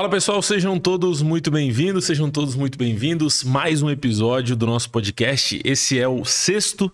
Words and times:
Fala 0.00 0.08
pessoal, 0.08 0.40
sejam 0.40 0.78
todos 0.78 1.20
muito 1.20 1.50
bem-vindos, 1.50 2.06
sejam 2.06 2.30
todos 2.30 2.54
muito 2.54 2.78
bem-vindos. 2.78 3.44
Mais 3.44 3.82
um 3.82 3.90
episódio 3.90 4.56
do 4.56 4.64
nosso 4.64 4.88
podcast. 4.88 5.60
Esse 5.62 5.98
é 5.98 6.08
o 6.08 6.24
sexto 6.24 6.90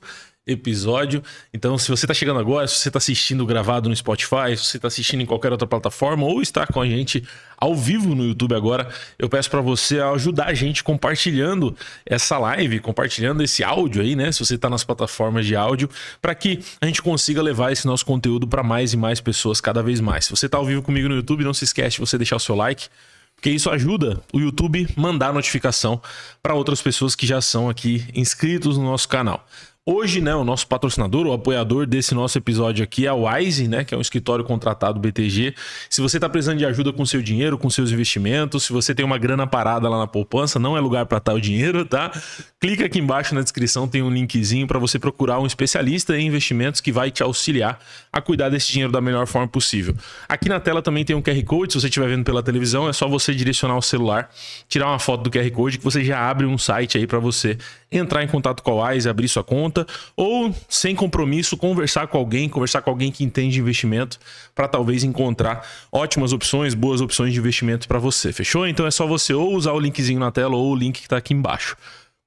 episódio. 0.47 1.23
Então, 1.53 1.77
se 1.77 1.89
você 1.91 2.05
está 2.05 2.15
chegando 2.15 2.39
agora, 2.39 2.69
se 2.69 2.77
você 2.77 2.89
está 2.89 2.99
assistindo 2.99 3.45
gravado 3.45 3.89
no 3.89 3.97
Spotify, 3.97 4.57
se 4.57 4.65
você 4.65 4.77
está 4.79 4.89
assistindo 4.89 5.21
em 5.21 5.27
qualquer 5.27 5.51
outra 5.51 5.67
plataforma 5.67 6.25
ou 6.25 6.41
está 6.41 6.67
com 6.67 6.81
a 6.81 6.87
gente 6.87 7.27
ao 7.57 7.75
vivo 7.75 8.15
no 8.15 8.25
YouTube 8.25 8.55
agora, 8.55 8.89
eu 9.19 9.29
peço 9.29 9.51
para 9.51 9.61
você 9.61 9.99
ajudar 9.99 10.47
a 10.47 10.55
gente 10.55 10.85
compartilhando 10.85 11.77
essa 12.05 12.39
live, 12.39 12.79
compartilhando 12.79 13.43
esse 13.43 13.65
áudio 13.65 14.03
aí, 14.03 14.15
né? 14.15 14.31
Se 14.31 14.45
você 14.45 14.55
está 14.55 14.71
nas 14.71 14.85
plataformas 14.85 15.45
de 15.45 15.57
áudio, 15.57 15.91
para 16.23 16.35
que 16.35 16.61
a 16.81 16.87
gente 16.87 17.03
consiga 17.03 17.43
levar 17.43 17.73
esse 17.73 17.87
nosso 17.87 18.07
conteúdo 18.07 18.47
para 18.47 18.63
mais 18.63 18.93
e 18.93 18.97
mais 18.97 19.21
pessoas 19.21 19.61
cada 19.61 19.83
vez 19.83 20.01
mais. 20.01 20.27
Se 20.27 20.31
você 20.31 20.47
está 20.47 20.59
ao 20.59 20.65
vivo 20.65 20.83
comigo 20.83 21.09
no 21.09 21.17
YouTube, 21.17 21.43
não 21.43 21.55
se 21.55 21.65
esquece 21.65 21.97
de 21.97 22.01
você 22.01 22.17
deixar 22.17 22.37
o 22.37 22.41
seu 22.41 22.55
like 22.55 22.87
porque 23.35 23.51
isso 23.51 23.69
ajuda 23.69 24.23
o 24.33 24.41
YouTube 24.41 24.89
mandar 24.97 25.31
notificação 25.31 26.01
para 26.43 26.55
outras 26.55 26.81
pessoas 26.81 27.15
que 27.15 27.27
já 27.27 27.41
são 27.43 27.69
aqui 27.69 28.03
inscritos 28.15 28.79
no 28.79 28.85
nosso 28.85 29.07
canal. 29.09 29.47
Hoje, 29.89 30.21
né, 30.21 30.35
o 30.35 30.43
nosso 30.43 30.67
patrocinador, 30.67 31.29
o 31.29 31.33
apoiador 31.33 31.87
desse 31.87 32.13
nosso 32.13 32.37
episódio 32.37 32.83
aqui 32.83 33.07
é 33.07 33.09
a 33.09 33.15
Wise, 33.15 33.69
né, 33.69 33.85
que 33.85 33.95
é 33.95 33.97
um 33.97 34.01
escritório 34.01 34.45
contratado 34.45 34.99
BTG. 34.99 35.55
Se 35.89 36.01
você 36.01 36.17
está 36.17 36.29
precisando 36.29 36.59
de 36.59 36.67
ajuda 36.67 36.93
com 36.93 37.07
seu 37.07 37.23
dinheiro, 37.23 37.57
com 37.57 37.71
seus 37.71 37.93
investimentos, 37.93 38.65
se 38.65 38.73
você 38.73 38.93
tem 38.93 39.07
uma 39.07 39.17
grana 39.17 39.47
parada 39.47 39.89
lá 39.89 39.97
na 39.97 40.09
poupança, 40.09 40.59
não 40.59 40.77
é 40.77 40.81
lugar 40.81 41.07
para 41.07 41.19
estar 41.19 41.35
o 41.35 41.41
dinheiro, 41.41 41.85
tá? 41.85 42.11
Clica 42.59 42.87
aqui 42.87 42.99
embaixo 42.99 43.33
na 43.33 43.43
descrição, 43.43 43.87
tem 43.87 44.03
um 44.03 44.11
linkzinho 44.11 44.67
para 44.67 44.81
você 44.81 44.99
procurar 44.99 45.39
um 45.39 45.47
especialista 45.47 46.19
em 46.19 46.27
investimentos 46.27 46.81
que 46.81 46.91
vai 46.91 47.13
te 47.13 47.23
auxiliar 47.23 47.79
a 48.17 48.21
cuidar 48.23 48.49
desse 48.49 48.73
dinheiro 48.73 48.91
da 48.91 48.99
melhor 48.99 49.27
forma 49.27 49.47
possível. 49.47 49.95
Aqui 50.27 50.49
na 50.49 50.59
tela 50.59 50.81
também 50.81 51.05
tem 51.05 51.15
um 51.15 51.21
QR 51.21 51.45
Code, 51.45 51.75
se 51.75 51.81
você 51.81 51.89
estiver 51.89 52.09
vendo 52.09 52.25
pela 52.25 52.43
televisão, 52.43 52.89
é 52.89 52.93
só 52.93 53.07
você 53.07 53.35
direcionar 53.35 53.77
o 53.77 53.83
celular, 53.83 54.31
tirar 54.67 54.87
uma 54.87 54.99
foto 54.99 55.25
do 55.25 55.31
QR 55.31 55.51
Code 55.51 55.77
que 55.77 55.85
você 55.85 56.03
já 56.03 56.19
abre 56.19 56.47
um 56.47 56.57
site 56.57 56.97
aí 56.97 57.07
para 57.07 57.19
você 57.19 57.59
entrar 57.93 58.25
em 58.25 58.27
contato 58.27 58.63
com 58.63 58.81
a 58.81 58.89
Wise, 58.89 59.07
abrir 59.07 59.29
sua 59.29 59.45
conta, 59.45 59.87
ou 60.17 60.55
sem 60.67 60.95
compromisso, 60.95 61.59
conversar 61.59 62.07
com 62.07 62.17
alguém, 62.17 62.49
conversar 62.49 62.81
com 62.81 62.89
alguém 62.89 63.13
que 63.13 63.23
entende 63.23 63.61
investimento, 63.61 64.19
para 64.55 64.67
talvez 64.67 65.05
encontrar 65.05 65.67
ótimas 65.93 66.33
opções, 66.33 66.73
boas 66.73 67.03
opções 67.03 67.35
de 67.35 67.39
investimento 67.39 67.87
para 67.87 67.99
você. 67.99 68.33
Fechou? 68.33 68.67
Então 68.67 68.87
é 68.87 68.91
só 68.91 69.07
você 69.07 69.35
ou 69.35 69.55
usar 69.55 69.73
o 69.73 69.79
linkzinho 69.79 70.21
na 70.21 70.31
tela 70.31 70.57
ou 70.57 70.73
o 70.73 70.75
link 70.75 71.01
que 71.01 71.07
está 71.07 71.19
aqui 71.19 71.35
embaixo. 71.35 71.77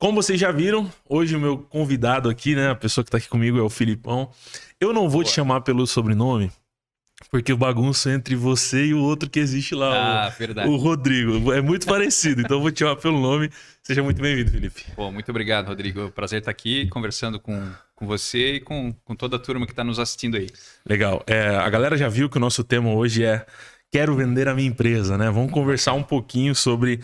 Como 0.02 0.24
vocês 0.24 0.40
já 0.40 0.50
viram, 0.50 0.90
hoje 1.10 1.36
o 1.36 1.40
meu 1.42 1.58
convidado 1.58 2.30
aqui, 2.30 2.56
né, 2.56 2.70
a 2.70 2.76
pessoa 2.76 3.04
que 3.04 3.10
está 3.10 3.18
aqui 3.18 3.28
comigo 3.28 3.60
é 3.60 3.62
o 3.62 3.70
Filipão. 3.70 4.30
Eu 4.80 4.94
não 4.94 5.04
vou 5.04 5.22
Boa. 5.22 5.24
te 5.26 5.32
chamar 5.32 5.62
pelo 5.62 5.86
sobrenome, 5.86 6.52
porque 7.30 7.52
o 7.52 7.58
bagunço 7.58 8.10
entre 8.10 8.36
você 8.36 8.88
e 8.88 8.94
o 8.94 9.00
outro 9.00 9.30
que 9.30 9.40
existe 9.40 9.76
lá, 9.76 10.28
ah, 10.28 10.68
o, 10.68 10.72
o, 10.72 10.76
Rodrigo. 10.78 11.52
É 11.52 11.62
muito 11.62 11.86
parecido, 11.86 12.42
então 12.42 12.58
eu 12.58 12.62
vou 12.62 12.72
te 12.72 12.80
chamar 12.80 12.96
pelo 12.96 13.20
nome. 13.20 13.52
Seja 13.84 14.02
muito 14.02 14.22
bem-vindo, 14.22 14.52
Felipe. 14.52 14.86
Bom, 14.96 15.12
muito 15.12 15.30
obrigado, 15.30 15.68
Rodrigo. 15.68 16.08
É 16.08 16.10
prazer 16.10 16.40
estar 16.40 16.52
aqui 16.52 16.88
conversando 16.88 17.40
com, 17.40 17.72
com 17.96 18.08
você 18.08 18.56
e 18.56 18.60
com, 18.60 18.94
com 19.04 19.16
toda 19.16 19.36
a 19.36 19.40
turma 19.40 19.66
que 19.66 19.74
está 19.74 19.84
nos 19.84 20.00
assistindo 20.00 20.38
aí. 20.38 20.48
Legal. 20.86 21.24
É, 21.28 21.50
a 21.56 21.70
galera 21.70 21.98
já 21.98 22.08
viu 22.08 22.30
que 22.30 22.38
o 22.38 22.42
nosso 22.42 22.64
tema 22.64 22.90
hoje 22.94 23.24
é 23.24 23.46
Quero 23.92 24.16
vender 24.16 24.48
a 24.48 24.54
minha 24.54 24.68
empresa, 24.68 25.18
né? 25.18 25.32
Vamos 25.32 25.52
conversar 25.52 25.94
um 25.94 26.04
pouquinho 26.04 26.54
sobre 26.54 27.00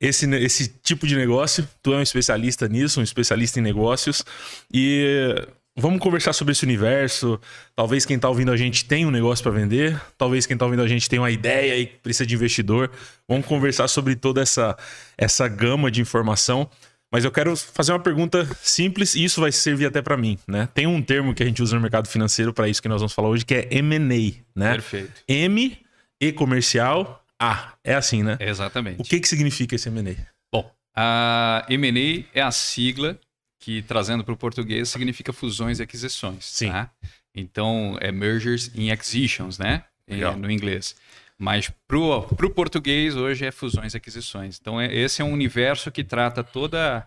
esse, 0.00 0.28
esse 0.34 0.68
tipo 0.82 1.06
de 1.06 1.14
negócio. 1.14 1.66
Tu 1.80 1.94
é 1.94 1.98
um 1.98 2.02
especialista 2.02 2.66
nisso, 2.68 2.98
um 2.98 3.04
especialista 3.04 3.60
em 3.60 3.62
negócios. 3.62 4.24
E 4.72 5.46
Vamos 5.76 5.98
conversar 5.98 6.32
sobre 6.32 6.52
esse 6.52 6.64
universo. 6.64 7.40
Talvez 7.74 8.06
quem 8.06 8.14
está 8.14 8.28
ouvindo 8.28 8.52
a 8.52 8.56
gente 8.56 8.84
tenha 8.84 9.08
um 9.08 9.10
negócio 9.10 9.42
para 9.42 9.50
vender. 9.50 10.00
Talvez 10.16 10.46
quem 10.46 10.54
está 10.54 10.64
ouvindo 10.64 10.82
a 10.82 10.86
gente 10.86 11.08
tenha 11.08 11.20
uma 11.20 11.32
ideia 11.32 11.76
e 11.76 11.86
precisa 11.86 12.24
de 12.24 12.34
investidor. 12.34 12.92
Vamos 13.28 13.44
conversar 13.46 13.88
sobre 13.88 14.14
toda 14.14 14.40
essa, 14.40 14.76
essa 15.18 15.48
gama 15.48 15.90
de 15.90 16.00
informação. 16.00 16.70
Mas 17.10 17.24
eu 17.24 17.30
quero 17.30 17.56
fazer 17.56 17.92
uma 17.92 17.98
pergunta 17.98 18.44
simples 18.62 19.14
e 19.14 19.24
isso 19.24 19.40
vai 19.40 19.50
servir 19.50 19.86
até 19.86 20.00
para 20.00 20.16
mim, 20.16 20.38
né? 20.48 20.68
Tem 20.74 20.86
um 20.86 21.00
termo 21.02 21.34
que 21.34 21.42
a 21.42 21.46
gente 21.46 21.62
usa 21.62 21.74
no 21.76 21.82
mercado 21.82 22.08
financeiro 22.08 22.52
para 22.52 22.68
isso 22.68 22.82
que 22.82 22.88
nós 22.88 23.00
vamos 23.00 23.12
falar 23.12 23.28
hoje, 23.28 23.44
que 23.44 23.54
é 23.54 23.68
M&A, 23.70 24.32
né? 24.58 24.72
Perfeito. 24.72 25.12
M, 25.28 25.78
E 26.20 26.32
comercial, 26.32 27.24
A. 27.38 27.74
É 27.84 27.94
assim, 27.94 28.22
né? 28.22 28.36
Exatamente. 28.40 29.00
O 29.00 29.04
que, 29.04 29.20
que 29.20 29.28
significa 29.28 29.76
esse 29.76 29.88
M&A? 29.88 30.14
Bom, 30.52 30.68
a 30.96 31.64
M&A 31.68 32.24
é 32.32 32.42
a 32.42 32.50
sigla 32.50 33.16
que 33.64 33.80
trazendo 33.80 34.22
para 34.22 34.34
o 34.34 34.36
português 34.36 34.90
significa 34.90 35.32
fusões 35.32 35.78
e 35.78 35.82
aquisições. 35.82 36.44
Sim. 36.44 36.68
Tá? 36.68 36.90
Então, 37.34 37.96
é 37.98 38.12
mergers 38.12 38.70
and 38.76 38.92
acquisitions, 38.92 39.58
né? 39.58 39.84
Legal. 40.06 40.36
No 40.36 40.50
inglês. 40.50 40.94
Mas 41.38 41.72
para 41.88 41.96
o 41.98 42.50
português, 42.50 43.16
hoje 43.16 43.46
é 43.46 43.50
fusões 43.50 43.94
e 43.94 43.96
aquisições. 43.96 44.58
Então, 44.60 44.78
é, 44.78 44.94
esse 44.94 45.22
é 45.22 45.24
um 45.24 45.32
universo 45.32 45.90
que 45.90 46.04
trata 46.04 46.44
toda 46.44 47.06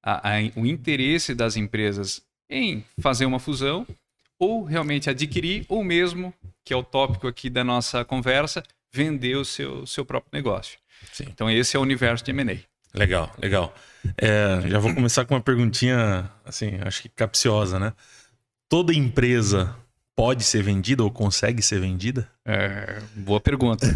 a, 0.00 0.30
a, 0.30 0.34
o 0.54 0.64
interesse 0.64 1.34
das 1.34 1.56
empresas 1.56 2.22
em 2.48 2.84
fazer 3.00 3.26
uma 3.26 3.40
fusão 3.40 3.84
ou 4.38 4.62
realmente 4.62 5.10
adquirir, 5.10 5.66
ou 5.68 5.82
mesmo, 5.82 6.32
que 6.64 6.72
é 6.72 6.76
o 6.76 6.84
tópico 6.84 7.26
aqui 7.26 7.50
da 7.50 7.64
nossa 7.64 8.04
conversa, 8.04 8.62
vender 8.94 9.34
o 9.34 9.44
seu, 9.44 9.84
seu 9.86 10.04
próprio 10.04 10.30
negócio. 10.32 10.78
Sim. 11.12 11.24
Então, 11.28 11.50
esse 11.50 11.76
é 11.76 11.80
o 11.80 11.82
universo 11.82 12.24
de 12.24 12.30
M&A. 12.30 12.75
Legal, 12.96 13.30
legal. 13.40 13.74
É, 14.16 14.60
já 14.68 14.78
vou 14.78 14.94
começar 14.94 15.24
com 15.24 15.34
uma 15.34 15.40
perguntinha, 15.40 16.30
assim, 16.44 16.78
acho 16.82 17.02
que 17.02 17.08
capciosa, 17.08 17.78
né? 17.78 17.92
Toda 18.68 18.94
empresa 18.94 19.76
pode 20.16 20.42
ser 20.42 20.62
vendida 20.62 21.04
ou 21.04 21.10
consegue 21.10 21.60
ser 21.62 21.80
vendida? 21.80 22.28
É, 22.44 23.00
boa 23.14 23.40
pergunta. 23.40 23.86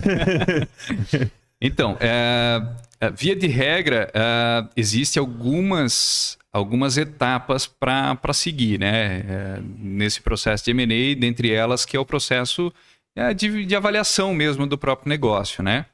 então, 1.61 1.97
é, 1.99 2.61
é, 3.01 3.11
via 3.11 3.35
de 3.35 3.47
regra, 3.47 4.11
é, 4.13 4.69
existem 4.77 5.19
algumas, 5.19 6.39
algumas 6.53 6.99
etapas 6.99 7.67
para 7.67 8.33
seguir 8.35 8.79
né? 8.79 9.21
É, 9.21 9.61
nesse 9.79 10.21
processo 10.21 10.65
de 10.65 10.73
M&A, 10.73 11.19
dentre 11.19 11.51
elas 11.51 11.87
que 11.87 11.97
é 11.97 12.01
o 12.01 12.05
processo 12.05 12.71
é, 13.17 13.33
de, 13.33 13.65
de 13.65 13.75
avaliação 13.75 14.35
mesmo 14.35 14.67
do 14.67 14.77
próprio 14.77 15.09
negócio, 15.09 15.63
né? 15.63 15.87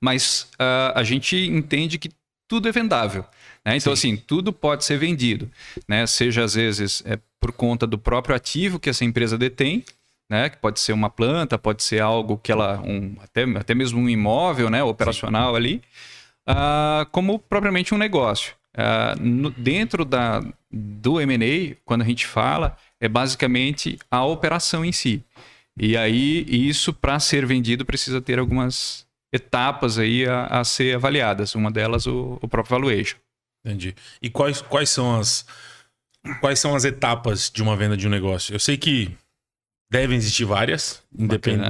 Mas 0.00 0.48
uh, 0.54 0.92
a 0.94 1.02
gente 1.02 1.36
entende 1.36 1.98
que 1.98 2.10
tudo 2.48 2.68
é 2.68 2.72
vendável. 2.72 3.24
Né? 3.64 3.76
Então, 3.76 3.94
Sim. 3.94 4.14
assim, 4.14 4.22
tudo 4.26 4.52
pode 4.52 4.84
ser 4.84 4.98
vendido. 4.98 5.48
Né? 5.86 6.06
Seja, 6.06 6.42
às 6.42 6.54
vezes, 6.54 7.02
é 7.06 7.18
por 7.38 7.52
conta 7.52 7.86
do 7.86 7.98
próprio 7.98 8.34
ativo 8.34 8.80
que 8.80 8.88
essa 8.88 9.04
empresa 9.04 9.36
detém, 9.36 9.84
né? 10.28 10.48
que 10.48 10.56
pode 10.56 10.80
ser 10.80 10.92
uma 10.92 11.10
planta, 11.10 11.58
pode 11.58 11.82
ser 11.82 12.00
algo 12.00 12.38
que 12.38 12.50
ela. 12.50 12.80
Um, 12.80 13.14
até, 13.22 13.44
até 13.44 13.74
mesmo 13.74 14.00
um 14.00 14.08
imóvel 14.08 14.70
né? 14.70 14.82
operacional 14.82 15.50
Sim. 15.52 15.56
ali, 15.56 15.82
uh, 16.48 17.06
como 17.12 17.38
propriamente 17.38 17.94
um 17.94 17.98
negócio. 17.98 18.54
Uh, 18.76 19.20
no, 19.20 19.50
dentro 19.50 20.04
da, 20.04 20.40
do 20.70 21.14
MA, 21.14 21.76
quando 21.84 22.02
a 22.02 22.04
gente 22.04 22.26
fala, 22.26 22.76
é 23.00 23.08
basicamente 23.08 23.98
a 24.10 24.24
operação 24.24 24.84
em 24.84 24.92
si. 24.92 25.22
E 25.80 25.96
aí, 25.96 26.44
isso, 26.48 26.92
para 26.92 27.20
ser 27.20 27.46
vendido, 27.46 27.84
precisa 27.84 28.20
ter 28.20 28.38
algumas 28.38 29.06
etapas 29.32 29.98
aí 29.98 30.26
a, 30.26 30.46
a 30.46 30.64
ser 30.64 30.96
avaliadas. 30.96 31.54
Uma 31.54 31.70
delas, 31.70 32.06
o, 32.06 32.38
o, 32.40 32.48
próprio 32.48 32.78
valuation. 32.78 33.18
Entendi. 33.64 33.94
E 34.22 34.30
quais, 34.30 34.60
quais 34.62 34.90
são 34.90 35.18
as 35.18 35.44
quais 36.40 36.58
são 36.58 36.74
as 36.74 36.84
etapas 36.84 37.50
de 37.50 37.62
uma 37.62 37.76
venda 37.76 37.96
de 37.96 38.06
um 38.06 38.10
negócio? 38.10 38.54
Eu 38.54 38.60
sei 38.60 38.76
que 38.76 39.10
devem 39.90 40.16
existir 40.16 40.44
várias, 40.44 41.02
independ... 41.16 41.60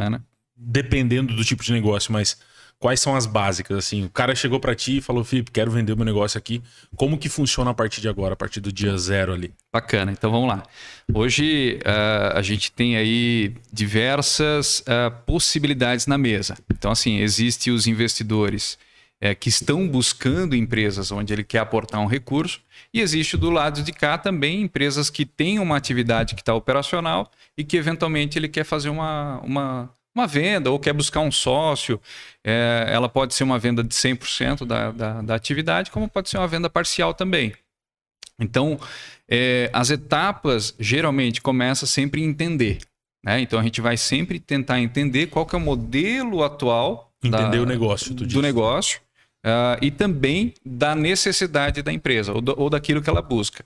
dependendo 0.56 1.34
do 1.34 1.44
tipo 1.44 1.62
de 1.62 1.72
negócio, 1.72 2.12
mas 2.12 2.38
quais 2.78 3.00
são 3.00 3.14
as 3.14 3.26
básicas? 3.26 3.76
Assim, 3.76 4.04
o 4.04 4.10
cara 4.10 4.34
chegou 4.34 4.60
para 4.60 4.74
ti 4.74 4.98
e 4.98 5.00
falou, 5.00 5.24
Felipe, 5.24 5.50
quero 5.50 5.70
vender 5.70 5.96
meu 5.96 6.04
negócio 6.04 6.38
aqui. 6.38 6.62
Como 6.96 7.18
que 7.18 7.28
funciona 7.28 7.70
a 7.70 7.74
partir 7.74 8.00
de 8.00 8.08
agora, 8.08 8.34
a 8.34 8.36
partir 8.36 8.60
do 8.60 8.72
dia 8.72 8.96
zero 8.96 9.32
ali? 9.32 9.52
Bacana, 9.72 10.12
então 10.12 10.30
vamos 10.30 10.48
lá. 10.48 10.62
Hoje 11.12 11.80
uh, 11.84 12.36
a 12.38 12.42
gente 12.42 12.72
tem 12.72 12.96
aí 12.96 13.54
diversas 13.72 14.80
uh, 14.80 15.10
possibilidades 15.26 16.06
na 16.06 16.16
mesa. 16.16 16.56
Então, 16.70 16.90
assim, 16.90 17.18
existem 17.18 17.72
os 17.72 17.86
investidores 17.86 18.78
uh, 19.22 19.34
que 19.38 19.48
estão 19.48 19.86
buscando 19.88 20.54
empresas 20.54 21.10
onde 21.10 21.32
ele 21.32 21.44
quer 21.44 21.58
aportar 21.58 22.00
um 22.00 22.06
recurso, 22.06 22.60
e 22.94 23.00
existe 23.00 23.36
do 23.36 23.50
lado 23.50 23.82
de 23.82 23.92
cá 23.92 24.16
também 24.16 24.62
empresas 24.62 25.10
que 25.10 25.26
têm 25.26 25.58
uma 25.58 25.76
atividade 25.76 26.34
que 26.34 26.40
está 26.40 26.54
operacional 26.54 27.30
e 27.56 27.64
que 27.64 27.76
eventualmente 27.76 28.38
ele 28.38 28.48
quer 28.48 28.64
fazer 28.64 28.88
uma, 28.88 29.40
uma 29.40 29.90
uma 30.14 30.26
venda 30.26 30.70
ou 30.70 30.78
quer 30.78 30.92
buscar 30.92 31.20
um 31.20 31.30
sócio, 31.30 32.00
é, 32.44 32.86
ela 32.88 33.08
pode 33.08 33.34
ser 33.34 33.44
uma 33.44 33.58
venda 33.58 33.82
de 33.82 33.94
100% 33.94 34.64
da, 34.66 34.90
da, 34.90 35.22
da 35.22 35.34
atividade, 35.34 35.90
como 35.90 36.08
pode 36.08 36.28
ser 36.28 36.38
uma 36.38 36.48
venda 36.48 36.68
parcial 36.68 37.14
também. 37.14 37.54
Então, 38.40 38.78
é, 39.28 39.70
as 39.72 39.90
etapas 39.90 40.74
geralmente 40.78 41.40
começam 41.40 41.86
sempre 41.86 42.22
em 42.22 42.24
entender. 42.24 42.78
Né? 43.24 43.40
Então, 43.40 43.58
a 43.58 43.62
gente 43.62 43.80
vai 43.80 43.96
sempre 43.96 44.38
tentar 44.38 44.80
entender 44.80 45.26
qual 45.26 45.44
que 45.44 45.54
é 45.54 45.58
o 45.58 45.60
modelo 45.62 46.42
atual 46.42 47.12
entender 47.22 47.56
da, 47.58 47.62
o 47.62 47.66
negócio 47.66 48.14
do 48.14 48.26
diz. 48.26 48.40
negócio 48.40 49.00
uh, 49.44 49.78
e 49.82 49.90
também 49.90 50.54
da 50.64 50.94
necessidade 50.94 51.82
da 51.82 51.92
empresa 51.92 52.32
ou, 52.32 52.40
do, 52.40 52.54
ou 52.56 52.70
daquilo 52.70 53.02
que 53.02 53.10
ela 53.10 53.22
busca. 53.22 53.64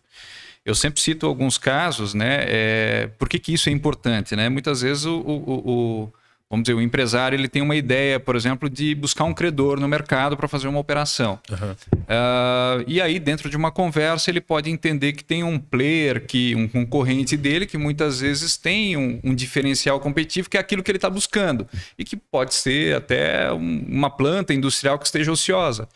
Eu 0.65 0.75
sempre 0.75 1.01
cito 1.01 1.27
alguns 1.27 1.59
casos, 1.59 2.15
né? 2.15 2.45
É, 2.47 3.11
por 3.19 3.29
que, 3.29 3.39
que 3.39 3.53
isso 3.53 3.69
é 3.69 3.73
importante? 3.73 4.37
Né? 4.37 4.49
Muitas 4.49 4.81
vezes 4.81 5.05
o, 5.05 5.19
o, 5.19 5.71
o 6.05 6.13
vamos 6.53 6.65
dizer, 6.65 6.75
o 6.75 6.83
empresário 6.83 7.35
ele 7.35 7.49
tem 7.49 7.63
uma 7.63 7.75
ideia, 7.75 8.21
por 8.21 8.37
exemplo, 8.37 8.69
de 8.69 8.95
buscar 8.95 9.25
um 9.25 9.33
credor 9.33 9.81
no 9.81 9.89
mercado 9.89 10.37
para 10.37 10.47
fazer 10.47 10.69
uma 10.69 10.79
operação. 10.79 11.41
Uhum. 11.51 11.73
Uh, 12.03 12.85
e 12.87 13.01
aí, 13.01 13.19
dentro 13.19 13.49
de 13.49 13.57
uma 13.57 13.73
conversa, 13.73 14.31
ele 14.31 14.41
pode 14.41 14.69
entender 14.69 15.15
que 15.15 15.25
tem 15.25 15.43
um 15.43 15.59
player, 15.59 16.27
que 16.27 16.55
um 16.55 16.69
concorrente 16.69 17.39
dele, 17.39 17.65
que 17.65 17.79
muitas 17.79 18.21
vezes 18.21 18.59
tem 18.59 18.99
um, 18.99 19.19
um 19.25 19.35
diferencial 19.35 19.99
competitivo, 19.99 20.51
que 20.51 20.59
é 20.59 20.61
aquilo 20.61 20.83
que 20.83 20.91
ele 20.91 20.99
está 20.99 21.09
buscando. 21.09 21.67
E 21.99 22.05
que 22.05 22.17
pode 22.17 22.53
ser 22.53 22.97
até 22.97 23.51
um, 23.51 23.87
uma 23.89 24.11
planta 24.11 24.53
industrial 24.53 24.99
que 24.99 25.07
esteja 25.07 25.33
ociosa. 25.33 25.89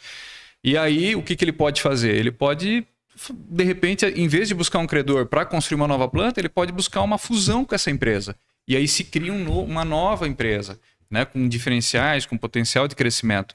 E 0.64 0.74
aí, 0.78 1.14
o 1.14 1.22
que, 1.22 1.36
que 1.36 1.44
ele 1.44 1.52
pode 1.52 1.82
fazer? 1.82 2.14
Ele 2.14 2.32
pode 2.32 2.86
de 3.30 3.64
repente, 3.64 4.04
em 4.06 4.28
vez 4.28 4.48
de 4.48 4.54
buscar 4.54 4.78
um 4.78 4.86
credor 4.86 5.26
para 5.26 5.44
construir 5.44 5.76
uma 5.76 5.88
nova 5.88 6.06
planta, 6.08 6.40
ele 6.40 6.50
pode 6.50 6.70
buscar 6.72 7.02
uma 7.02 7.16
fusão 7.16 7.64
com 7.64 7.74
essa 7.74 7.90
empresa. 7.90 8.36
E 8.66 8.76
aí 8.76 8.88
se 8.88 9.04
cria 9.04 9.32
um 9.32 9.42
no, 9.42 9.62
uma 9.62 9.84
nova 9.84 10.26
empresa, 10.26 10.78
né, 11.10 11.24
com 11.24 11.48
diferenciais, 11.48 12.26
com 12.26 12.36
potencial 12.36 12.88
de 12.88 12.96
crescimento. 12.96 13.54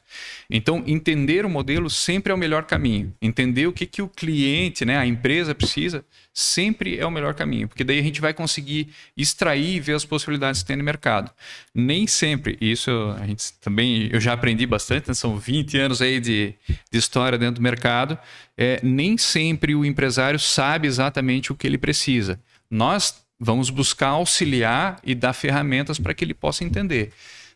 Então, 0.49 0.83
entender 0.87 1.45
o 1.45 1.49
modelo 1.49 1.89
sempre 1.89 2.31
é 2.31 2.35
o 2.35 2.37
melhor 2.37 2.63
caminho. 2.63 3.13
Entender 3.21 3.67
o 3.67 3.73
que, 3.73 3.85
que 3.85 4.01
o 4.01 4.07
cliente, 4.07 4.85
né, 4.85 4.97
a 4.97 5.05
empresa 5.05 5.53
precisa, 5.53 6.05
sempre 6.33 6.97
é 6.97 7.05
o 7.05 7.11
melhor 7.11 7.33
caminho, 7.33 7.67
porque 7.67 7.83
daí 7.83 7.99
a 7.99 8.03
gente 8.03 8.21
vai 8.21 8.33
conseguir 8.33 8.87
extrair 9.17 9.75
e 9.75 9.79
ver 9.81 9.95
as 9.95 10.05
possibilidades 10.05 10.61
que 10.61 10.67
tem 10.67 10.77
no 10.77 10.83
mercado. 10.83 11.29
Nem 11.75 12.07
sempre, 12.07 12.57
isso 12.61 12.89
a 13.19 13.25
gente 13.25 13.51
também, 13.59 14.09
eu 14.11 14.19
já 14.21 14.31
aprendi 14.31 14.65
bastante, 14.65 15.09
né, 15.09 15.13
são 15.13 15.37
20 15.37 15.77
anos 15.77 16.01
aí 16.01 16.21
de, 16.21 16.55
de 16.89 16.97
história 16.97 17.37
dentro 17.37 17.55
do 17.55 17.61
mercado, 17.61 18.17
é, 18.57 18.79
nem 18.81 19.17
sempre 19.17 19.75
o 19.75 19.83
empresário 19.83 20.39
sabe 20.39 20.87
exatamente 20.87 21.51
o 21.51 21.55
que 21.55 21.67
ele 21.67 21.77
precisa. 21.77 22.39
Nós 22.69 23.21
Vamos 23.43 23.71
buscar 23.71 24.09
auxiliar 24.09 24.99
e 25.03 25.15
dar 25.15 25.33
ferramentas 25.33 25.97
para 25.97 26.13
que 26.13 26.23
ele 26.23 26.35
possa 26.35 26.63
entender, 26.63 27.11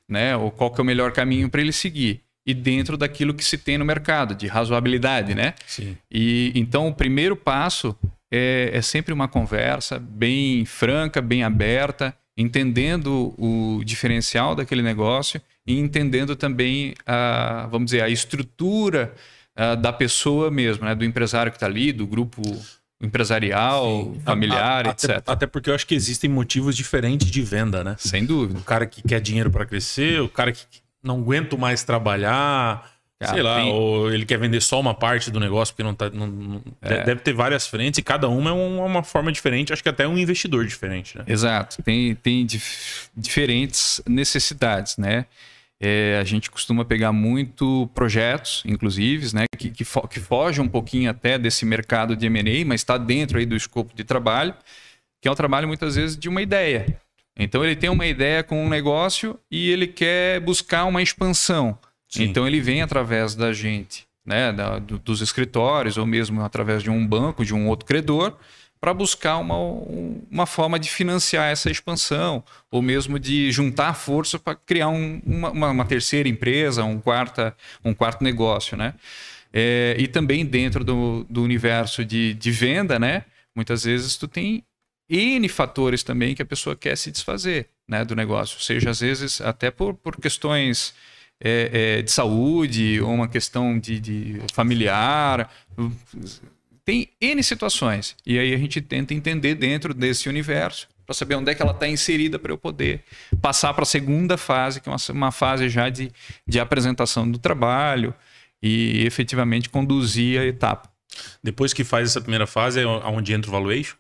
né? 0.10 0.36
Ou 0.36 0.50
qual 0.50 0.72
que 0.72 0.82
é 0.82 0.84
o 0.84 0.86
melhor 0.86 1.12
caminho 1.12 1.48
para 1.48 1.62
ele 1.62 1.72
seguir 1.72 2.22
e 2.44 2.56
dentro 2.56 2.98
daquilo 2.98 3.36
que 3.36 3.46
se 3.46 3.56
tem 3.56 3.78
no 3.78 3.86
mercado 3.86 4.34
de 4.34 4.48
razoabilidade, 4.48 5.36
né? 5.36 5.54
Sim. 5.68 5.96
E 6.12 6.52
então 6.56 6.88
o 6.88 6.94
primeiro 6.94 7.36
passo 7.36 7.96
é, 8.32 8.72
é 8.74 8.82
sempre 8.82 9.14
uma 9.14 9.28
conversa 9.28 10.00
bem 10.00 10.66
franca, 10.66 11.22
bem 11.22 11.44
aberta, 11.44 12.16
entendendo 12.36 13.36
o 13.38 13.84
diferencial 13.86 14.56
daquele 14.56 14.82
negócio 14.82 15.40
e 15.68 15.78
entendendo 15.78 16.36
também 16.36 16.96
a, 17.06 17.68
vamos 17.70 17.92
dizer, 17.92 18.02
a 18.02 18.10
estrutura 18.10 19.14
a, 19.56 19.76
da 19.76 19.94
pessoa 19.94 20.50
mesmo, 20.50 20.84
né? 20.84 20.96
Do 20.96 21.06
empresário 21.06 21.52
que 21.52 21.58
está 21.58 21.68
ali, 21.68 21.92
do 21.92 22.08
grupo 22.08 22.42
empresarial, 23.06 23.86
Sim. 23.86 24.22
familiar, 24.26 24.86
a, 24.86 24.90
a, 24.90 24.92
etc. 24.92 25.10
Até, 25.12 25.32
até, 25.32 25.48
porque 25.48 25.70
eu 25.70 25.76
acho 25.76 25.86
que 25.88 25.96
existem 25.96 26.30
motivos 26.30 26.76
diferentes 26.76 27.30
de 27.30 27.42
venda, 27.42 27.84
né? 27.84 27.96
Sem 27.98 28.26
dúvida. 28.26 28.60
O 28.60 28.64
cara 28.64 28.86
que 28.86 29.02
quer 29.02 29.22
dinheiro 29.22 29.50
para 29.50 29.66
crescer, 29.66 30.22
o 30.22 30.30
cara 30.30 30.52
que 30.52 30.66
não 31.04 31.20
aguenta 31.20 31.56
mais 31.56 31.84
trabalhar, 31.84 32.92
cara, 33.20 33.34
sei 33.34 33.44
lá, 33.44 33.58
tem... 33.58 33.72
ou 33.72 34.12
ele 34.12 34.26
quer 34.26 34.38
vender 34.38 34.62
só 34.62 34.80
uma 34.80 34.94
parte 34.94 35.30
do 35.30 35.40
negócio 35.40 35.74
porque 35.74 35.84
não 35.84 35.94
tá. 35.94 36.10
Não, 36.10 36.28
não, 36.28 36.62
é. 36.82 37.04
Deve 37.04 37.22
ter 37.22 37.34
várias 37.34 37.68
frentes 37.68 38.00
e 38.00 38.02
cada 38.02 38.28
uma 38.28 38.50
é 38.50 38.54
uma 38.54 39.04
forma 39.04 39.32
diferente, 39.32 39.72
acho 39.72 39.84
que 39.84 39.90
até 39.90 40.08
um 40.08 40.18
investidor 40.18 40.66
diferente, 40.66 41.18
né? 41.18 41.24
Exato. 41.28 41.82
Tem, 41.84 42.16
tem 42.16 42.46
dif 42.46 43.10
diferentes 43.16 44.02
necessidades, 44.08 44.98
né? 44.98 45.26
É, 45.82 46.18
a 46.20 46.24
gente 46.24 46.50
costuma 46.50 46.86
pegar 46.86 47.12
muito 47.12 47.90
projetos, 47.94 48.64
inclusive, 48.66 49.36
né, 49.36 49.46
que, 49.58 49.70
que, 49.70 49.84
fo 49.84 50.08
que 50.08 50.20
fogem 50.20 50.64
um 50.64 50.70
pouquinho 50.70 51.10
até 51.10 51.38
desse 51.38 51.66
mercado 51.66 52.16
de 52.16 52.26
M&A, 52.28 52.66
mas 52.66 52.82
está 52.82 52.98
dentro 52.98 53.38
aí 53.38 53.46
do 53.46 53.56
escopo 53.56 53.94
de 53.94 54.04
trabalho, 54.04 54.56
que 55.22 55.28
é 55.28 55.32
o 55.32 55.36
trabalho 55.36 55.68
muitas 55.68 55.96
vezes 55.96 56.18
de 56.18 56.30
uma 56.30 56.42
ideia. 56.42 57.00
Então 57.38 57.64
ele 57.64 57.76
tem 57.76 57.90
uma 57.90 58.06
ideia 58.06 58.42
com 58.42 58.64
um 58.64 58.70
negócio 58.70 59.38
e 59.52 59.70
ele 59.70 59.88
quer 59.88 60.40
buscar 60.40 60.86
uma 60.86 61.02
expansão. 61.02 61.78
Sim. 62.08 62.24
Então 62.24 62.48
ele 62.48 62.62
vem 62.62 62.82
através 62.82 63.36
da 63.36 63.52
gente, 63.52 64.06
né, 64.26 64.54
da, 64.54 64.80
do, 64.80 64.98
dos 64.98 65.20
escritórios 65.20 65.98
ou 65.98 66.06
mesmo 66.06 66.42
através 66.42 66.82
de 66.82 66.90
um 66.90 67.06
banco, 67.06 67.44
de 67.44 67.54
um 67.54 67.68
outro 67.68 67.86
credor, 67.86 68.38
para 68.86 68.94
buscar 68.94 69.38
uma, 69.38 69.58
uma 70.30 70.46
forma 70.46 70.78
de 70.78 70.92
financiar 70.92 71.52
essa 71.52 71.72
expansão, 71.72 72.44
ou 72.70 72.84
mesmo 72.84 73.18
de 73.18 73.52
juntar 73.52 73.96
força 73.96 74.38
para 74.38 74.54
criar 74.54 74.90
um, 74.90 75.20
uma, 75.26 75.72
uma, 75.72 75.86
terceira 75.86 76.30
empresa, 76.30 76.84
um, 76.84 77.00
quarta, 77.00 77.58
um 77.84 77.96
quarto 77.96 78.24
negócio. 78.24 78.78
Né? 78.78 78.94
É, 79.52 79.96
e 79.98 80.08
também 80.08 80.46
dentro 80.46 80.84
do, 80.84 81.26
do 81.28 81.42
universo 81.42 82.06
de, 82.06 82.36
de 82.36 82.52
venda, 82.52 83.00
né? 83.00 83.26
muitas 83.56 83.86
vezes 83.86 84.18
tu 84.18 84.28
tem 84.28 84.64
N 85.10 85.50
fatores 85.50 86.04
também 86.04 86.36
que 86.36 86.44
a 86.44 86.46
pessoa 86.46 86.76
quer 86.76 86.96
se 86.96 87.10
desfazer 87.10 87.68
né, 87.88 88.06
do 88.06 88.16
negócio, 88.16 88.60
seja 88.60 88.92
às 88.92 89.00
vezes 89.00 89.42
até 89.42 89.72
por, 89.72 89.96
por 89.96 90.16
questões 90.18 90.94
é, 91.44 91.98
é, 91.98 92.02
de 92.04 92.12
saúde 92.12 93.02
ou 93.02 93.12
uma 93.12 93.28
questão 93.28 93.80
de, 93.80 94.00
de 94.00 94.42
familiar, 94.54 95.52
tem 96.86 97.10
N 97.20 97.44
situações. 97.44 98.16
E 98.26 98.38
aí 98.38 98.54
a 98.54 98.58
gente 98.58 98.80
tenta 98.80 99.14
entender 99.14 99.56
dentro 99.56 99.94
desse 99.94 100.30
universo 100.30 100.88
para 101.06 101.14
saber 101.14 101.36
onde 101.36 101.52
é 101.52 101.56
que 101.56 101.62
ela 101.62 101.72
está 101.72 101.88
inserida 101.88 102.40
para 102.40 102.52
eu 102.52 102.58
poder 102.58 103.04
passar 103.42 103.74
para 103.74 103.84
a 103.84 103.86
segunda 103.86 104.38
fase, 104.38 104.80
que 104.80 104.90
é 104.90 104.92
uma, 104.92 104.98
uma 105.10 105.32
fase 105.32 105.68
já 105.70 105.90
de, 105.90 106.12
de 106.48 106.60
apresentação 106.60 107.30
do 107.30 107.38
trabalho 107.38 108.14
e 108.62 109.06
efetivamente 109.06 109.70
conduzir 109.70 110.40
a 110.40 110.46
etapa. 110.46 110.90
Depois 111.44 111.74
que 111.74 111.84
faz 111.84 112.10
essa 112.10 112.22
primeira 112.22 112.48
fase, 112.48 112.82
é 112.82 112.86
onde 112.86 113.34
entra 113.34 113.50
o 113.50 113.52
valuation? 113.52 113.96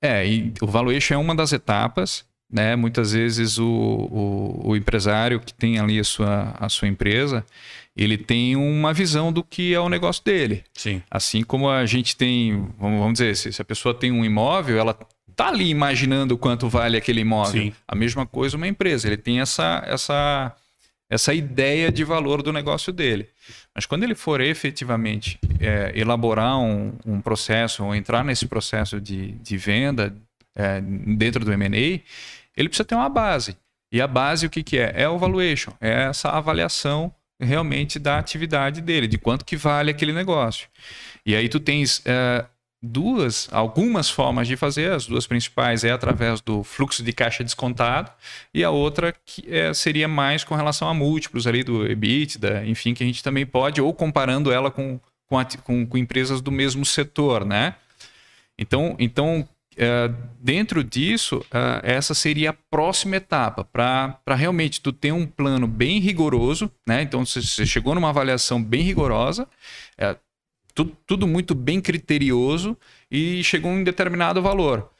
É, 0.00 0.22
o 0.60 0.66
valuation 0.66 1.14
é 1.14 1.18
uma 1.18 1.34
das 1.34 1.52
etapas. 1.52 2.24
Né? 2.50 2.76
Muitas 2.76 3.12
vezes 3.12 3.58
o, 3.58 3.66
o, 3.66 4.70
o 4.70 4.76
empresário 4.76 5.40
que 5.40 5.52
tem 5.52 5.78
ali 5.78 5.98
a 5.98 6.04
sua, 6.04 6.54
a 6.58 6.68
sua 6.68 6.88
empresa, 6.88 7.44
ele 7.96 8.18
tem 8.18 8.56
uma 8.56 8.92
visão 8.92 9.32
do 9.32 9.42
que 9.42 9.74
é 9.74 9.80
o 9.80 9.88
negócio 9.88 10.22
dele. 10.24 10.64
Sim. 10.72 11.02
Assim 11.10 11.42
como 11.42 11.68
a 11.68 11.86
gente 11.86 12.16
tem, 12.16 12.68
vamos, 12.78 12.98
vamos 12.98 13.12
dizer, 13.14 13.36
se, 13.36 13.52
se 13.52 13.62
a 13.62 13.64
pessoa 13.64 13.94
tem 13.94 14.10
um 14.12 14.24
imóvel, 14.24 14.78
ela 14.78 14.96
tá 15.34 15.48
ali 15.48 15.68
imaginando 15.68 16.38
quanto 16.38 16.68
vale 16.68 16.96
aquele 16.96 17.20
imóvel. 17.20 17.62
Sim. 17.62 17.72
A 17.86 17.94
mesma 17.94 18.26
coisa 18.26 18.56
uma 18.56 18.68
empresa, 18.68 19.06
ele 19.06 19.16
tem 19.16 19.40
essa, 19.40 19.82
essa, 19.86 20.54
essa 21.08 21.34
ideia 21.34 21.90
de 21.90 22.04
valor 22.04 22.42
do 22.42 22.52
negócio 22.52 22.92
dele. 22.92 23.28
Mas 23.74 23.86
quando 23.86 24.04
ele 24.04 24.14
for 24.14 24.40
efetivamente 24.40 25.38
é, 25.60 25.92
elaborar 25.94 26.58
um, 26.58 26.92
um, 27.04 27.20
processo 27.20 27.84
ou 27.84 27.94
entrar 27.94 28.24
nesse 28.24 28.46
processo 28.46 29.00
de, 29.00 29.32
de 29.32 29.56
venda 29.56 30.14
é, 30.54 30.80
dentro 30.80 31.44
do 31.44 31.52
M&A, 31.52 32.00
ele 32.56 32.68
precisa 32.68 32.84
ter 32.84 32.94
uma 32.94 33.08
base. 33.08 33.56
E 33.92 34.00
a 34.00 34.06
base 34.06 34.46
o 34.46 34.50
que, 34.50 34.62
que 34.62 34.78
é? 34.78 34.92
É 34.94 35.08
o 35.08 35.18
valuation, 35.18 35.72
é 35.80 36.04
essa 36.04 36.30
avaliação 36.30 37.14
realmente 37.40 37.98
da 37.98 38.18
atividade 38.18 38.80
dele, 38.80 39.06
de 39.06 39.18
quanto 39.18 39.44
que 39.44 39.56
vale 39.56 39.90
aquele 39.90 40.12
negócio. 40.12 40.68
E 41.26 41.34
aí 41.34 41.48
tu 41.48 41.60
tens 41.60 42.02
é, 42.04 42.44
duas, 42.84 43.48
algumas 43.50 44.10
formas 44.10 44.46
de 44.46 44.56
fazer, 44.56 44.92
as 44.92 45.06
duas 45.06 45.26
principais 45.26 45.84
é 45.84 45.90
através 45.90 46.40
do 46.40 46.62
fluxo 46.62 47.02
de 47.02 47.12
caixa 47.12 47.42
descontado 47.42 48.10
e 48.52 48.62
a 48.62 48.70
outra 48.70 49.14
que 49.24 49.44
é, 49.48 49.72
seria 49.72 50.06
mais 50.06 50.44
com 50.44 50.54
relação 50.54 50.88
a 50.88 50.94
múltiplos 50.94 51.46
ali 51.46 51.64
do 51.64 51.86
EBITDA, 51.86 52.64
enfim, 52.66 52.94
que 52.94 53.02
a 53.02 53.06
gente 53.06 53.22
também 53.22 53.46
pode, 53.46 53.80
ou 53.80 53.92
comparando 53.92 54.52
ela 54.52 54.70
com, 54.70 55.00
com, 55.26 55.36
com, 55.62 55.86
com 55.86 55.98
empresas 55.98 56.40
do 56.40 56.52
mesmo 56.52 56.84
setor, 56.84 57.44
né? 57.44 57.74
Então, 58.58 58.94
então 58.98 59.48
Uh, 59.74 60.14
dentro 60.40 60.84
disso, 60.84 61.38
uh, 61.38 61.80
essa 61.82 62.14
seria 62.14 62.50
a 62.50 62.52
próxima 62.52 63.16
etapa 63.16 63.64
para 63.64 64.34
realmente 64.36 64.80
tu 64.80 64.92
ter 64.92 65.12
um 65.12 65.26
plano 65.26 65.66
bem 65.66 65.98
rigoroso, 65.98 66.70
né? 66.86 67.02
Então 67.02 67.26
você 67.26 67.66
chegou 67.66 67.94
numa 67.94 68.10
avaliação 68.10 68.62
bem 68.62 68.82
rigorosa, 68.82 69.48
uh, 69.98 70.16
tudo, 70.72 70.96
tudo, 71.06 71.26
muito 71.26 71.54
bem 71.54 71.80
criterioso 71.80 72.76
e 73.10 73.42
chegou 73.42 73.72
em 73.72 73.78
um 73.80 73.84
determinado 73.84 74.42
valor. 74.42 74.90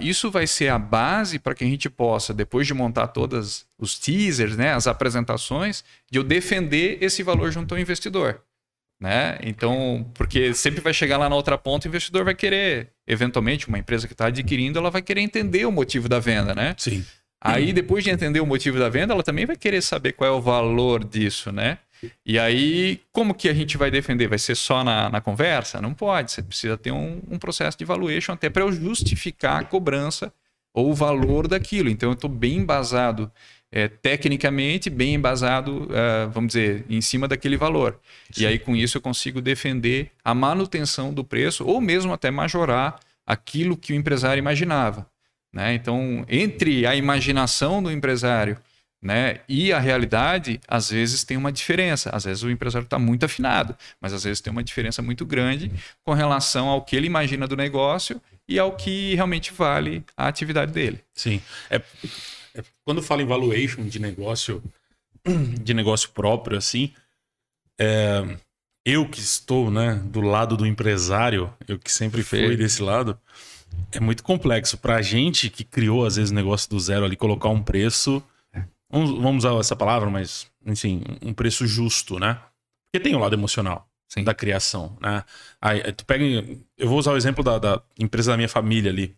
isso 0.00 0.30
vai 0.30 0.46
ser 0.46 0.68
a 0.68 0.78
base 0.78 1.38
para 1.38 1.54
que 1.54 1.64
a 1.64 1.66
gente 1.66 1.90
possa, 1.90 2.32
depois 2.32 2.66
de 2.66 2.72
montar 2.72 3.08
todos 3.08 3.66
os 3.78 3.98
teasers, 3.98 4.56
né, 4.56 4.72
as 4.72 4.86
apresentações, 4.86 5.84
de 6.10 6.18
eu 6.18 6.24
defender 6.24 6.98
esse 7.00 7.22
valor 7.24 7.50
junto 7.50 7.74
ao 7.74 7.80
investidor. 7.80 8.40
Né? 8.98 9.38
Então, 9.42 10.10
porque 10.14 10.54
sempre 10.54 10.80
vai 10.80 10.94
chegar 10.94 11.18
lá 11.18 11.28
na 11.28 11.36
outra 11.36 11.58
ponta, 11.58 11.86
o 11.86 11.90
investidor 11.90 12.24
vai 12.24 12.34
querer, 12.34 12.92
eventualmente, 13.06 13.68
uma 13.68 13.78
empresa 13.78 14.06
que 14.06 14.14
está 14.14 14.26
adquirindo, 14.26 14.78
ela 14.78 14.90
vai 14.90 15.02
querer 15.02 15.20
entender 15.20 15.66
o 15.66 15.72
motivo 15.72 16.08
da 16.08 16.18
venda, 16.18 16.54
né? 16.54 16.74
Sim. 16.78 17.04
Aí, 17.38 17.72
depois 17.72 18.02
de 18.02 18.10
entender 18.10 18.40
o 18.40 18.46
motivo 18.46 18.78
da 18.78 18.88
venda, 18.88 19.12
ela 19.12 19.22
também 19.22 19.44
vai 19.44 19.56
querer 19.56 19.82
saber 19.82 20.12
qual 20.12 20.28
é 20.28 20.32
o 20.32 20.40
valor 20.40 21.04
disso, 21.04 21.52
né? 21.52 21.78
E 22.24 22.38
aí, 22.38 23.00
como 23.12 23.34
que 23.34 23.48
a 23.48 23.54
gente 23.54 23.76
vai 23.76 23.90
defender? 23.90 24.28
Vai 24.28 24.38
ser 24.38 24.54
só 24.54 24.82
na, 24.82 25.08
na 25.08 25.20
conversa? 25.20 25.80
Não 25.80 25.94
pode. 25.94 26.32
Você 26.32 26.42
precisa 26.42 26.76
ter 26.76 26.90
um, 26.90 27.22
um 27.30 27.38
processo 27.38 27.78
de 27.78 27.84
valuation 27.84 28.32
até 28.32 28.50
para 28.50 28.62
eu 28.62 28.72
justificar 28.72 29.60
a 29.60 29.64
cobrança 29.64 30.32
ou 30.74 30.90
o 30.90 30.94
valor 30.94 31.48
daquilo. 31.48 31.88
Então, 31.88 32.10
eu 32.10 32.14
estou 32.14 32.28
bem 32.28 32.56
embasado 32.56 33.30
é, 33.72 33.88
tecnicamente 33.88 34.88
bem 34.88 35.14
embasado, 35.14 35.84
uh, 35.84 36.30
vamos 36.30 36.48
dizer, 36.52 36.84
em 36.88 37.00
cima 37.00 37.26
daquele 37.26 37.56
valor. 37.56 37.98
Sim. 38.30 38.42
E 38.42 38.46
aí, 38.46 38.58
com 38.58 38.76
isso, 38.76 38.96
eu 38.96 39.02
consigo 39.02 39.40
defender 39.40 40.10
a 40.24 40.32
manutenção 40.34 41.12
do 41.12 41.24
preço 41.24 41.64
ou 41.64 41.80
mesmo 41.80 42.12
até 42.12 42.30
majorar 42.30 42.98
aquilo 43.26 43.76
que 43.76 43.92
o 43.92 43.96
empresário 43.96 44.38
imaginava. 44.38 45.06
Né? 45.52 45.74
Então, 45.74 46.24
entre 46.28 46.86
a 46.86 46.94
imaginação 46.94 47.82
do 47.82 47.90
empresário 47.90 48.56
Né? 49.02 49.40
E 49.48 49.72
a 49.72 49.78
realidade, 49.78 50.58
às 50.66 50.90
vezes, 50.90 51.22
tem 51.22 51.36
uma 51.36 51.52
diferença. 51.52 52.10
Às 52.10 52.24
vezes 52.24 52.42
o 52.42 52.50
empresário 52.50 52.86
está 52.86 52.98
muito 52.98 53.24
afinado, 53.24 53.76
mas 54.00 54.12
às 54.12 54.24
vezes 54.24 54.40
tem 54.40 54.50
uma 54.50 54.64
diferença 54.64 55.02
muito 55.02 55.24
grande 55.24 55.70
com 56.02 56.12
relação 56.12 56.68
ao 56.68 56.82
que 56.82 56.96
ele 56.96 57.06
imagina 57.06 57.46
do 57.46 57.56
negócio 57.56 58.20
e 58.48 58.58
ao 58.58 58.72
que 58.72 59.14
realmente 59.14 59.52
vale 59.52 60.02
a 60.16 60.26
atividade 60.26 60.72
dele. 60.72 61.00
Sim. 61.14 61.40
É, 61.70 61.80
é, 62.56 62.64
quando 62.84 63.02
fala 63.02 63.22
em 63.22 63.26
valuation 63.26 63.86
de 63.86 63.98
negócio, 63.98 64.62
de 65.62 65.74
negócio 65.74 66.10
próprio, 66.10 66.56
assim, 66.56 66.92
é, 67.78 68.36
eu 68.84 69.08
que 69.08 69.20
estou 69.20 69.70
né, 69.70 69.94
do 70.04 70.20
lado 70.20 70.56
do 70.56 70.66
empresário, 70.66 71.52
eu 71.66 71.78
que 71.78 71.92
sempre 71.92 72.22
fui 72.22 72.56
desse 72.56 72.82
lado, 72.82 73.18
é 73.92 74.00
muito 74.00 74.22
complexo. 74.22 74.78
Para 74.78 74.96
a 74.96 75.02
gente 75.02 75.50
que 75.50 75.64
criou, 75.64 76.06
às 76.06 76.16
vezes, 76.16 76.30
o 76.30 76.34
negócio 76.34 76.70
do 76.70 76.78
zero 76.80 77.04
ali, 77.04 77.16
colocar 77.16 77.48
um 77.48 77.62
preço 77.62 78.22
vamos, 78.90 79.10
vamos 79.10 79.44
usar 79.44 79.58
essa 79.58 79.76
palavra, 79.76 80.08
mas, 80.10 80.50
enfim, 80.64 81.02
um 81.22 81.32
preço 81.32 81.66
justo, 81.66 82.18
né? 82.18 82.40
Porque 82.84 83.02
tem 83.02 83.14
o 83.14 83.18
um 83.18 83.20
lado 83.20 83.34
emocional 83.34 83.88
Sim. 84.08 84.24
da 84.24 84.34
criação, 84.34 84.96
né? 85.00 85.24
Aí, 85.60 85.80
tu 85.92 86.04
pega, 86.04 86.24
eu 86.76 86.88
vou 86.88 86.98
usar 86.98 87.12
o 87.12 87.16
exemplo 87.16 87.42
da, 87.42 87.58
da 87.58 87.82
empresa 87.98 88.32
da 88.32 88.36
minha 88.36 88.48
família 88.48 88.90
ali. 88.90 89.16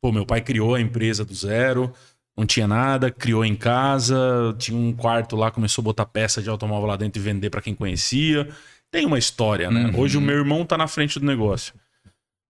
Pô, 0.00 0.12
meu 0.12 0.26
pai 0.26 0.40
criou 0.40 0.74
a 0.74 0.80
empresa 0.80 1.24
do 1.24 1.34
zero, 1.34 1.92
não 2.36 2.44
tinha 2.44 2.68
nada, 2.68 3.10
criou 3.10 3.44
em 3.44 3.56
casa, 3.56 4.54
tinha 4.58 4.78
um 4.78 4.92
quarto 4.92 5.34
lá, 5.36 5.50
começou 5.50 5.82
a 5.82 5.84
botar 5.84 6.04
peça 6.04 6.42
de 6.42 6.50
automóvel 6.50 6.86
lá 6.86 6.96
dentro 6.96 7.20
e 7.20 7.24
vender 7.24 7.48
para 7.48 7.62
quem 7.62 7.74
conhecia. 7.74 8.48
Tem 8.90 9.06
uma 9.06 9.18
história, 9.18 9.70
né? 9.70 9.86
Uhum. 9.86 10.00
Hoje 10.00 10.18
o 10.18 10.20
meu 10.20 10.36
irmão 10.36 10.64
tá 10.64 10.76
na 10.76 10.86
frente 10.86 11.18
do 11.18 11.24
negócio. 11.24 11.74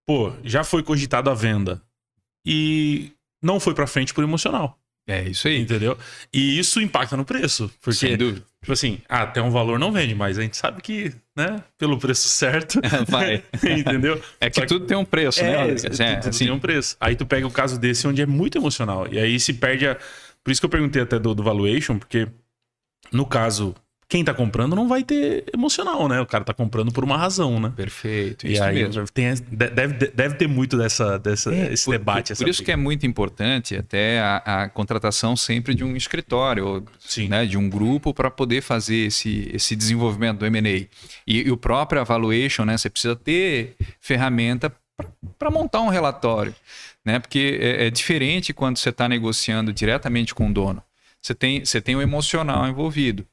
Pô, 0.05 0.33
já 0.43 0.65
foi 0.65 0.83
cogitado 0.83 1.31
a 1.31 1.35
venda 1.35 1.81
e 2.45 3.13
não 3.43 3.61
foi 3.61 3.75
para 3.75 3.87
frente 3.87 4.13
por 4.13 4.25
emocional. 4.25 4.79
É 5.07 5.23
isso 5.29 5.47
aí. 5.47 5.61
Entendeu? 5.61 5.97
E 6.33 6.59
isso 6.59 6.81
impacta 6.81 7.17
no 7.17 7.25
preço. 7.25 7.71
Porque, 7.81 7.99
Sem 7.99 8.17
dúvida. 8.17 8.45
tipo 8.61 8.73
assim, 8.73 8.99
ah, 9.09 9.23
até 9.23 9.41
um 9.41 9.51
valor 9.51 9.79
não 9.79 9.93
vende, 9.93 10.15
mas 10.15 10.39
a 10.39 10.43
gente 10.43 10.57
sabe 10.57 10.83
que, 10.83 11.13
né, 11.37 11.63
pelo 11.79 11.99
preço 11.99 12.29
certo. 12.29 12.81
Vai. 13.09 13.43
entendeu? 13.63 14.21
É 14.41 14.51
que, 14.51 14.61
que, 14.61 14.67
tudo 14.67 14.87
tem 14.87 14.97
um 14.97 15.05
preço, 15.05 15.43
né, 15.43 15.53
é, 15.53 15.67
né? 15.69 15.75
Tudo, 15.75 16.03
é, 16.03 16.17
tudo 16.17 16.29
assim. 16.31 16.45
tem 16.45 16.53
um 16.53 16.59
preço. 16.59 16.97
Aí 17.01 17.15
tu 17.15 17.25
pega 17.25 17.47
o 17.47 17.51
caso 17.51 17.79
desse 17.79 18.07
onde 18.07 18.21
é 18.21 18.27
muito 18.27 18.59
emocional. 18.59 19.07
E 19.13 19.19
aí 19.19 19.39
se 19.39 19.53
perde 19.55 19.87
a. 19.87 19.97
Por 20.43 20.51
isso 20.51 20.61
que 20.61 20.65
eu 20.65 20.71
perguntei 20.71 21.03
até 21.03 21.19
do, 21.19 21.35
do 21.35 21.43
valuation, 21.43 21.99
porque 21.99 22.29
no 23.13 23.27
caso 23.27 23.75
quem 24.09 24.25
tá 24.25 24.33
comprando 24.33 24.77
não 24.77 24.87
vai 24.87 25.03
ter 25.03 25.45
emocional, 25.53 26.07
né? 26.09 26.21
O 26.21 26.27
cara 26.27 26.45
tá 26.45 26.55
comprando 26.55 26.93
por 26.93 27.03
uma 27.03 27.17
razão, 27.17 27.59
né? 27.59 27.73
Perfeito. 27.75 28.47
E 28.47 28.59
aí 28.61 28.85
mesmo. 28.85 29.05
Tem, 29.09 29.35
deve, 29.35 29.95
deve 30.11 30.35
ter 30.37 30.47
muito 30.47 30.79
dessa, 30.79 31.19
dessa 31.19 31.53
é, 31.53 31.73
esse 31.73 31.87
por, 31.87 31.93
debate. 31.93 32.33
Por, 32.33 32.39
por 32.39 32.49
isso 32.49 32.63
que 32.63 32.71
é 32.71 32.77
muito 32.77 33.05
importante 33.05 33.75
até 33.75 34.21
a, 34.21 34.37
a 34.37 34.69
contratação 34.69 35.37
sempre 35.37 35.75
de 35.75 35.83
um 35.83 35.97
escritório, 35.97 36.85
Sim. 37.01 37.29
Né, 37.29 37.47
de 37.47 37.59
um 37.59 37.69
grupo 37.69 38.15
para 38.15 38.31
poder 38.31 38.63
fazer 38.63 39.07
esse, 39.07 39.51
esse 39.53 39.75
desenvolvimento 39.75 40.39
do 40.39 40.47
M&A. 40.47 40.71
E, 40.71 40.89
e 41.27 41.51
o 41.51 41.57
próprio 41.57 42.01
evaluation, 42.01 42.65
né? 42.65 42.79
Você 42.79 42.89
precisa 42.89 43.17
ter 43.17 43.75
ferramenta 44.01 44.73
para 45.37 45.51
montar 45.51 45.81
um 45.81 45.89
relatório, 45.89 46.55
né? 47.05 47.19
Porque 47.19 47.59
é, 47.61 47.87
é 47.87 47.91
diferente 47.91 48.55
quando 48.55 48.77
você 48.77 48.91
está 48.91 49.09
negociando 49.09 49.73
diretamente 49.73 50.33
com 50.33 50.49
o 50.49 50.53
dono. 50.53 50.81
Você 51.21 51.35
tem, 51.35 51.65
você 51.65 51.81
tem 51.81 51.97
o 51.97 52.01
emocional 52.01 52.69
envolvido. 52.69 53.27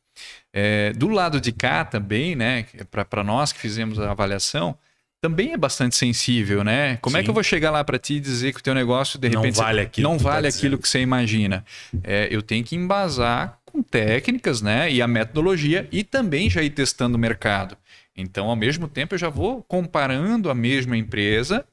É, 0.52 0.94
do 0.94 1.08
lado 1.08 1.42
de 1.42 1.52
cá 1.52 1.84
também, 1.84 2.36
né, 2.36 2.66
para 3.10 3.24
nós 3.24 3.52
que 3.52 3.60
fizemos 3.60 4.00
a 4.00 4.12
avaliação, 4.12 4.78
também 5.22 5.54
é 5.54 5.58
bastante 5.58 5.96
sensível, 5.96 6.66
né? 6.66 6.98
Como 6.98 7.16
Sim. 7.16 7.22
é 7.22 7.24
que 7.24 7.30
eu 7.30 7.34
vou 7.34 7.44
chegar 7.44 7.72
lá 7.72 7.82
para 7.82 7.98
ti 7.98 8.16
e 8.16 8.20
dizer 8.20 8.54
que 8.54 8.60
o 8.60 8.64
teu 8.64 8.74
negócio 8.74 9.18
de 9.18 9.30
repente 9.30 9.56
não 9.56 9.64
vale 9.64 9.82
aquilo, 9.82 10.10
não 10.10 10.18
vale 10.18 10.52
tá 10.52 10.58
aquilo 10.58 10.78
que 10.78 10.88
você 10.88 11.00
imagina? 11.00 11.64
É, 12.04 12.28
eu 12.30 12.42
tenho 12.42 12.62
que 12.62 12.76
embasar 12.76 13.58
com 13.64 13.82
técnicas, 13.82 14.62
né? 14.62 14.92
E 14.92 15.02
a 15.02 15.08
metodologia 15.08 15.88
e 15.94 16.04
também 16.04 16.50
já 16.50 16.62
ir 16.62 16.72
testando 16.72 17.16
o 17.16 17.20
mercado. 17.20 17.78
Então, 18.16 18.50
ao 18.50 18.56
mesmo 18.56 18.88
tempo, 18.88 19.16
eu 19.16 19.18
já 19.18 19.30
vou 19.30 19.64
comparando 19.64 20.50
a 20.50 20.54
mesma 20.54 20.98
empresa, 20.98 21.66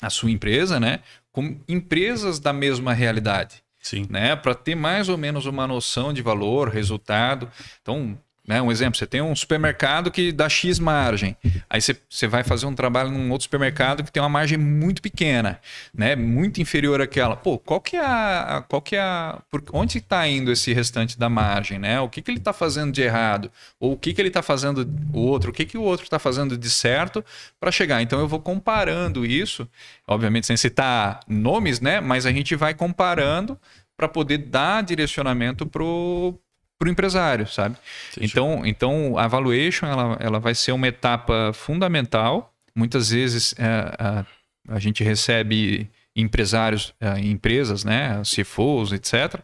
a 0.00 0.10
sua 0.10 0.30
empresa, 0.30 0.80
né, 0.80 1.00
com 1.30 1.60
empresas 1.68 2.40
da 2.40 2.52
mesma 2.52 2.92
realidade. 2.92 3.62
Sim. 3.80 4.06
Né? 4.10 4.36
Para 4.36 4.54
ter 4.54 4.74
mais 4.74 5.08
ou 5.08 5.16
menos 5.16 5.46
uma 5.46 5.66
noção 5.66 6.12
de 6.12 6.22
valor, 6.22 6.68
resultado. 6.68 7.50
Então, 7.80 8.18
né, 8.50 8.60
um 8.60 8.72
exemplo, 8.72 8.98
você 8.98 9.06
tem 9.06 9.22
um 9.22 9.36
supermercado 9.36 10.10
que 10.10 10.32
dá 10.32 10.48
X 10.48 10.80
margem. 10.80 11.36
Aí 11.70 11.80
você, 11.80 11.96
você 12.08 12.26
vai 12.26 12.42
fazer 12.42 12.66
um 12.66 12.74
trabalho 12.74 13.08
num 13.08 13.30
outro 13.30 13.44
supermercado 13.44 14.02
que 14.02 14.10
tem 14.10 14.20
uma 14.20 14.28
margem 14.28 14.58
muito 14.58 15.00
pequena, 15.00 15.60
né? 15.94 16.16
Muito 16.16 16.60
inferior 16.60 17.00
àquela. 17.00 17.36
Pô, 17.36 17.56
qual 17.60 17.80
que 17.80 17.96
é 17.96 18.04
a. 18.04 18.64
Qual 18.68 18.82
que 18.82 18.96
é 18.96 19.00
a 19.00 19.40
por, 19.48 19.62
onde 19.72 19.98
está 19.98 20.26
indo 20.26 20.50
esse 20.50 20.72
restante 20.72 21.16
da 21.16 21.28
margem, 21.28 21.78
né? 21.78 22.00
O 22.00 22.08
que, 22.08 22.20
que 22.20 22.28
ele 22.28 22.38
está 22.38 22.52
fazendo 22.52 22.90
de 22.90 23.00
errado? 23.00 23.52
Ou 23.78 23.92
o 23.92 23.96
que, 23.96 24.12
que 24.12 24.20
ele 24.20 24.26
está 24.26 24.42
fazendo 24.42 24.84
o 25.14 25.20
outro? 25.20 25.50
O 25.50 25.54
que, 25.54 25.64
que 25.64 25.78
o 25.78 25.82
outro 25.82 26.02
está 26.02 26.18
fazendo 26.18 26.58
de 26.58 26.70
certo 26.70 27.24
para 27.60 27.70
chegar? 27.70 28.02
Então 28.02 28.18
eu 28.18 28.26
vou 28.26 28.40
comparando 28.40 29.24
isso, 29.24 29.68
obviamente 30.08 30.48
sem 30.48 30.56
citar 30.56 31.20
nomes, 31.28 31.80
né? 31.80 32.00
Mas 32.00 32.26
a 32.26 32.32
gente 32.32 32.56
vai 32.56 32.74
comparando 32.74 33.56
para 33.96 34.08
poder 34.08 34.38
dar 34.38 34.82
direcionamento 34.82 35.64
pro 35.64 36.36
para 36.80 36.88
o 36.88 36.90
empresário, 36.90 37.46
sabe? 37.46 37.76
Então, 38.18 38.62
então 38.64 39.18
a 39.18 39.28
valuation 39.28 39.86
ela, 39.86 40.16
ela 40.18 40.40
vai 40.40 40.54
ser 40.54 40.72
uma 40.72 40.88
etapa 40.88 41.52
fundamental. 41.52 42.54
Muitas 42.74 43.10
vezes 43.10 43.54
é, 43.58 43.66
a, 43.98 44.24
a 44.66 44.78
gente 44.78 45.04
recebe 45.04 45.90
empresários, 46.16 46.94
é, 46.98 47.20
empresas, 47.20 47.84
né, 47.84 48.22
CFOs, 48.22 48.92
etc., 48.92 49.40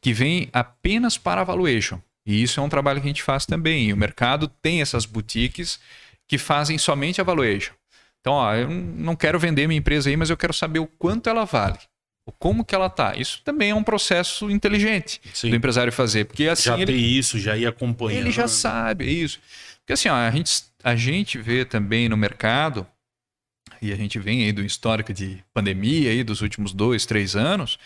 que 0.00 0.12
vêm 0.12 0.48
apenas 0.52 1.18
para 1.18 1.40
a 1.40 1.44
valuation. 1.44 2.00
E 2.24 2.40
isso 2.40 2.60
é 2.60 2.62
um 2.62 2.68
trabalho 2.68 3.00
que 3.00 3.06
a 3.06 3.10
gente 3.10 3.22
faz 3.22 3.44
também. 3.44 3.88
E 3.88 3.92
o 3.92 3.96
mercado 3.96 4.46
tem 4.46 4.80
essas 4.80 5.04
boutiques 5.04 5.80
que 6.28 6.38
fazem 6.38 6.78
somente 6.78 7.20
a 7.20 7.24
valuation. 7.24 7.74
Então, 8.20 8.34
ó, 8.34 8.54
eu 8.54 8.70
não 8.70 9.16
quero 9.16 9.40
vender 9.40 9.66
minha 9.66 9.78
empresa 9.78 10.08
aí, 10.08 10.16
mas 10.16 10.30
eu 10.30 10.36
quero 10.36 10.52
saber 10.52 10.78
o 10.78 10.86
quanto 10.86 11.28
ela 11.28 11.44
vale 11.44 11.78
como 12.32 12.64
que 12.64 12.74
ela 12.74 12.90
tá. 12.90 13.14
Isso 13.16 13.40
também 13.44 13.70
é 13.70 13.74
um 13.74 13.84
processo 13.84 14.50
inteligente 14.50 15.20
Sim. 15.32 15.50
do 15.50 15.56
empresário 15.56 15.92
fazer, 15.92 16.24
porque 16.24 16.48
assim 16.48 16.64
já 16.64 16.78
ele, 16.78 16.86
tem 16.92 17.00
isso, 17.00 17.38
já 17.38 17.56
ia 17.56 17.68
acompanhando. 17.68 18.22
Ele 18.22 18.30
já 18.30 18.48
sabe 18.48 19.06
é 19.06 19.10
isso. 19.10 19.38
Porque 19.80 19.92
assim, 19.92 20.08
ó, 20.08 20.14
a 20.14 20.30
gente 20.30 20.64
a 20.82 20.94
gente 20.94 21.38
vê 21.38 21.64
também 21.64 22.08
no 22.08 22.16
mercado 22.16 22.86
e 23.80 23.92
a 23.92 23.96
gente 23.96 24.18
vem 24.18 24.44
aí 24.44 24.52
do 24.52 24.62
histórico 24.62 25.12
de 25.12 25.42
pandemia 25.52 26.10
aí 26.10 26.22
dos 26.22 26.42
últimos 26.42 26.72
dois, 26.72 27.04
três 27.04 27.34
anos, 27.34 27.78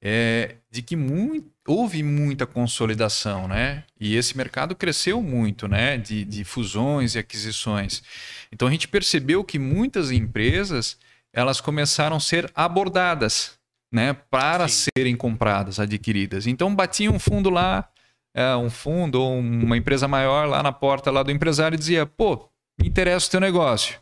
é, 0.00 0.56
de 0.70 0.82
que 0.82 0.96
muito, 0.96 1.50
houve 1.66 2.02
muita 2.02 2.46
consolidação, 2.46 3.46
né? 3.46 3.84
E 3.98 4.16
esse 4.16 4.36
mercado 4.36 4.74
cresceu 4.74 5.22
muito, 5.22 5.68
né? 5.68 5.96
De, 5.96 6.24
de 6.24 6.44
fusões 6.44 7.14
e 7.14 7.18
aquisições. 7.18 8.02
Então 8.50 8.68
a 8.68 8.70
gente 8.70 8.88
percebeu 8.88 9.44
que 9.44 9.58
muitas 9.58 10.10
empresas 10.10 10.98
elas 11.32 11.60
começaram 11.60 12.16
a 12.16 12.20
ser 12.20 12.50
abordadas 12.54 13.58
né, 13.92 14.14
para 14.14 14.66
Sim. 14.66 14.88
serem 14.96 15.14
compradas, 15.14 15.78
adquiridas. 15.78 16.46
Então 16.46 16.74
batia 16.74 17.10
um 17.10 17.18
fundo 17.18 17.50
lá, 17.50 17.88
é, 18.34 18.56
um 18.56 18.70
fundo 18.70 19.20
ou 19.20 19.38
uma 19.38 19.76
empresa 19.76 20.08
maior 20.08 20.48
lá 20.48 20.62
na 20.62 20.72
porta 20.72 21.10
lá 21.10 21.22
do 21.22 21.30
empresário 21.30 21.76
e 21.76 21.78
dizia, 21.78 22.06
pô, 22.06 22.48
me 22.80 22.88
interessa 22.88 23.28
o 23.28 23.30
teu 23.30 23.40
negócio. 23.40 24.00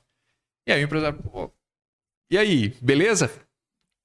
E 0.67 0.73
aí 0.73 0.81
o 0.81 0.85
empresário, 0.85 1.19
pô, 1.19 1.51
e 2.31 2.39
aí, 2.39 2.77
beleza? 2.81 3.29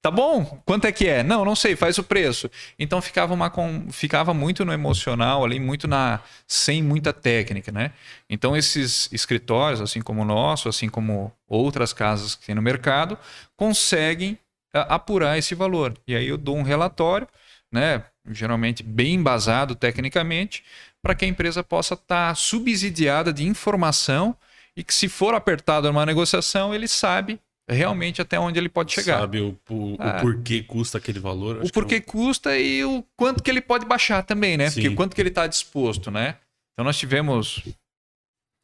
Tá 0.02 0.12
bom? 0.12 0.46
Quanto 0.66 0.86
é 0.86 0.92
que 0.92 1.08
é? 1.08 1.24
Não, 1.24 1.44
não 1.44 1.56
sei, 1.56 1.76
faz 1.76 1.98
o 1.98 2.04
preço. 2.04 2.50
Então 2.78 3.02
ficava, 3.02 3.34
uma, 3.34 3.52
ficava 3.92 4.36
muito 4.36 4.64
no 4.64 4.72
emocional 4.72 5.44
ali, 5.44 5.60
muito 5.60 5.88
na 5.88 6.22
sem 6.48 6.84
muita 6.84 7.12
técnica, 7.12 7.72
né? 7.72 7.92
Então 8.30 8.56
esses 8.56 9.10
escritórios, 9.12 9.82
assim 9.82 10.02
como 10.02 10.22
o 10.22 10.26
nosso, 10.26 10.70
assim 10.70 10.90
como 10.90 11.32
outras 11.48 11.92
casas 11.92 12.36
que 12.36 12.46
tem 12.46 12.54
no 12.54 12.62
mercado, 12.62 13.18
conseguem 13.56 14.38
apurar 14.82 15.38
esse 15.38 15.56
valor. 15.56 15.94
E 16.08 16.16
aí 16.16 16.28
eu 16.28 16.38
dou 16.38 16.58
um 16.58 16.64
relatório, 16.64 17.28
né, 17.72 18.04
geralmente 18.30 18.84
bem 18.84 19.16
embasado 19.16 19.76
tecnicamente, 19.76 20.64
para 21.02 21.16
que 21.16 21.26
a 21.26 21.28
empresa 21.28 21.64
possa 21.64 21.94
estar 21.94 22.30
tá 22.30 22.36
subsidiada 22.36 23.32
de 23.32 23.46
informação 23.46 24.36
e 24.76 24.84
que 24.84 24.94
se 24.94 25.08
for 25.08 25.34
apertado 25.34 25.88
numa 25.88 26.06
negociação, 26.06 26.74
ele 26.74 26.88
sabe 26.88 27.40
realmente 27.70 28.22
até 28.22 28.40
onde 28.40 28.60
ele 28.60 28.70
pode 28.70 28.94
chegar. 28.94 29.20
Sabe 29.20 29.40
o, 29.40 29.58
o, 29.70 29.96
ah. 30.00 30.18
o 30.18 30.22
porquê 30.22 30.62
custa 30.62 30.98
aquele 30.98 31.20
valor? 31.20 31.64
o 31.64 31.72
porquê 31.72 32.00
custa 32.00 32.58
e 32.58 32.84
o 32.84 33.04
quanto 33.16 33.42
que 33.42 33.50
ele 33.50 33.62
pode 33.62 33.86
baixar 33.86 34.24
também, 34.24 34.58
né? 34.58 34.70
Sim. 34.70 34.82
Porque 34.82 34.96
quanto 34.96 35.16
que 35.16 35.22
ele 35.22 35.30
está 35.30 35.48
disposto, 35.48 36.12
né? 36.12 36.36
Então 36.74 36.84
nós 36.84 36.98
tivemos 36.98 37.64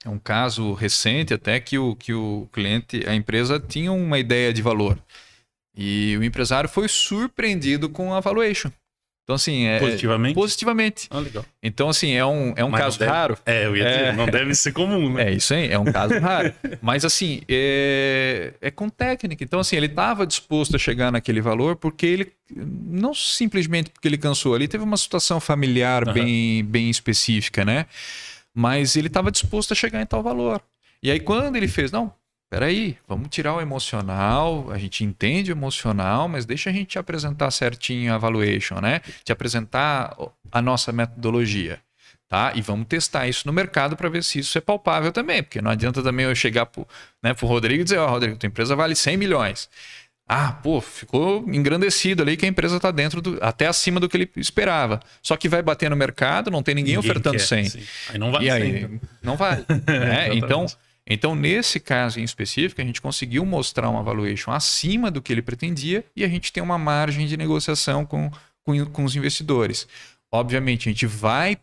um 0.06 0.20
caso 0.20 0.74
recente 0.74 1.34
até 1.34 1.60
que 1.60 1.78
o, 1.78 1.96
que 1.96 2.14
o 2.14 2.48
cliente, 2.52 3.08
a 3.08 3.16
empresa 3.16 3.60
tinha 3.60 3.92
uma 3.92 4.20
ideia 4.20 4.54
de 4.54 4.62
valor. 4.62 4.98
E 5.76 6.16
o 6.18 6.24
empresário 6.24 6.70
foi 6.70 6.88
surpreendido 6.88 7.90
com 7.90 8.14
a 8.14 8.20
valuation. 8.20 8.72
Então, 9.24 9.36
assim, 9.36 9.66
é. 9.66 9.80
Positivamente? 9.80 10.34
Positivamente. 10.36 11.08
Ah, 11.10 11.20
legal. 11.20 11.46
Então, 11.64 11.88
assim, 11.88 12.12
é 12.14 12.26
um, 12.26 12.54
é 12.58 12.66
um 12.66 12.70
Mas 12.70 12.82
caso 12.82 13.00
deve- 13.00 13.12
raro. 13.12 13.38
É, 13.46 13.66
eu 13.66 13.78
ia 13.78 13.86
dizer, 13.86 14.04
É. 14.08 14.12
não 14.12 14.26
deve 14.26 14.54
ser 14.56 14.74
comum, 14.74 15.14
né? 15.14 15.30
É 15.30 15.32
isso 15.32 15.54
aí, 15.54 15.72
é 15.72 15.80
um 15.80 15.86
caso 15.86 16.18
raro. 16.20 16.54
Mas 16.82 17.06
assim, 17.06 17.42
é, 17.48 18.54
é 18.60 18.72
com 18.72 18.90
técnica. 18.90 19.44
Então, 19.44 19.60
assim, 19.60 19.78
ele 19.78 19.86
estava 19.86 20.26
disposto 20.28 20.76
a 20.76 20.80
chegar 20.80 21.12
naquele 21.12 21.40
valor 21.40 21.76
porque 21.78 22.06
ele, 22.06 22.32
não 22.54 23.14
simplesmente 23.14 23.90
porque 23.92 24.08
ele 24.08 24.18
cansou 24.18 24.54
ali, 24.56 24.68
teve 24.68 24.84
uma 24.84 24.98
situação 24.98 25.40
familiar 25.40 26.04
Aham. 26.04 26.14
bem, 26.14 26.66
bem 26.66 26.90
específica, 26.90 27.64
né? 27.64 27.86
Mas 28.54 28.98
ele 28.98 29.08
estava 29.08 29.32
disposto 29.32 29.72
a 29.72 29.76
chegar 29.76 30.02
em 30.02 30.06
tal 30.06 30.22
valor. 30.22 30.62
E 31.02 31.10
aí, 31.10 31.20
quando 31.22 31.56
ele 31.56 31.68
fez, 31.70 31.90
não, 31.92 32.14
peraí, 32.52 32.98
vamos 33.08 33.30
tirar 33.30 33.56
o 33.56 33.62
emocional, 33.62 34.70
a 34.72 34.78
gente 34.78 35.06
entende 35.06 35.52
o 35.52 35.56
emocional, 35.56 36.28
mas 36.28 36.46
deixa 36.46 36.70
a 36.70 36.74
gente 36.74 36.88
te 36.88 37.00
apresentar 37.00 37.50
certinho 37.50 38.14
a 38.14 38.18
valuation, 38.18 38.82
né? 38.82 39.00
Te 39.24 39.32
apresentar 39.32 40.14
a 40.52 40.62
nossa 40.62 40.92
metodologia 40.92 41.80
tá? 42.28 42.54
E 42.56 42.62
vamos 42.62 42.88
testar 42.88 43.28
isso 43.28 43.46
no 43.46 43.52
mercado 43.52 43.98
para 43.98 44.08
ver 44.08 44.24
se 44.24 44.40
isso 44.40 44.58
é 44.58 44.62
palpável 44.62 45.12
também, 45.12 45.44
porque 45.44 45.62
não 45.62 45.70
adianta 45.70 46.02
também 46.02 46.26
eu 46.26 46.34
chegar 46.34 46.66
pro, 46.66 46.88
né, 47.22 47.34
pro 47.34 47.46
Rodrigo 47.46 47.82
e 47.82 47.84
dizer, 47.84 47.98
ó, 47.98 48.08
Rodrigo, 48.08 48.38
tua 48.38 48.48
empresa 48.48 48.74
vale 48.74 48.96
100 48.96 49.18
milhões. 49.18 49.70
Ah, 50.26 50.54
pô, 50.54 50.80
ficou 50.80 51.44
engrandecido 51.50 52.24
ali 52.24 52.38
que 52.38 52.46
a 52.46 52.48
empresa 52.48 52.78
está 52.78 52.90
dentro 52.90 53.22
do, 53.22 53.38
até 53.42 53.68
acima 53.68 54.00
do 54.00 54.08
que 54.08 54.16
ele 54.16 54.32
esperava. 54.38 55.02
Só 55.22 55.36
que 55.36 55.50
vai 55.50 55.62
bater 55.62 55.90
no 55.90 55.96
mercado, 55.98 56.50
não 56.50 56.64
tem 56.64 56.74
ninguém, 56.74 56.98
ofertando 56.98 57.36
quer, 57.36 57.46
100. 57.46 57.66
sim. 57.66 57.84
Aí 58.12 58.18
não 58.18 58.32
vai 58.32 58.44
e 58.46 58.50
aí, 58.50 58.62
100, 58.62 58.72
né? 58.72 59.00
não 59.22 59.36
vale. 59.36 59.66
né? 59.86 60.34
então, 60.34 60.66
então, 61.08 61.36
nesse 61.36 61.80
caso 61.80 62.20
em 62.20 62.24
específico, 62.24 62.82
a 62.82 62.84
gente 62.84 63.02
conseguiu 63.02 63.46
mostrar 63.46 63.90
uma 63.90 64.04
valuation 64.04 64.52
acima 64.52 65.10
do 65.10 65.22
que 65.22 65.34
ele 65.34 65.42
pretendia 65.42 66.06
e 66.16 66.24
a 66.24 66.28
gente 66.28 66.54
tem 66.54 66.62
uma 66.62 66.78
margem 66.78 67.26
de 67.26 67.36
negociação 67.36 68.06
com, 68.06 68.32
com, 68.64 68.86
com 68.86 69.04
os 69.04 69.16
investidores. 69.16 69.88
Obviamente, 70.32 70.88
a 70.88 70.92
gente 70.92 71.06
vai 71.06 71.58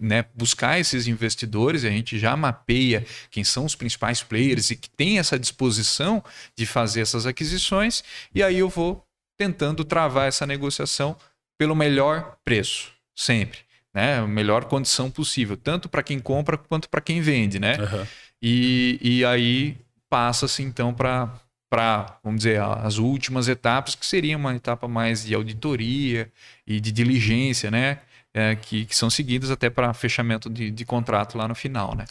né, 0.00 0.24
buscar 0.34 0.78
esses 0.78 1.06
investidores, 1.06 1.84
a 1.84 1.90
gente 1.90 2.18
já 2.18 2.36
mapeia 2.36 3.06
quem 3.30 3.44
são 3.44 3.64
os 3.64 3.74
principais 3.74 4.22
players 4.22 4.70
e 4.70 4.76
que 4.76 4.88
tem 4.90 5.18
essa 5.18 5.38
disposição 5.38 6.22
de 6.56 6.66
fazer 6.66 7.02
essas 7.02 7.26
aquisições, 7.26 8.02
e 8.34 8.42
aí 8.42 8.58
eu 8.58 8.68
vou 8.68 9.04
tentando 9.38 9.84
travar 9.84 10.26
essa 10.26 10.46
negociação 10.46 11.16
pelo 11.58 11.76
melhor 11.76 12.36
preço, 12.44 12.92
sempre. 13.14 13.60
Né? 13.94 14.18
A 14.18 14.26
melhor 14.26 14.64
condição 14.64 15.10
possível, 15.10 15.56
tanto 15.56 15.88
para 15.88 16.02
quem 16.02 16.18
compra 16.18 16.56
quanto 16.56 16.88
para 16.88 17.00
quem 17.00 17.20
vende. 17.20 17.58
Né? 17.58 17.76
Aham. 17.76 18.06
E, 18.42 18.98
e 19.02 19.24
aí 19.24 19.76
passa-se 20.08 20.62
então 20.62 20.94
para, 20.94 22.18
vamos 22.22 22.38
dizer, 22.38 22.60
as 22.60 22.98
últimas 22.98 23.48
etapas, 23.48 23.94
que 23.94 24.06
seria 24.06 24.36
uma 24.36 24.54
etapa 24.54 24.88
mais 24.88 25.24
de 25.24 25.34
auditoria 25.34 26.30
e 26.66 26.80
de 26.80 26.92
diligência, 26.92 27.70
né? 27.70 28.00
É, 28.34 28.54
que, 28.54 28.84
que 28.84 28.94
são 28.94 29.08
seguidas 29.08 29.50
até 29.50 29.70
para 29.70 29.92
fechamento 29.94 30.50
de, 30.50 30.70
de 30.70 30.84
contrato 30.84 31.36
lá 31.36 31.48
no 31.48 31.54
final, 31.54 31.94
né? 31.94 32.04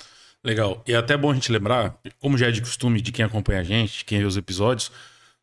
Legal. 0.44 0.84
E 0.88 0.94
é 0.94 0.98
até 0.98 1.16
bom 1.18 1.32
a 1.32 1.34
gente 1.34 1.52
lembrar, 1.52 1.96
como 2.20 2.38
já 2.38 2.48
é 2.48 2.52
de 2.52 2.62
costume 2.62 3.02
de 3.02 3.12
quem 3.12 3.24
acompanha 3.24 3.60
a 3.60 3.64
gente, 3.64 4.06
quem 4.06 4.20
vê 4.20 4.26
os 4.26 4.38
episódios, 4.38 4.92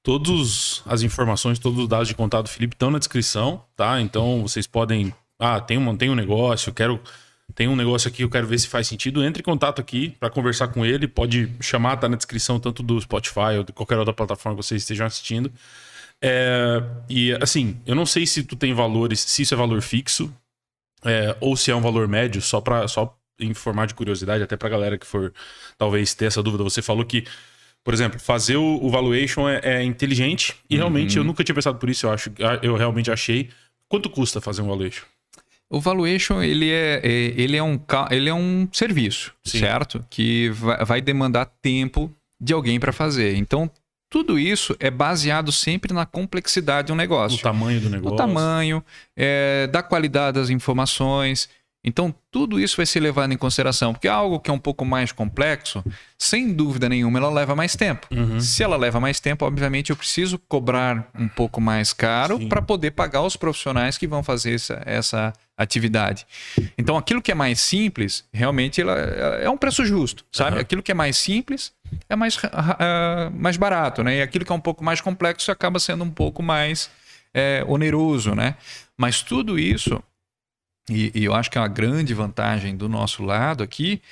todas 0.03 0.83
as 0.87 1.03
informações, 1.03 1.59
todos 1.59 1.79
os 1.79 1.89
dados 1.89 2.09
de 2.09 2.15
contato 2.15 2.45
do 2.45 2.51
Felipe 2.51 2.75
estão 2.75 2.91
na 2.91 2.99
descrição, 2.99 3.65
tá? 3.75 4.01
Então 4.01 4.43
vocês 4.43 4.67
podem. 4.67 5.13
Ah, 5.39 5.61
tem 5.61 5.79
um, 5.79 5.97
tem 5.97 6.11
um 6.11 6.15
negócio, 6.15 6.73
quero. 6.73 7.01
Tem 7.55 7.69
um 7.69 7.77
negócio 7.77 8.09
aqui, 8.09 8.23
eu 8.23 8.31
quero 8.31 8.47
ver 8.47 8.59
se 8.59 8.67
faz 8.67 8.89
sentido. 8.89 9.23
Entre 9.25 9.41
em 9.41 9.45
contato 9.45 9.81
aqui 9.81 10.11
para 10.19 10.29
conversar 10.29 10.69
com 10.69 10.85
ele. 10.85 11.07
Pode 11.07 11.51
chamar, 11.61 11.97
tá 11.97 12.09
na 12.09 12.17
descrição, 12.17 12.59
tanto 12.59 12.83
do 12.83 13.01
Spotify 13.01 13.59
ou 13.59 13.65
de 13.65 13.73
qualquer 13.73 13.99
outra 13.99 14.13
plataforma 14.13 14.59
que 14.59 14.65
vocês 14.65 14.83
estejam 14.83 15.07
assistindo. 15.07 15.53
É, 16.21 16.83
e 17.09 17.33
assim, 17.41 17.81
eu 17.87 17.95
não 17.95 18.07
sei 18.07 18.27
se 18.27 18.43
tu 18.43 18.57
tem 18.57 18.73
valores, 18.73 19.21
se 19.21 19.43
isso 19.43 19.55
é 19.55 19.57
valor 19.57 19.81
fixo, 19.83 20.33
é, 21.05 21.37
ou 21.41 21.57
se 21.57 21.71
é 21.71 21.77
um 21.77 21.81
valor 21.81 22.09
médio, 22.09 22.41
só 22.41 22.61
para 22.61 22.89
só 22.89 23.17
informar 23.39 23.87
de 23.87 23.95
curiosidade, 23.95 24.43
até 24.43 24.57
pra 24.57 24.69
galera 24.69 24.97
que 24.99 25.07
for 25.07 25.33
talvez 25.77 26.15
ter 26.15 26.27
essa 26.27 26.43
dúvida. 26.43 26.65
Você 26.65 26.81
falou 26.83 27.05
que, 27.05 27.25
por 27.85 27.93
exemplo, 27.93 28.19
fazer 28.19 28.57
o, 28.57 28.79
o 28.83 28.91
valuation 28.91 29.49
é, 29.49 29.61
é 29.63 29.83
inteligente 29.83 30.57
e 30.71 30.77
realmente 30.77 31.19
eu 31.19 31.25
nunca 31.25 31.45
tinha 31.45 31.55
pensado 31.55 31.79
por 31.79 31.91
isso, 31.91 32.07
eu 32.07 32.13
acho, 32.13 32.33
eu 32.63 32.77
realmente 32.77 33.11
achei. 33.11 33.51
Quanto 33.89 34.09
custa 34.09 34.41
fazer 34.41 34.63
um 34.63 34.69
valuation? 34.69 35.05
O 35.71 35.81
valuation 35.81 36.43
ele 36.43 36.71
é, 36.71 37.01
é- 37.03 37.35
ele 37.37 37.57
é, 37.57 37.63
um, 37.63 37.79
ele 38.11 38.29
é 38.29 38.35
um 38.35 38.69
serviço, 38.73 39.35
Sim. 39.45 39.61
certo? 39.61 40.05
Que 40.11 40.51
vai, 40.51 41.01
demandar 41.01 41.47
tempo 41.61 42.13
de 42.41 42.53
alguém 42.53 42.79
para 42.79 42.93
fazer. 42.93 43.35
Então, 43.37 43.71
tudo 44.11 44.39
isso 44.39 44.77
é 44.79 44.91
baseado 44.91 45.51
sempre 45.51 45.93
na 45.93 46.07
complexidade 46.07 46.89
do 46.89 46.95
negócio. 46.95 47.39
O 47.39 47.43
tamanho 47.43 47.81
do 47.81 47.91
negócio? 47.91 48.11
do 48.11 48.17
tamanho, 48.17 48.85
é, 49.17 49.67
da 49.67 49.83
qualidade 49.83 50.39
das 50.39 50.51
informações. 50.51 51.49
Então, 51.87 52.15
tudo 52.31 52.59
isso 52.59 52.77
vai 52.79 52.87
ser 52.87 53.01
levado 53.01 53.33
em 53.33 53.37
consideração, 53.37 53.93
porque 53.93 54.09
algo 54.09 54.41
que 54.41 54.51
é 54.51 54.53
um 54.55 54.59
pouco 54.59 54.87
mais 54.87 55.13
complexo, 55.13 55.85
sem 56.17 56.51
dúvida 56.55 56.89
nenhuma, 56.89 57.19
ela 57.19 57.31
leva 57.31 57.55
mais 57.55 57.77
tempo. 57.77 58.07
Uhum. 58.11 58.41
Se 58.41 58.63
ela 58.63 58.77
leva 58.77 58.99
mais 58.99 59.21
tempo, 59.21 59.45
obviamente 59.45 59.91
eu 59.91 59.97
preciso 59.97 60.39
cobrar 60.49 61.11
um 61.15 61.29
pouco 61.29 61.61
mais 61.61 61.93
caro 61.93 62.49
para 62.49 62.63
poder 62.63 62.93
pagar 62.93 63.21
os 63.23 63.37
profissionais 63.37 63.99
que 63.99 64.07
vão 64.07 64.23
fazer 64.23 64.55
essa, 64.55 64.83
essa 64.87 65.33
atividade. 65.57 66.27
Então, 66.77 66.97
aquilo 66.97 67.23
que 67.23 67.31
é 67.31 67.35
mais 67.35 67.61
simples, 67.61 68.25
realmente 68.33 68.81
ela, 68.81 68.95
é 68.95 69.49
um 69.49 69.57
preço 69.57 69.85
justo, 69.85 70.25
sabe? 70.33 70.53
Aham. 70.53 70.61
Aquilo 70.61 70.83
que 70.83 70.91
é 70.91 70.95
mais 70.95 71.17
simples 71.17 71.73
é 72.09 72.17
mais, 72.17 72.39
ah, 72.53 73.31
mais 73.33 73.57
barato, 73.57 74.03
né? 74.03 74.17
E 74.17 74.23
aquilo 74.23 74.45
que 74.45 74.53
é 74.53 74.55
um 74.55 74.61
pouco 74.61 74.83
mais 74.83 75.01
complexo 75.01 75.51
acaba 75.51 75.79
sendo 75.79 76.03
um 76.05 76.11
pouco 76.11 76.43
mais 76.43 76.91
é, 77.33 77.65
oneroso, 77.69 78.35
né? 78.35 78.57
Mas 78.97 79.23
tudo 79.23 79.59
isso, 79.59 80.03
e, 80.91 81.13
e 81.15 81.25
eu 81.25 81.35
acho 81.35 81.51
que 81.51 81.59
é 81.59 81.61
uma 81.61 81.69
grande 81.69 82.15
vantagem 82.15 82.77
do 82.77 82.89
nosso 82.89 83.23
lado 83.23 83.63
aqui, 83.63 84.03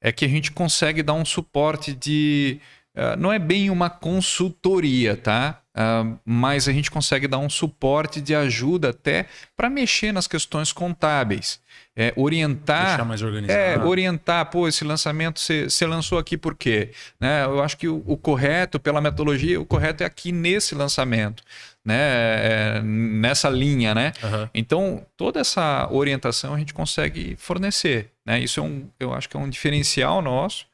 é 0.00 0.10
que 0.12 0.24
a 0.24 0.28
gente 0.28 0.50
consegue 0.50 1.02
dar 1.02 1.14
um 1.14 1.24
suporte 1.24 1.92
de. 1.94 2.60
ah, 2.94 3.16
não 3.16 3.32
é 3.32 3.38
bem 3.38 3.70
uma 3.70 3.90
consultoria, 3.90 5.16
tá? 5.16 5.61
Ah, 5.74 6.04
mas 6.24 6.68
a 6.68 6.72
gente 6.72 6.90
consegue 6.90 7.26
dar 7.26 7.38
um 7.38 7.48
suporte 7.48 8.20
de 8.20 8.34
ajuda 8.34 8.90
até 8.90 9.26
para 9.56 9.70
mexer 9.70 10.12
nas 10.12 10.26
questões 10.26 10.72
contábeis. 10.72 11.60
É, 11.96 12.12
orientar. 12.16 12.88
Deixar 12.88 13.04
mais 13.04 13.22
organizado. 13.22 13.58
É, 13.58 13.78
orientar, 13.84 14.50
pô, 14.50 14.68
esse 14.68 14.84
lançamento 14.84 15.40
você 15.40 15.86
lançou 15.86 16.18
aqui 16.18 16.36
por 16.36 16.54
quê? 16.54 16.90
Né? 17.18 17.44
Eu 17.44 17.62
acho 17.62 17.76
que 17.76 17.88
o, 17.88 18.02
o 18.06 18.16
correto, 18.16 18.78
pela 18.78 19.00
metodologia, 19.00 19.60
o 19.60 19.64
correto 19.64 20.02
é 20.02 20.06
aqui 20.06 20.32
nesse 20.32 20.74
lançamento, 20.74 21.42
né? 21.84 21.96
É, 21.98 22.82
nessa 22.82 23.48
linha, 23.48 23.94
né? 23.94 24.12
Aham. 24.22 24.50
Então, 24.54 25.06
toda 25.16 25.40
essa 25.40 25.88
orientação 25.90 26.54
a 26.54 26.58
gente 26.58 26.72
consegue 26.72 27.34
fornecer. 27.38 28.10
Né? 28.24 28.40
Isso 28.40 28.60
é 28.60 28.62
um, 28.62 28.88
eu 29.00 29.12
acho 29.12 29.28
que 29.28 29.36
é 29.36 29.40
um 29.40 29.48
diferencial 29.48 30.22
nosso 30.22 30.66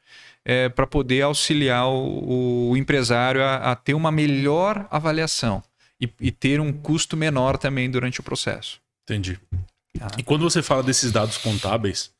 para 0.75 0.87
poder 0.87 1.21
auxiliar 1.21 1.87
o, 1.87 2.69
o 2.71 2.77
empresário 2.77 3.43
a, 3.43 3.71
a 3.71 3.75
ter 3.75 3.93
uma 3.93 4.11
melhor 4.11 4.87
avaliação 4.89 5.63
e, 6.01 6.09
e 6.19 6.31
ter 6.31 6.59
um 6.59 6.71
custo 6.73 7.15
menor 7.17 7.57
também 7.57 7.89
durante 7.89 8.19
o 8.19 8.23
processo. 8.23 8.79
Entendi. 9.03 9.39
Ah. 9.99 10.07
E 10.17 10.23
quando 10.23 10.41
você 10.49 10.61
fala 10.61 10.81
desses 10.83 11.11
dados 11.11 11.37
contábeis, 11.37 12.11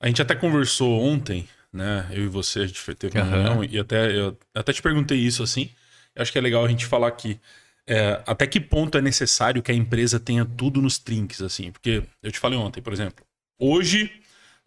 a 0.00 0.06
gente 0.06 0.22
até 0.22 0.34
conversou 0.34 1.00
ontem, 1.00 1.48
né? 1.72 2.06
Eu 2.10 2.24
e 2.24 2.28
você, 2.28 2.60
a 2.60 2.66
gente 2.66 2.80
foi- 2.80 2.94
teve 2.94 3.18
uma 3.18 3.26
Aham. 3.26 3.42
reunião 3.42 3.64
e 3.64 3.78
até, 3.78 4.10
eu 4.16 4.36
até 4.54 4.72
te 4.72 4.80
perguntei 4.82 5.18
isso 5.18 5.42
assim. 5.42 5.70
Acho 6.16 6.32
que 6.32 6.38
é 6.38 6.40
legal 6.40 6.64
a 6.64 6.68
gente 6.68 6.86
falar 6.86 7.08
aqui. 7.08 7.38
é, 7.86 8.22
até 8.26 8.46
que 8.46 8.60
ponto 8.60 8.96
é 8.98 9.02
necessário 9.02 9.62
que 9.62 9.72
a 9.72 9.74
empresa 9.74 10.20
tenha 10.20 10.44
tudo 10.44 10.80
nos 10.80 10.98
trinques, 10.98 11.42
assim? 11.42 11.72
Porque 11.72 12.02
eu 12.22 12.30
te 12.30 12.38
falei 12.38 12.56
ontem, 12.58 12.80
por 12.80 12.92
exemplo, 12.92 13.24
hoje 13.58 14.12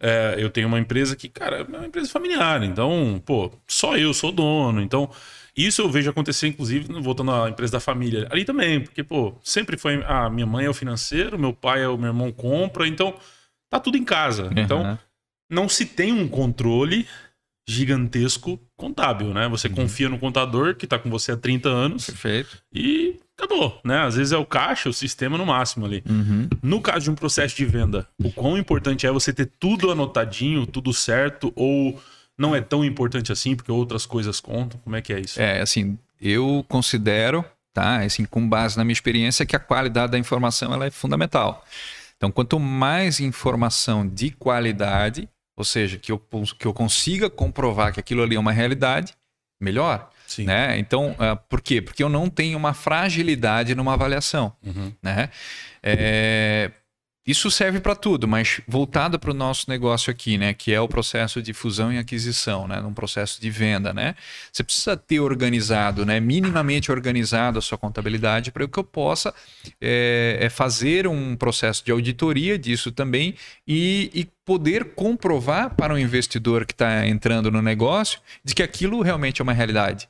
é, 0.00 0.34
eu 0.38 0.50
tenho 0.50 0.68
uma 0.68 0.78
empresa 0.78 1.16
que, 1.16 1.28
cara, 1.28 1.58
é 1.58 1.62
uma 1.62 1.86
empresa 1.86 2.08
familiar, 2.08 2.62
então, 2.62 3.22
pô, 3.24 3.50
só 3.66 3.96
eu 3.96 4.12
sou 4.12 4.32
dono, 4.32 4.80
então. 4.80 5.10
Isso 5.56 5.80
eu 5.80 5.88
vejo 5.88 6.10
acontecer, 6.10 6.48
inclusive, 6.48 6.92
voltando 7.00 7.30
à 7.30 7.48
empresa 7.48 7.74
da 7.74 7.80
família. 7.80 8.26
Ali 8.30 8.44
também, 8.44 8.80
porque, 8.80 9.04
pô, 9.04 9.36
sempre 9.42 9.76
foi. 9.76 10.02
A 10.04 10.28
minha 10.28 10.46
mãe 10.46 10.66
é 10.66 10.68
o 10.68 10.74
financeiro, 10.74 11.38
meu 11.38 11.52
pai 11.52 11.82
é 11.82 11.88
o 11.88 11.96
meu 11.96 12.08
irmão 12.08 12.32
compra, 12.32 12.88
então 12.88 13.14
tá 13.70 13.78
tudo 13.78 13.96
em 13.96 14.04
casa. 14.04 14.50
Então, 14.56 14.80
Aham. 14.80 14.98
não 15.48 15.68
se 15.68 15.86
tem 15.86 16.12
um 16.12 16.26
controle 16.26 17.06
gigantesco 17.68 18.60
contábil, 18.76 19.32
né? 19.32 19.48
Você 19.48 19.68
confia 19.68 20.08
no 20.08 20.18
contador 20.18 20.74
que 20.74 20.86
tá 20.86 20.98
com 20.98 21.08
você 21.08 21.32
há 21.32 21.36
30 21.36 21.68
anos 21.68 22.06
Perfeito. 22.06 22.62
e 22.72 23.18
acabou, 23.38 23.80
né? 23.84 24.02
Às 24.02 24.16
vezes 24.16 24.32
é 24.32 24.36
o 24.36 24.46
caixa, 24.46 24.88
o 24.88 24.92
sistema 24.92 25.36
no 25.36 25.46
máximo 25.46 25.86
ali. 25.86 26.02
Uhum. 26.08 26.48
No 26.62 26.80
caso 26.80 27.04
de 27.04 27.10
um 27.10 27.14
processo 27.14 27.56
de 27.56 27.64
venda, 27.64 28.06
o 28.22 28.30
quão 28.32 28.56
importante 28.56 29.06
é 29.06 29.10
você 29.10 29.32
ter 29.32 29.50
tudo 29.58 29.90
anotadinho, 29.90 30.66
tudo 30.66 30.92
certo, 30.92 31.52
ou 31.56 32.00
não 32.38 32.54
é 32.54 32.60
tão 32.60 32.84
importante 32.84 33.32
assim, 33.32 33.54
porque 33.54 33.70
outras 33.70 34.06
coisas 34.06 34.40
contam? 34.40 34.80
Como 34.80 34.96
é 34.96 35.02
que 35.02 35.12
é 35.12 35.20
isso? 35.20 35.40
É, 35.40 35.60
assim, 35.60 35.98
eu 36.20 36.64
considero, 36.68 37.44
tá, 37.72 38.02
assim, 38.02 38.24
com 38.24 38.48
base 38.48 38.76
na 38.76 38.84
minha 38.84 38.92
experiência, 38.92 39.46
que 39.46 39.56
a 39.56 39.60
qualidade 39.60 40.12
da 40.12 40.18
informação 40.18 40.72
ela 40.72 40.86
é 40.86 40.90
fundamental. 40.90 41.64
Então, 42.16 42.30
quanto 42.30 42.58
mais 42.58 43.20
informação 43.20 44.08
de 44.08 44.30
qualidade, 44.30 45.28
ou 45.56 45.64
seja, 45.64 45.98
que 45.98 46.10
eu, 46.10 46.22
que 46.58 46.66
eu 46.66 46.72
consiga 46.72 47.28
comprovar 47.28 47.92
que 47.92 48.00
aquilo 48.00 48.22
ali 48.22 48.36
é 48.36 48.40
uma 48.40 48.52
realidade, 48.52 49.14
melhor. 49.60 50.10
Sim. 50.34 50.44
Né? 50.44 50.78
Então, 50.78 51.14
ah, 51.18 51.36
por 51.36 51.60
quê? 51.60 51.80
Porque 51.80 52.02
eu 52.02 52.08
não 52.08 52.28
tenho 52.28 52.58
uma 52.58 52.74
fragilidade 52.74 53.74
numa 53.74 53.92
avaliação 53.94 54.52
Uhum. 54.64 54.92
né? 55.02 55.28
É, 55.82 56.70
isso 57.26 57.50
serve 57.50 57.80
para 57.80 57.96
tudo, 57.96 58.28
mas 58.28 58.60
voltado 58.68 59.18
para 59.18 59.30
o 59.30 59.34
nosso 59.34 59.70
negócio 59.70 60.10
aqui, 60.10 60.36
né, 60.36 60.52
que 60.52 60.74
é 60.74 60.80
o 60.80 60.86
processo 60.86 61.40
de 61.40 61.54
fusão 61.54 61.90
e 61.90 61.96
aquisição, 61.96 62.68
né, 62.68 62.80
num 62.82 62.92
processo 62.92 63.40
de 63.40 63.48
venda, 63.48 63.94
né, 63.94 64.14
você 64.52 64.62
precisa 64.62 64.94
ter 64.94 65.20
organizado, 65.20 66.04
né, 66.04 66.20
minimamente 66.20 66.92
organizado 66.92 67.58
a 67.58 67.62
sua 67.62 67.78
contabilidade 67.78 68.52
para 68.52 68.68
que 68.68 68.78
eu 68.78 68.84
possa 68.84 69.32
é, 69.80 70.36
é 70.38 70.50
fazer 70.50 71.06
um 71.06 71.34
processo 71.34 71.82
de 71.82 71.90
auditoria 71.90 72.58
disso 72.58 72.92
também 72.92 73.34
e, 73.66 74.10
e 74.12 74.28
poder 74.44 74.94
comprovar 74.94 75.74
para 75.74 75.94
o 75.94 75.98
investidor 75.98 76.66
que 76.66 76.74
está 76.74 77.06
entrando 77.06 77.50
no 77.50 77.62
negócio 77.62 78.20
de 78.44 78.54
que 78.54 78.62
aquilo 78.62 79.00
realmente 79.00 79.40
é 79.40 79.42
uma 79.42 79.54
realidade 79.54 80.08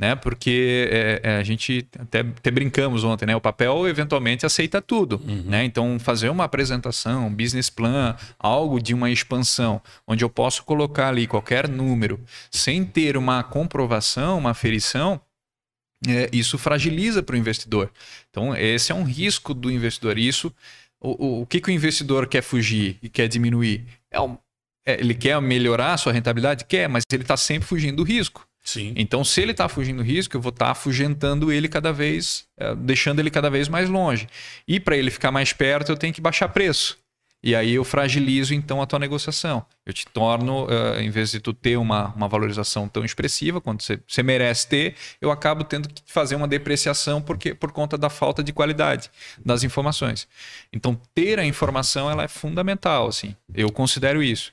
né? 0.00 0.16
Porque 0.16 0.88
é, 0.90 1.20
é, 1.22 1.36
a 1.36 1.42
gente 1.42 1.86
até, 1.98 2.20
até, 2.20 2.50
brincamos 2.50 3.04
ontem, 3.04 3.26
né? 3.26 3.36
O 3.36 3.40
papel 3.40 3.86
eventualmente 3.86 4.46
aceita 4.46 4.80
tudo, 4.80 5.20
uhum. 5.22 5.42
né? 5.42 5.62
Então 5.62 5.98
fazer 5.98 6.30
uma 6.30 6.44
apresentação, 6.44 7.26
um 7.26 7.34
business 7.34 7.68
plan, 7.68 8.16
algo 8.38 8.80
de 8.80 8.94
uma 8.94 9.10
expansão, 9.10 9.78
onde 10.06 10.24
eu 10.24 10.30
posso 10.30 10.64
colocar 10.64 11.08
ali 11.08 11.26
qualquer 11.26 11.68
número, 11.68 12.18
sem 12.50 12.82
ter 12.82 13.14
uma 13.14 13.42
comprovação, 13.42 14.38
uma 14.38 14.52
aferição, 14.52 15.20
é, 16.08 16.30
isso 16.32 16.56
fragiliza 16.56 17.22
para 17.22 17.34
o 17.34 17.38
investidor. 17.38 17.92
Então 18.30 18.56
esse 18.56 18.90
é 18.90 18.94
um 18.94 19.04
risco 19.04 19.52
do 19.52 19.70
investidor. 19.70 20.16
Isso, 20.16 20.50
o, 20.98 21.26
o, 21.26 21.42
o 21.42 21.46
que, 21.46 21.60
que 21.60 21.68
o 21.68 21.72
investidor 21.72 22.26
quer 22.26 22.42
fugir 22.42 22.96
e 23.02 23.10
quer 23.10 23.28
diminuir? 23.28 23.84
É, 24.10 24.18
um, 24.18 24.38
é 24.86 24.98
ele 24.98 25.12
quer 25.12 25.38
melhorar 25.42 25.92
a 25.92 25.98
sua 25.98 26.10
rentabilidade? 26.10 26.64
Quer, 26.64 26.88
mas 26.88 27.04
ele 27.12 27.22
está 27.22 27.36
sempre 27.36 27.68
fugindo 27.68 27.96
do 27.96 28.02
risco. 28.02 28.48
Sim. 28.62 28.92
Então, 28.96 29.24
se 29.24 29.40
ele 29.40 29.52
está 29.52 29.68
fugindo 29.68 29.98
do 29.98 30.02
risco, 30.02 30.36
eu 30.36 30.40
vou 30.40 30.50
estar 30.50 30.66
tá 30.66 30.70
afugentando 30.72 31.50
ele 31.50 31.68
cada 31.68 31.92
vez, 31.92 32.44
é, 32.58 32.74
deixando 32.74 33.18
ele 33.18 33.30
cada 33.30 33.50
vez 33.50 33.68
mais 33.68 33.88
longe. 33.88 34.28
E 34.68 34.78
para 34.78 34.96
ele 34.96 35.10
ficar 35.10 35.30
mais 35.30 35.52
perto, 35.52 35.90
eu 35.90 35.96
tenho 35.96 36.12
que 36.12 36.20
baixar 36.20 36.48
preço. 36.48 36.98
E 37.42 37.54
aí 37.54 37.74
eu 37.74 37.84
fragilizo 37.84 38.52
então 38.52 38.82
a 38.82 38.86
tua 38.86 38.98
negociação. 38.98 39.64
Eu 39.86 39.94
te 39.94 40.04
torno, 40.06 40.66
uh, 40.66 41.00
em 41.00 41.08
vez 41.08 41.30
de 41.30 41.40
tu 41.40 41.54
ter 41.54 41.78
uma, 41.78 42.08
uma 42.08 42.28
valorização 42.28 42.86
tão 42.86 43.02
expressiva 43.02 43.62
quanto 43.62 43.82
você 43.82 44.22
merece 44.22 44.68
ter, 44.68 44.94
eu 45.20 45.30
acabo 45.30 45.64
tendo 45.64 45.88
que 45.88 46.02
fazer 46.04 46.36
uma 46.36 46.46
depreciação 46.46 47.22
porque, 47.22 47.54
por 47.54 47.72
conta 47.72 47.96
da 47.96 48.10
falta 48.10 48.44
de 48.44 48.52
qualidade 48.52 49.10
das 49.42 49.64
informações. 49.64 50.28
Então, 50.70 51.00
ter 51.14 51.38
a 51.38 51.44
informação 51.44 52.10
ela 52.10 52.24
é 52.24 52.28
fundamental. 52.28 53.08
Assim. 53.08 53.34
Eu 53.54 53.72
considero 53.72 54.22
isso. 54.22 54.52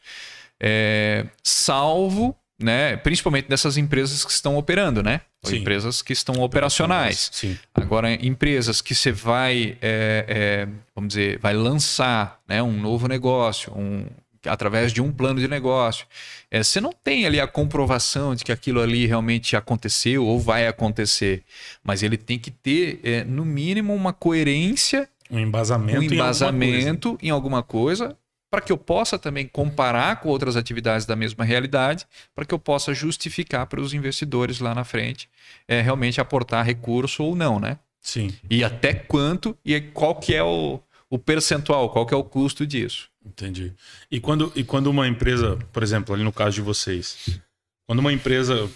É, 0.57 1.25
salvo 1.43 2.35
né? 2.59 2.97
Principalmente 2.97 3.47
dessas 3.47 3.77
empresas 3.77 4.25
que 4.25 4.31
estão 4.31 4.57
operando, 4.57 5.03
né? 5.03 5.21
Empresas 5.49 6.01
que 6.01 6.11
estão 6.11 6.41
operacionais. 6.41 7.29
Sim. 7.31 7.57
Agora, 7.73 8.11
empresas 8.13 8.81
que 8.81 8.93
você 8.93 9.11
vai, 9.11 9.77
é, 9.81 10.25
é, 10.27 10.67
vamos 10.93 11.09
dizer, 11.09 11.39
vai 11.39 11.53
lançar 11.53 12.39
né, 12.47 12.61
um 12.61 12.73
novo 12.73 13.07
negócio, 13.07 13.71
um, 13.73 14.05
através 14.45 14.91
de 14.91 15.01
um 15.01 15.11
plano 15.11 15.39
de 15.39 15.47
negócio. 15.47 16.05
É, 16.51 16.63
você 16.63 16.81
não 16.81 16.91
tem 16.91 17.25
ali 17.25 17.39
a 17.39 17.47
comprovação 17.47 18.35
de 18.35 18.43
que 18.43 18.51
aquilo 18.51 18.81
ali 18.81 19.05
realmente 19.05 19.55
aconteceu 19.55 20.25
ou 20.25 20.39
vai 20.39 20.67
acontecer, 20.67 21.43
mas 21.83 22.03
ele 22.03 22.17
tem 22.17 22.37
que 22.37 22.51
ter, 22.51 22.99
é, 23.03 23.23
no 23.23 23.45
mínimo, 23.45 23.93
uma 23.93 24.11
coerência, 24.11 25.07
um 25.29 25.39
embasamento, 25.39 25.99
um 25.99 26.03
embasamento 26.03 27.17
em 27.21 27.29
alguma 27.29 27.61
coisa, 27.61 28.03
em 28.03 28.07
alguma 28.09 28.13
coisa 28.13 28.26
para 28.49 28.61
que 28.61 28.71
eu 28.71 28.77
possa 28.77 29.19
também 29.19 29.47
comparar 29.47 30.21
com 30.21 30.29
outras 30.29 30.55
atividades 30.55 31.05
da 31.05 31.15
mesma 31.15 31.43
realidade, 31.43 32.05
para 32.33 32.45
que 32.45 32.53
eu 32.53 32.59
possa 32.59 32.93
justificar 32.93 33.67
para 33.67 33.81
os 33.81 33.93
investidores 33.93 34.59
lá 34.59 34.73
na 34.73 34.83
frente 34.83 35.29
é, 35.67 35.81
realmente 35.81 36.21
aportar 36.21 36.65
recurso 36.65 37.23
ou 37.23 37.35
não, 37.35 37.59
né? 37.59 37.77
Sim. 38.01 38.33
E 38.49 38.63
até 38.63 38.93
quanto 38.93 39.57
e 39.65 39.79
qual 39.81 40.15
que 40.15 40.33
é 40.33 40.43
o, 40.43 40.79
o 41.09 41.19
percentual, 41.19 41.89
qual 41.89 42.05
que 42.05 42.13
é 42.13 42.17
o 42.17 42.23
custo 42.23 42.65
disso. 42.65 43.09
Entendi. 43.25 43.73
E 44.09 44.19
quando, 44.19 44.51
e 44.55 44.63
quando 44.63 44.87
uma 44.87 45.07
empresa, 45.07 45.57
por 45.73 45.83
exemplo, 45.83 46.15
ali 46.15 46.23
no 46.23 46.31
caso 46.31 46.55
de 46.55 46.61
vocês, 46.61 47.39
quando 47.85 47.99
uma 47.99 48.13
empresa, 48.13 48.69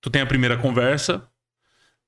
tu 0.00 0.10
tem 0.10 0.20
a 0.20 0.26
primeira 0.26 0.58
conversa, 0.58 1.26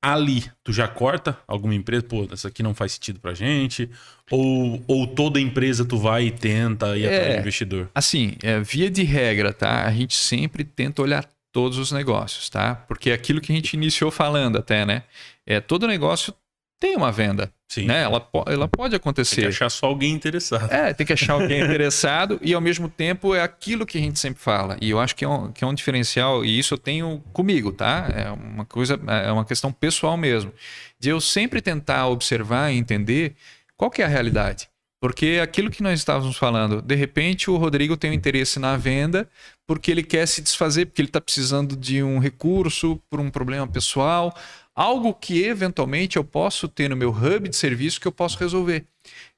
ali 0.03 0.45
tu 0.65 0.73
já 0.73 0.89
corta 0.89 1.39
alguma 1.47 1.75
empresa, 1.75 2.03
pô, 2.03 2.29
essa 2.33 2.49
aqui 2.49 2.63
não 2.63 2.75
faz 2.75 2.93
sentido 2.93 3.21
pra 3.21 3.33
gente, 3.33 3.89
ou, 4.31 4.83
ou 4.89 5.07
toda 5.07 5.41
empresa 5.41 5.85
tu 5.85 5.97
vai 5.97 6.25
e 6.25 6.31
tenta 6.33 6.97
ir 6.99 7.05
é, 7.05 7.17
atrás 7.17 7.35
do 7.37 7.41
investidor? 7.41 7.91
Assim, 7.95 8.35
é, 8.43 8.61
via 8.61 8.91
de 8.91 9.05
regra, 9.05 9.53
tá? 9.53 9.87
A 9.87 9.93
gente 9.93 10.15
sempre 10.15 10.65
tenta 10.65 11.01
olhar 11.01 11.25
todos 11.53 11.79
os 11.79 11.93
negócios, 11.93 12.49
tá? 12.49 12.75
Porque 12.75 13.11
é 13.11 13.13
aquilo 13.15 13.41
que 13.41 13.53
a 13.53 13.55
gente 13.55 13.75
iniciou 13.75 14.11
falando 14.11 14.59
até, 14.59 14.85
né? 14.85 15.05
É, 15.47 15.61
todo 15.61 15.87
negócio 15.87 16.35
tem 16.83 16.97
uma 16.97 17.13
venda. 17.13 17.49
Sim. 17.69 17.87
Né? 17.87 18.03
Ela, 18.03 18.29
ela 18.49 18.67
pode 18.67 18.97
acontecer. 18.97 19.37
Tem 19.37 19.45
que 19.45 19.51
achar 19.51 19.71
só 19.71 19.87
alguém 19.87 20.13
interessado. 20.13 20.69
É, 20.69 20.93
tem 20.93 21.07
que 21.07 21.13
achar 21.13 21.35
alguém 21.35 21.63
interessado 21.63 22.41
e 22.43 22.53
ao 22.53 22.61
mesmo 22.61 22.89
tempo 22.89 23.37
é 23.37 23.41
aquilo 23.41 23.87
que 23.87 23.97
a 23.99 24.01
gente 24.01 24.19
sempre 24.19 24.43
fala. 24.43 24.77
E 24.81 24.91
eu 24.91 24.99
acho 24.99 25.15
que 25.15 25.25
é 25.25 25.29
um, 25.29 25.53
que 25.53 25.63
é 25.63 25.67
um 25.67 25.73
diferencial, 25.73 26.45
e 26.45 26.59
isso 26.59 26.75
eu 26.75 26.79
tenho 26.79 27.23
comigo, 27.33 27.71
tá? 27.71 28.11
É 28.13 28.31
uma 28.33 28.65
coisa, 28.65 29.01
é 29.07 29.31
uma 29.31 29.45
questão 29.45 29.73
pessoal 29.73 30.17
mesmo. 30.17 30.53
De 30.99 31.09
eu 31.09 31.21
sempre 31.21 31.63
tentar 31.63 32.09
observar 32.09 32.73
e 32.73 32.77
entender 32.77 33.37
qual 33.77 33.89
que 33.89 34.03
é 34.03 34.05
a 34.05 34.09
realidade. 34.09 34.69
Porque 35.01 35.41
aquilo 35.43 35.71
que 35.71 35.83
nós 35.83 35.99
estávamos 35.99 36.37
falando, 36.37 36.83
de 36.83 36.95
repente 36.97 37.49
o 37.51 37.57
Rodrigo 37.57 37.97
tem 37.97 38.11
um 38.11 38.15
interesse 38.15 38.59
na 38.59 38.77
venda 38.77 39.29
porque 39.67 39.91
ele 39.91 40.03
quer 40.03 40.27
se 40.27 40.43
desfazer, 40.43 40.87
porque 40.87 41.01
ele 41.01 41.09
está 41.09 41.21
precisando 41.21 41.77
de 41.77 42.03
um 42.03 42.19
recurso 42.19 43.01
por 43.09 43.21
um 43.21 43.31
problema 43.31 43.67
pessoal 43.67 44.35
algo 44.75 45.15
que 45.15 45.45
eventualmente 45.45 46.17
eu 46.17 46.25
posso 46.25 46.69
ter 46.69 46.89
no 46.89 46.97
meu 46.97 47.11
hub 47.11 47.49
de 47.49 47.57
serviço 47.57 48.01
que 48.01 48.09
eu 48.09 48.13
posso 48.13 48.39
resolver. 48.39 48.85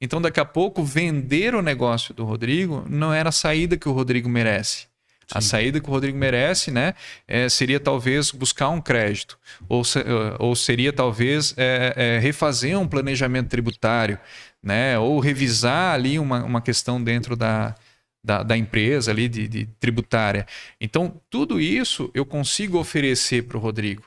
Então, 0.01 0.21
daqui 0.21 0.41
a 0.41 0.45
pouco, 0.45 0.85
vender 0.85 1.55
o 1.55 1.63
negócio 1.63 2.15
do 2.15 2.25
Rodrigo 2.25 2.85
não 2.89 3.13
era 3.13 3.31
a 3.31 3.33
saída 3.33 3.77
que 3.77 3.89
o 3.89 3.93
Rodrigo 3.93 4.29
merece. 4.29 4.87
Sim. 5.27 5.39
A 5.39 5.41
saída 5.41 5.81
que 5.81 5.89
o 5.89 5.91
Rodrigo 5.91 6.19
merece 6.19 6.71
né, 6.71 6.95
é, 7.27 7.49
seria 7.49 7.81
talvez 7.81 8.31
buscar 8.31 8.69
um 8.69 8.81
crédito, 8.81 9.39
ou, 9.69 9.83
se, 9.83 9.99
ou 10.39 10.55
seria 10.55 10.93
talvez 10.93 11.55
é, 11.57 11.95
é, 11.97 12.19
refazer 12.19 12.79
um 12.79 12.87
planejamento 12.87 13.49
tributário, 13.49 14.19
né, 14.63 14.99
ou 14.99 15.19
revisar 15.21 15.95
ali 15.95 16.19
uma, 16.19 16.45
uma 16.45 16.61
questão 16.61 17.03
dentro 17.03 17.37
da, 17.37 17.75
da, 18.23 18.43
da, 18.43 18.57
empresa 18.57 19.11
ali 19.11 19.29
de, 19.29 19.49
de, 19.49 19.67
tributária. 19.81 20.47
Então, 20.79 21.21
tudo 21.31 21.59
isso 21.59 22.11
eu 22.15 22.27
consigo 22.27 22.79
oferecer 22.79 23.45
para 23.45 23.57
o 23.57 23.61
Rodrigo. 23.61 24.03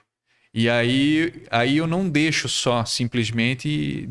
E 0.54 0.70
aí, 0.70 1.44
aí 1.52 1.78
eu 1.78 1.86
não 1.86 2.10
deixo 2.10 2.50
só 2.50 2.84
simplesmente 2.86 4.10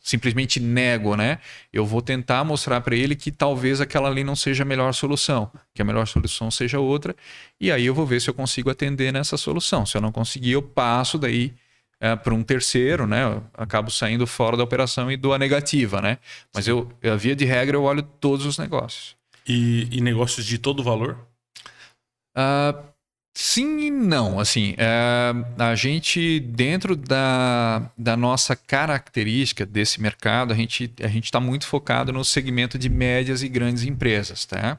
simplesmente 0.00 0.58
nego, 0.58 1.16
né? 1.16 1.38
Eu 1.72 1.84
vou 1.84 2.00
tentar 2.00 2.44
mostrar 2.44 2.80
para 2.80 2.96
ele 2.96 3.14
que 3.14 3.30
talvez 3.30 3.80
aquela 3.80 4.08
ali 4.08 4.24
não 4.24 4.34
seja 4.34 4.62
a 4.62 4.66
melhor 4.66 4.92
solução, 4.94 5.50
que 5.74 5.82
a 5.82 5.84
melhor 5.84 6.06
solução 6.06 6.50
seja 6.50 6.78
outra, 6.78 7.14
e 7.60 7.70
aí 7.70 7.84
eu 7.84 7.94
vou 7.94 8.06
ver 8.06 8.20
se 8.20 8.30
eu 8.30 8.34
consigo 8.34 8.70
atender 8.70 9.12
nessa 9.12 9.36
solução. 9.36 9.84
Se 9.84 9.96
eu 9.96 10.00
não 10.00 10.12
conseguir, 10.12 10.52
eu 10.52 10.62
passo 10.62 11.18
daí 11.18 11.52
é, 12.00 12.14
para 12.16 12.32
um 12.32 12.42
terceiro, 12.42 13.06
né? 13.06 13.24
Eu 13.24 13.44
acabo 13.54 13.90
saindo 13.90 14.26
fora 14.26 14.56
da 14.56 14.64
operação 14.64 15.10
e 15.10 15.16
dou 15.16 15.34
a 15.34 15.38
negativa, 15.38 16.00
né? 16.00 16.18
Mas 16.54 16.68
eu, 16.68 16.90
a 17.02 17.16
via 17.16 17.34
de 17.34 17.44
regra, 17.44 17.76
eu 17.76 17.82
olho 17.82 18.02
todos 18.02 18.46
os 18.46 18.56
negócios. 18.56 19.16
E, 19.46 19.88
e 19.90 20.00
negócios 20.00 20.46
de 20.46 20.58
todo 20.58 20.82
valor? 20.82 21.18
Uh, 22.36 22.88
Sim 23.40 23.78
e 23.82 23.88
não. 23.88 24.40
Assim, 24.40 24.74
é, 24.76 25.32
a 25.56 25.72
gente, 25.76 26.40
dentro 26.40 26.96
da, 26.96 27.88
da 27.96 28.16
nossa 28.16 28.56
característica 28.56 29.64
desse 29.64 30.02
mercado, 30.02 30.52
a 30.52 30.56
gente 30.56 30.92
a 31.00 31.06
está 31.26 31.38
muito 31.38 31.64
focado 31.64 32.12
no 32.12 32.24
segmento 32.24 32.76
de 32.76 32.88
médias 32.88 33.40
e 33.44 33.48
grandes 33.48 33.84
empresas. 33.84 34.44
Tá? 34.44 34.76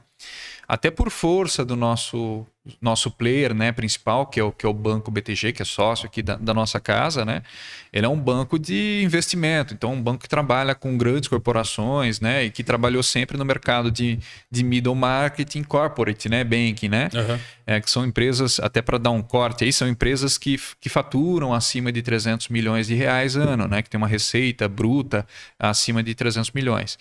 Até 0.70 0.88
por 0.88 1.10
força 1.10 1.64
do 1.64 1.74
nosso 1.74 2.46
nosso 2.80 3.10
player 3.10 3.54
né, 3.54 3.72
principal, 3.72 4.26
que 4.26 4.38
é, 4.38 4.44
o, 4.44 4.52
que 4.52 4.66
é 4.66 4.68
o 4.68 4.74
Banco 4.74 5.10
BTG, 5.10 5.52
que 5.52 5.62
é 5.62 5.64
sócio 5.64 6.06
aqui 6.06 6.22
da, 6.22 6.36
da, 6.36 6.52
nossa 6.52 6.78
casa, 6.78 7.24
né? 7.24 7.42
Ele 7.90 8.04
é 8.04 8.08
um 8.08 8.20
banco 8.20 8.58
de 8.58 9.02
investimento, 9.02 9.72
então 9.72 9.94
um 9.94 10.02
banco 10.02 10.22
que 10.22 10.28
trabalha 10.28 10.74
com 10.74 10.96
grandes 10.98 11.26
corporações, 11.26 12.20
né? 12.20 12.44
E 12.44 12.50
que 12.50 12.62
trabalhou 12.62 13.02
sempre 13.02 13.38
no 13.38 13.46
mercado 13.46 13.90
de, 13.90 14.18
de 14.50 14.62
middle 14.62 14.94
market 14.94 15.56
corporate, 15.66 16.28
né? 16.28 16.44
Banking, 16.44 16.88
né? 16.88 17.08
Uhum. 17.14 17.38
É, 17.66 17.80
que 17.80 17.90
são 17.90 18.04
empresas, 18.04 18.60
até 18.60 18.82
para 18.82 18.98
dar 18.98 19.10
um 19.10 19.22
corte 19.22 19.64
aí, 19.64 19.72
são 19.72 19.88
empresas 19.88 20.36
que, 20.36 20.60
que 20.78 20.90
faturam 20.90 21.54
acima 21.54 21.90
de 21.90 22.02
300 22.02 22.48
milhões 22.48 22.86
de 22.86 22.94
reais 22.94 23.36
ano, 23.36 23.66
né? 23.66 23.80
Que 23.80 23.88
tem 23.88 23.98
uma 23.98 24.08
receita 24.08 24.68
bruta 24.68 25.26
acima 25.58 26.02
de 26.02 26.14
300 26.14 26.50
milhões. 26.50 26.98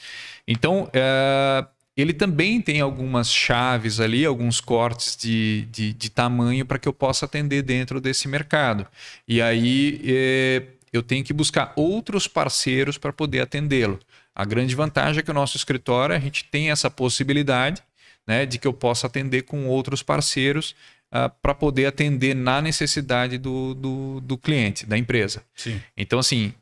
Então, 0.48 0.90
é, 0.94 1.66
ele 2.02 2.14
também 2.14 2.62
tem 2.62 2.82
algumas 2.82 3.32
chaves 3.32 4.00
ali, 4.00 4.26
alguns 4.26 4.62
cortes 4.62 5.18
de, 5.18 5.68
de, 5.72 5.94
de 5.94 6.10
tamanho 6.10 6.66
para 6.66 6.80
que 6.80 6.88
eu 6.88 6.94
possa 6.94 7.26
atender 7.26 7.62
dentro 7.62 8.00
desse 8.00 8.28
mercado. 8.28 8.86
E 9.28 9.42
aí 9.42 10.02
é, 10.06 10.64
eu 10.94 11.02
tenho 11.02 11.24
que 11.24 11.34
buscar 11.34 11.74
outros 11.76 12.28
parceiros 12.28 12.98
para 12.98 13.12
poder 13.12 13.42
atendê-lo. 13.42 14.00
A 14.36 14.46
grande 14.46 14.76
vantagem 14.76 15.20
é 15.20 15.24
que 15.24 15.32
o 15.32 15.34
nosso 15.34 15.58
escritório, 15.58 16.16
a 16.16 16.20
gente 16.20 16.46
tem 16.46 16.72
essa 16.72 16.90
possibilidade 16.90 17.82
né, 18.26 18.46
de 18.46 18.58
que 18.58 18.68
eu 18.68 18.74
possa 18.74 19.08
atender 19.08 19.42
com 19.42 19.68
outros 19.68 20.04
parceiros 20.04 20.76
uh, 21.14 21.30
para 21.42 21.54
poder 21.54 21.88
atender 21.88 22.36
na 22.36 22.62
necessidade 22.62 23.38
do, 23.38 23.74
do, 23.74 24.22
do 24.22 24.38
cliente, 24.38 24.86
da 24.86 24.98
empresa. 24.98 25.44
Sim. 25.56 25.82
Então, 25.98 26.20
assim, 26.20 26.54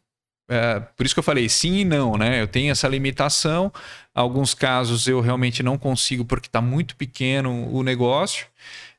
é, 0.49 0.79
por 0.79 1.05
isso 1.05 1.13
que 1.13 1.19
eu 1.19 1.23
falei 1.23 1.49
sim 1.49 1.79
e 1.79 1.86
não, 1.86 2.17
né? 2.17 2.41
Eu 2.41 2.47
tenho 2.47 2.71
essa 2.71 2.88
limitação. 2.88 3.71
Alguns 4.13 4.53
casos 4.53 5.07
eu 5.07 5.19
realmente 5.19 5.62
não 5.62 5.77
consigo 5.77 6.23
porque 6.23 6.47
está 6.47 6.62
muito 6.62 6.95
pequeno 6.95 7.69
o 7.71 7.83
negócio, 7.83 8.47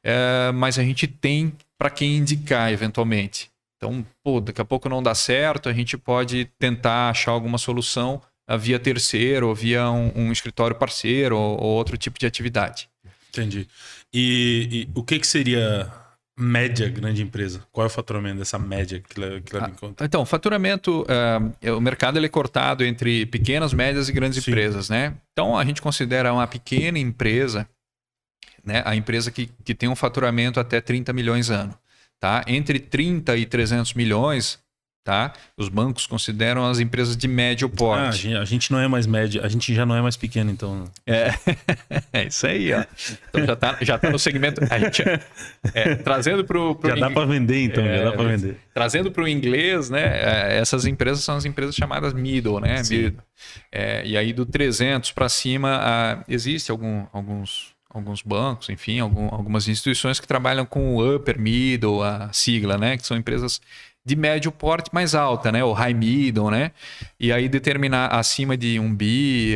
é, 0.03 0.53
mas 0.53 0.79
a 0.79 0.83
gente 0.83 1.07
tem 1.07 1.53
para 1.79 1.91
quem 1.91 2.17
indicar 2.17 2.73
eventualmente. 2.73 3.51
Então, 3.77 4.05
pô, 4.23 4.41
daqui 4.41 4.61
a 4.61 4.65
pouco 4.65 4.89
não 4.89 5.03
dá 5.03 5.15
certo, 5.15 5.69
a 5.69 5.73
gente 5.73 5.97
pode 5.97 6.47
tentar 6.59 7.11
achar 7.11 7.31
alguma 7.31 7.59
solução 7.59 8.21
via 8.59 8.79
terceiro, 8.79 9.49
ou 9.49 9.55
via 9.55 9.91
um, 9.91 10.13
um 10.15 10.33
escritório 10.33 10.75
parceiro, 10.75 11.37
ou, 11.37 11.61
ou, 11.61 11.71
outro 11.77 11.99
tipo 11.99 12.19
de 12.19 12.27
atividade. 12.27 12.89
Entendi. 13.29 13.69
E, 14.13 14.89
e, 14.95 14.99
o 14.99 15.03
que, 15.03 15.19
que 15.19 15.27
seria 15.27 15.93
média 16.39 16.89
grande 16.89 17.23
empresa? 17.23 17.63
Qual 17.73 17.85
é 17.85 17.89
o 17.89 17.91
faturamento 17.91 18.39
dessa 18.39 18.59
média 18.59 19.01
que 19.01 19.19
leva, 19.19 19.41
que 19.41 19.53
leva 19.53 19.67
ah, 19.67 19.71
em 19.71 19.75
conta? 19.75 20.05
Então, 20.05 20.25
faturamento, 20.25 21.03
uh, 21.03 21.77
o 21.77 21.81
mercado 21.81 22.19
ele 22.19 22.27
é 22.27 22.29
cortado 22.29 22.85
entre 22.85 23.27
pequenas, 23.27 23.73
médias 23.73 24.09
e 24.09 24.13
grandes 24.13 24.43
Sim. 24.43 24.51
empresas, 24.51 24.89
né? 24.89 25.15
Então, 25.33 25.57
a 25.57 25.65
gente 25.65 25.83
considera 25.83 26.33
uma 26.33 26.47
pequena 26.47 26.99
empresa, 26.99 27.69
né, 28.65 28.83
a 28.85 28.95
empresa 28.95 29.31
que, 29.31 29.51
que 29.65 29.75
tem 29.75 29.89
um 29.89 29.97
faturamento 29.97 30.61
até 30.61 30.81
30 30.81 31.13
milhões 31.13 31.51
ano. 31.51 31.77
Tá? 32.21 32.45
Entre 32.47 32.79
30 32.79 33.37
e 33.37 33.47
300 33.47 33.95
milhões, 33.95 34.59
tá? 35.09 35.33
Os 35.57 35.71
bancos 35.71 36.07
consideram 36.07 36.67
as 36.67 36.81
empresas 36.81 37.17
de 37.17 37.27
médio 37.27 37.67
porte. 37.67 38.35
Ah, 38.35 38.43
a 38.43 38.45
gente 38.45 38.71
não 38.71 38.79
é 38.79 38.87
mais 38.87 39.07
média, 39.07 39.41
a 39.43 39.49
gente 39.49 39.75
já 39.75 39.87
não 39.87 39.97
é 39.97 40.03
mais 40.03 40.19
pequeno, 40.19 40.51
então. 40.51 40.85
É, 41.07 41.33
é 42.13 42.27
isso 42.27 42.47
aí, 42.47 42.75
ó. 42.75 42.85
Então 43.31 43.47
já 43.47 43.57
tá, 43.57 43.79
já 43.81 43.99
tá 43.99 44.11
no 44.11 44.19
segmento. 44.19 44.61
A 44.69 44.79
gente, 44.79 45.03
é, 45.73 45.95
trazendo 45.95 46.45
para 46.45 46.61
o. 46.61 46.79
Já 46.85 46.95
dá 46.95 47.11
para 47.11 47.25
vender, 47.25 47.63
então, 47.63 47.83
é, 47.87 47.97
já 47.97 48.05
dá 48.05 48.13
para 48.13 48.29
vender. 48.29 48.57
Trazendo 48.75 49.11
para 49.11 49.25
o 49.25 49.29
inglês, 49.29 49.89
né? 49.89 50.03
É, 50.03 50.59
essas 50.59 50.85
empresas 50.85 51.25
são 51.25 51.37
as 51.37 51.47
empresas 51.47 51.75
chamadas 51.75 52.13
middle, 52.13 52.61
né? 52.61 52.83
Middle. 52.91 53.23
É, 53.73 54.05
e 54.05 54.15
aí 54.15 54.35
do 54.35 54.45
300 54.45 55.13
para 55.13 55.31
cima, 55.31 55.81
ah, 55.81 56.25
existe 56.29 56.71
algum, 56.71 57.07
alguns 57.15 57.75
alguns 57.91 58.21
bancos, 58.21 58.69
enfim, 58.69 59.01
algum, 59.01 59.35
algumas 59.35 59.67
instituições 59.67 60.21
que 60.21 60.29
trabalham 60.29 60.67
com 60.67 60.95
o 60.95 61.17
upper 61.17 61.41
middle, 61.41 62.03
a 62.03 62.31
sigla, 62.33 62.77
né, 62.77 62.99
que 62.99 63.07
são 63.07 63.17
empresas 63.17 63.63
de 64.09 64.17
médio 64.17 64.51
porte 64.51 64.89
mais 64.93 65.15
alta, 65.15 65.53
né, 65.53 65.63
o 65.63 65.73
high 65.73 65.93
middle, 65.93 66.51
né, 66.51 66.73
e 67.21 67.31
aí 67.31 67.49
determinar 67.49 68.09
acima 68.09 68.57
de 68.57 68.81
um 68.81 68.95
bi, 68.95 69.55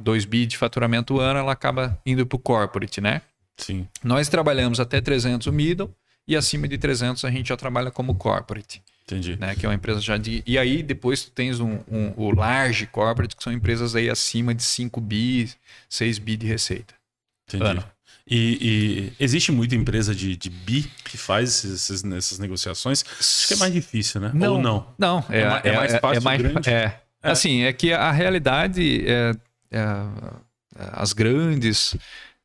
dois 0.00 0.24
bi 0.24 0.46
de 0.46 0.56
faturamento 0.56 1.20
ano, 1.20 1.40
ela 1.40 1.52
acaba 1.52 1.98
indo 2.06 2.26
para 2.26 2.36
o 2.36 2.38
corporate, 2.38 3.00
né. 3.00 3.20
Sim. 3.56 3.86
Nós 4.02 4.28
trabalhamos 4.28 4.80
até 4.80 5.00
300 5.00 5.46
middle 5.52 5.90
e 6.26 6.34
acima 6.34 6.66
de 6.66 6.78
300 6.78 7.24
a 7.24 7.30
gente 7.30 7.48
já 7.48 7.56
trabalha 7.56 7.90
como 7.90 8.14
corporate. 8.14 8.82
Entendi. 9.06 9.36
Né, 9.36 9.54
que 9.54 9.66
é 9.66 9.68
uma 9.68 9.74
empresa 9.74 10.00
já 10.00 10.16
de. 10.16 10.42
E 10.46 10.56
aí 10.56 10.82
depois 10.82 11.24
tu 11.24 11.30
tens 11.30 11.60
um, 11.60 11.78
um, 11.90 12.14
o 12.16 12.34
large 12.34 12.86
corporate, 12.86 13.36
que 13.36 13.44
são 13.44 13.52
empresas 13.52 13.94
aí 13.94 14.08
acima 14.08 14.54
de 14.54 14.62
5 14.62 14.98
bi, 14.98 15.50
6 15.90 16.18
bi 16.18 16.38
de 16.38 16.46
receita. 16.46 16.94
Entendi. 17.46 17.64
Ano. 17.64 17.84
E, 18.26 19.12
e, 19.18 19.22
existe 19.22 19.52
muita 19.52 19.74
empresa 19.74 20.14
de, 20.14 20.34
de 20.34 20.48
BI 20.48 20.90
que 21.04 21.18
faz 21.18 21.62
esses, 21.64 22.02
essas 22.04 22.38
negociações? 22.38 23.04
Acho 23.20 23.48
que 23.48 23.54
é 23.54 23.56
mais 23.58 23.72
difícil, 23.72 24.20
né? 24.20 24.30
Não, 24.32 24.54
Ou 24.54 24.62
não? 24.62 24.94
Não, 24.98 25.24
é, 25.28 25.40
é, 25.40 25.72
é 25.72 25.76
mais 25.76 25.94
é, 25.94 25.98
fácil. 26.00 26.18
É, 26.18 26.20
mais, 26.20 26.40
grande? 26.40 26.70
É. 26.70 27.00
é. 27.22 27.30
Assim, 27.30 27.62
é 27.62 27.72
que 27.72 27.92
a 27.92 28.10
realidade 28.10 29.04
é, 29.06 29.32
é 29.70 29.84
as 30.76 31.12
grandes 31.12 31.96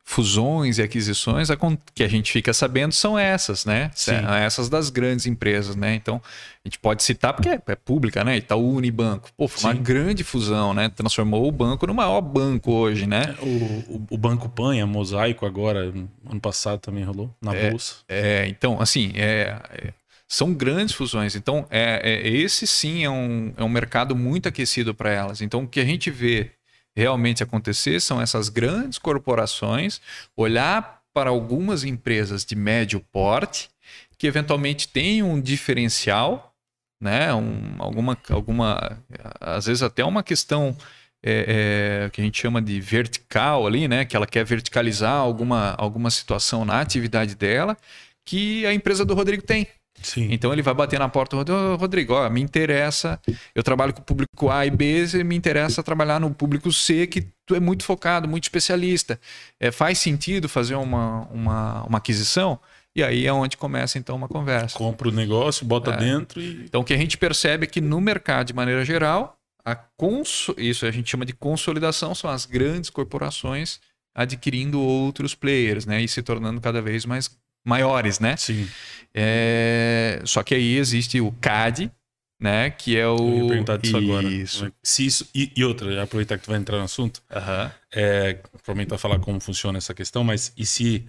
fusões 0.10 0.80
e 0.80 0.82
aquisições 0.82 1.50
que 1.94 2.04
a 2.04 2.08
gente 2.08 2.32
fica 2.32 2.52
sabendo 2.52 2.92
são 2.92 3.18
essas, 3.18 3.64
né? 3.64 3.92
Sim. 3.94 4.16
Essas 4.44 4.68
das 4.68 4.90
grandes 4.90 5.28
empresas, 5.28 5.76
né? 5.76 5.94
Então, 5.94 6.20
a 6.66 6.68
gente 6.68 6.80
pode 6.80 7.04
citar 7.04 7.32
porque 7.32 7.48
é, 7.48 7.62
é 7.68 7.76
pública, 7.76 8.24
né? 8.24 8.36
Itaú 8.36 8.74
Unibanco. 8.74 9.30
Pô, 9.38 9.48
foi 9.48 9.60
Sim. 9.60 9.68
uma 9.68 9.74
grande 9.76 10.24
fusão, 10.24 10.74
né? 10.74 10.90
Transformou 10.90 11.48
o 11.48 11.52
banco 11.52 11.86
no 11.86 11.94
maior 11.94 12.22
banco 12.22 12.72
hoje, 12.72 13.06
né? 13.06 13.36
É, 13.38 13.46
o, 13.46 13.98
o, 13.98 14.08
o 14.10 14.18
Banco 14.18 14.50
Panha, 14.50 14.88
Mosaico 14.88 15.46
agora, 15.46 15.82
ano 15.82 16.42
passado 16.42 16.80
também 16.80 17.04
rolou, 17.04 17.30
na 17.40 17.54
é, 17.54 17.70
Bolsa. 17.70 17.98
É, 18.10 18.48
então, 18.48 18.82
assim, 18.82 19.12
é, 19.16 19.62
é 19.70 19.94
são 20.28 20.54
grandes 20.54 20.96
fusões. 20.96 21.36
Então, 21.36 21.68
é, 21.70 22.02
é, 22.04 22.28
esse 22.28 22.66
sim 22.66 23.04
é 23.04 23.10
um, 23.12 23.54
é 23.56 23.64
um 23.64 23.70
mercado 23.70 24.16
muito 24.16 24.50
aquecido 24.50 24.94
para 24.96 25.12
elas. 25.12 25.40
Então, 25.42 25.64
o 25.64 25.68
que 25.68 25.80
a 25.80 25.86
gente 25.86 26.10
vê 26.10 26.52
realmente 27.00 27.42
acontecer 27.42 28.00
são 28.02 28.22
essas 28.22 28.50
grandes 28.50 29.00
corporações 29.00 30.02
olhar 30.36 31.02
para 31.14 31.30
algumas 31.30 31.84
empresas 31.84 32.46
de 32.46 32.56
médio 32.56 33.00
porte 33.12 33.70
que 34.18 34.28
eventualmente 34.28 34.88
têm 34.88 35.24
um 35.24 35.40
diferencial, 35.40 36.54
né? 37.02 37.34
Um, 37.34 37.76
alguma, 37.80 38.18
alguma, 38.30 39.02
às 39.40 39.66
vezes 39.66 39.82
até 39.82 40.04
uma 40.04 40.22
questão 40.22 40.78
é, 41.24 42.04
é, 42.06 42.10
que 42.10 42.20
a 42.20 42.24
gente 42.24 42.40
chama 42.40 42.62
de 42.62 42.82
vertical 42.82 43.66
ali, 43.66 43.88
né? 43.88 44.04
Que 44.04 44.16
ela 44.16 44.28
quer 44.28 44.44
verticalizar 44.44 45.14
alguma, 45.14 45.74
alguma 45.78 46.10
situação 46.10 46.66
na 46.66 46.82
atividade 46.82 47.34
dela 47.34 47.78
que 48.26 48.66
a 48.66 48.74
empresa 48.74 49.06
do 49.06 49.14
Rodrigo 49.16 49.42
tem. 49.42 49.68
Sim. 50.02 50.28
Então 50.32 50.52
ele 50.54 50.62
vai 50.62 50.74
bater 50.74 51.00
na 51.00 51.10
porta 51.10 51.44
do 51.44 51.76
Rodrigo, 51.76 52.14
ó, 52.14 52.30
me 52.30 52.42
interessa, 52.42 53.20
eu 53.54 53.64
trabalho 53.64 53.94
com 53.94 54.02
o 54.02 54.04
público 54.04 54.50
A 54.50 54.66
e 54.66 54.72
B, 54.72 55.06
me 55.24 55.36
interessa 55.36 55.84
trabalhar 55.84 56.20
no 56.20 56.34
público 56.34 56.72
C, 56.72 57.08
que 57.08 57.28
tu 57.46 57.56
é 57.56 57.60
muito 57.60 57.84
focado, 57.84 58.28
muito 58.28 58.44
especialista. 58.44 59.20
É, 59.60 59.72
faz 59.72 60.00
sentido 60.00 60.48
fazer 60.48 60.76
uma, 60.76 61.28
uma, 61.32 61.84
uma 61.84 61.98
aquisição? 61.98 62.60
E 62.96 63.04
aí 63.04 63.26
é 63.26 63.34
onde 63.34 63.56
começa 63.56 63.98
então 63.98 64.16
uma 64.16 64.28
conversa. 64.28 64.78
Compra 64.78 65.10
o 65.10 65.12
negócio, 65.12 65.66
bota 65.66 65.92
é. 65.92 65.98
dentro 65.98 66.42
e. 66.42 66.66
Então 66.66 66.82
o 66.82 66.84
que 66.84 66.94
a 66.94 66.98
gente 66.98 67.18
percebe 67.18 67.66
é 67.66 67.68
que 67.68 67.82
no 67.82 68.02
mercado, 68.02 68.48
de 68.48 68.54
maneira 68.54 68.84
geral, 68.84 69.38
a 69.64 69.76
cons... 69.76 70.50
isso 70.58 70.86
a 70.86 70.92
gente 70.92 71.10
chama 71.10 71.26
de 71.26 71.34
consolidação, 71.34 72.16
são 72.16 72.30
as 72.30 72.46
grandes 72.46 72.90
corporações 72.90 73.80
adquirindo 74.16 74.82
outros 74.82 75.36
players, 75.36 75.86
né? 75.86 76.02
E 76.02 76.08
se 76.08 76.22
tornando 76.22 76.60
cada 76.60 76.82
vez 76.82 77.06
mais 77.06 77.30
maiores, 77.66 78.20
né? 78.20 78.36
Sim. 78.38 78.68
É... 79.14 80.22
Só 80.26 80.44
que 80.44 80.56
aí 80.56 80.78
existe 80.78 81.20
o 81.20 81.32
CAD, 81.34 81.92
né? 82.40 82.70
Que 82.70 82.98
é 82.98 83.08
o. 83.08 83.18
Eu 83.18 83.44
ia 83.44 83.48
perguntar 83.50 83.78
disso 83.78 83.98
isso. 83.98 84.58
agora. 84.58 84.74
Se 84.82 85.06
isso... 85.06 85.28
E, 85.36 85.52
e 85.56 85.64
outra, 85.64 86.02
aproveitar 86.02 86.38
que 86.38 86.46
tu 86.46 86.52
vai 86.52 86.60
entrar 86.60 86.78
no 86.78 86.84
assunto, 86.84 87.22
uhum. 87.30 87.72
é, 87.94 88.34
provavelmente 88.64 88.90
vai 88.90 88.98
falar 88.98 89.20
como 89.20 89.40
funciona 89.40 89.78
essa 89.78 89.94
questão, 89.94 90.24
mas 90.24 90.54
e 90.58 90.66
se, 90.66 91.06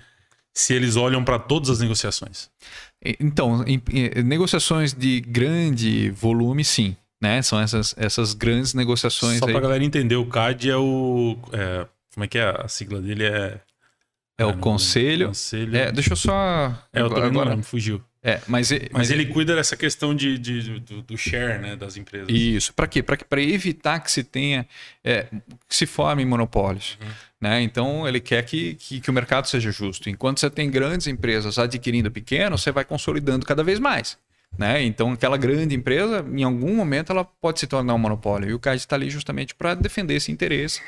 se 0.52 0.74
eles 0.74 0.96
olham 0.96 1.22
para 1.24 1.38
todas 1.38 1.70
as 1.70 1.78
negociações? 1.78 2.50
Então, 3.18 3.64
em, 3.66 3.80
em, 3.92 4.22
negociações 4.22 4.92
de 4.92 5.20
grande 5.20 6.10
volume, 6.10 6.64
sim. 6.64 6.96
Né? 7.22 7.42
São 7.42 7.60
essas, 7.60 7.94
essas 7.98 8.32
grandes 8.32 8.72
negociações. 8.72 9.38
Só 9.38 9.46
para 9.46 9.58
a 9.58 9.60
galera 9.60 9.84
entender, 9.84 10.16
o 10.16 10.26
CAD 10.26 10.70
é 10.70 10.76
o. 10.76 11.36
É, 11.52 11.86
como 12.14 12.24
é 12.24 12.26
que 12.26 12.38
é? 12.38 12.48
A 12.48 12.66
sigla 12.66 13.00
dele 13.00 13.24
é. 13.24 13.60
É 14.40 14.46
o 14.46 14.56
conselho. 14.56 15.28
conselho. 15.28 15.76
É, 15.76 15.92
deixa 15.92 16.12
eu 16.12 16.16
só. 16.16 16.74
É, 16.92 17.02
eu 17.02 17.10
também 17.10 17.24
agora... 17.24 17.50
não 17.50 17.58
me 17.58 17.62
fugiu. 17.62 18.02
É, 18.22 18.40
mas, 18.46 18.70
mas, 18.70 18.88
mas 18.92 19.10
ele, 19.10 19.22
ele, 19.22 19.32
cuida 19.32 19.54
dessa 19.54 19.76
questão 19.76 20.14
de, 20.14 20.38
de 20.38 20.80
do, 20.80 21.02
do, 21.02 21.16
share 21.16 21.58
né, 21.58 21.76
das 21.76 21.96
empresas. 21.96 22.28
Isso. 22.28 22.72
Para 22.72 22.86
quê? 22.86 23.02
Para 23.02 23.42
evitar 23.42 24.00
que 24.00 24.10
se 24.10 24.24
tenha. 24.24 24.66
É, 25.04 25.26
que 25.68 25.76
se 25.76 25.84
formem 25.84 26.24
monopólios. 26.24 26.98
Uhum. 27.02 27.08
Né? 27.40 27.62
Então, 27.62 28.08
ele 28.08 28.20
quer 28.20 28.42
que, 28.44 28.74
que, 28.76 29.00
que, 29.00 29.10
o 29.10 29.12
mercado 29.12 29.46
seja 29.46 29.70
justo. 29.70 30.08
Enquanto 30.08 30.40
você 30.40 30.50
tem 30.50 30.70
grandes 30.70 31.06
empresas 31.06 31.58
adquirindo 31.58 32.10
pequenos, 32.10 32.62
você 32.62 32.72
vai 32.72 32.84
consolidando 32.84 33.44
cada 33.44 33.62
vez 33.62 33.78
mais. 33.78 34.18
Né? 34.58 34.82
Então, 34.82 35.12
aquela 35.12 35.36
grande 35.36 35.74
empresa, 35.74 36.24
em 36.32 36.42
algum 36.42 36.74
momento, 36.74 37.12
ela 37.12 37.24
pode 37.24 37.60
se 37.60 37.66
tornar 37.66 37.94
um 37.94 37.98
monopólio. 37.98 38.50
E 38.50 38.54
o 38.54 38.58
CAD 38.58 38.78
está 38.78 38.96
ali 38.96 39.08
justamente 39.08 39.54
para 39.54 39.74
defender 39.74 40.14
esse 40.14 40.32
interesse. 40.32 40.82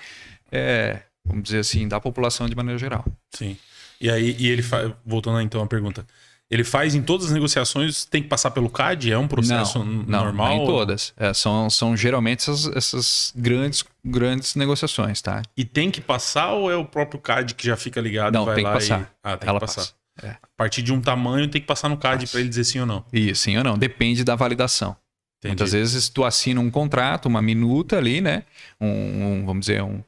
É, 0.51 1.01
vamos 1.25 1.45
dizer 1.45 1.59
assim, 1.59 1.89
da 1.89 2.01
população 2.01 2.49
de 2.49 2.55
maneira 2.55 2.79
geral. 2.79 3.05
Sim. 3.31 3.57
E 4.01 4.11
aí, 4.11 4.37
e 4.39 4.49
ele 4.49 4.63
fa... 4.63 4.97
voltando 5.05 5.41
então 5.41 5.63
à 5.63 5.67
pergunta, 5.67 6.05
ele 6.53 6.65
faz 6.65 6.95
em 6.95 7.01
todas 7.01 7.29
as 7.29 7.33
negociações, 7.33 8.05
tem 8.05 8.23
que 8.23 8.29
passar 8.29 8.51
pelo 8.51 8.69
CAD? 8.69 9.11
É 9.11 9.17
um 9.17 9.27
processo 9.27 9.79
não, 9.79 10.03
normal? 10.03 10.49
Não, 10.49 10.63
em 10.63 10.67
todas. 10.67 11.15
É, 11.17 11.33
são, 11.33 11.71
são 11.71 11.97
geralmente 11.97 12.41
essas, 12.41 12.67
essas, 12.77 13.33
grandes, 13.35 13.83
grandes 14.05 14.55
negociações, 14.55 15.23
tá? 15.23 15.41
E 15.57 15.65
tem 15.65 15.91
que 15.91 16.03
passar 16.03 16.53
ou 16.53 16.71
é 16.71 16.77
o 16.77 16.85
próprio 16.85 17.19
CAD 17.19 17.55
que 17.55 17.67
já 17.67 17.75
fica 17.75 18.03
ligado 18.03 18.35
não, 18.35 18.45
vai 18.45 18.57
tem 18.57 18.65
lá 18.65 18.73
que 18.73 18.79
passar. 18.81 19.01
E... 19.01 19.07
Ah, 19.23 19.37
tem 19.39 19.49
Ela 19.49 19.59
que 19.59 19.67
passar. 19.67 19.81
Passa. 19.81 19.95
É. 20.23 20.31
A 20.31 20.49
partir 20.55 20.83
de 20.83 20.93
um 20.93 21.01
tamanho 21.01 21.49
tem 21.49 21.59
que 21.59 21.67
passar 21.67 21.89
no 21.89 21.97
CAD 21.97 22.27
para 22.27 22.41
ele 22.41 22.51
dizer 22.51 22.65
sim 22.65 22.81
ou 22.81 22.87
não. 22.87 23.03
Isso, 23.11 23.45
sim 23.45 23.57
ou 23.57 23.65
não. 23.65 23.79
Depende 23.79 24.23
da 24.23 24.37
validação. 24.37 24.95
Entendi. 25.39 25.53
Muitas 25.53 25.73
vezes 25.73 26.11
tu 26.11 26.23
assina 26.23 26.61
um 26.61 26.71
contrato, 26.71 27.27
uma 27.27 27.41
minuta 27.41 27.97
ali, 27.97 28.21
né? 28.21 28.45
Um, 28.79 28.89
um 28.89 29.47
vamos 29.47 29.67
dizer, 29.67 29.83
um, 29.83 30.03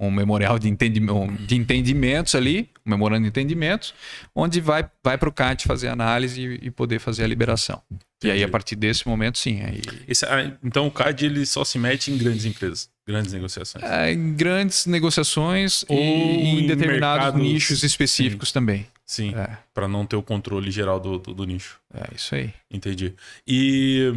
um 0.00 0.10
memorial 0.10 0.58
de, 0.58 0.66
entendimento, 0.66 1.30
de 1.44 1.54
entendimentos 1.54 2.34
ali, 2.34 2.70
um 2.86 2.90
memorando 2.90 3.22
de 3.24 3.28
entendimentos, 3.28 3.94
onde 4.34 4.58
vai, 4.58 4.88
vai 5.04 5.18
para 5.18 5.28
o 5.28 5.32
CAT 5.32 5.66
fazer 5.66 5.88
análise 5.88 6.40
e, 6.40 6.68
e, 6.68 6.70
poder 6.70 6.98
fazer 6.98 7.22
a 7.24 7.26
liberação. 7.26 7.82
Entendi. 7.90 8.06
E 8.24 8.30
aí, 8.30 8.42
a 8.42 8.48
partir 8.48 8.76
desse 8.76 9.06
momento, 9.06 9.36
sim. 9.36 9.60
Aí... 9.62 9.82
Esse, 10.08 10.24
ah, 10.24 10.56
então, 10.64 10.86
o 10.86 10.90
CAD 10.90 11.26
ele 11.26 11.44
só 11.44 11.64
se 11.64 11.78
mete 11.78 12.10
em 12.10 12.16
grandes 12.16 12.46
empresas, 12.46 12.88
grandes 13.06 13.32
negociações. 13.34 13.84
É, 13.84 14.12
em 14.12 14.34
grandes 14.34 14.86
negociações 14.86 15.84
Ou 15.86 15.98
e 15.98 16.62
em 16.62 16.66
determinados 16.66 17.26
mercados... 17.26 17.42
nichos 17.42 17.82
específicos 17.82 18.48
sim. 18.48 18.54
também. 18.54 18.86
Sim, 19.04 19.34
é. 19.34 19.58
para 19.74 19.86
não 19.86 20.06
ter 20.06 20.16
o 20.16 20.22
controle 20.22 20.70
geral 20.70 20.98
do, 20.98 21.18
do, 21.18 21.34
do 21.34 21.44
nicho. 21.44 21.78
É, 21.92 22.14
isso 22.14 22.34
aí. 22.34 22.54
Entendi. 22.70 23.12
E 23.46 24.14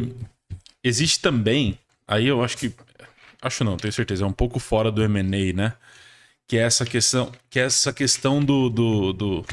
existe 0.82 1.20
também 1.20 1.78
aí 2.06 2.26
eu 2.26 2.42
acho 2.42 2.56
que. 2.56 2.72
Acho 3.44 3.62
não, 3.64 3.76
tenho 3.76 3.92
certeza. 3.92 4.24
É 4.24 4.26
um 4.26 4.32
pouco 4.32 4.58
fora 4.58 4.90
do 4.90 5.02
MA, 5.08 5.52
né? 5.54 5.72
Que 6.48 6.56
é 6.58 6.62
essa 6.62 6.84
questão, 6.84 7.30
que 7.50 7.58
é 7.60 7.64
essa 7.64 7.92
questão 7.92 8.42
do, 8.44 8.68
do, 8.68 9.12
do 9.12 9.44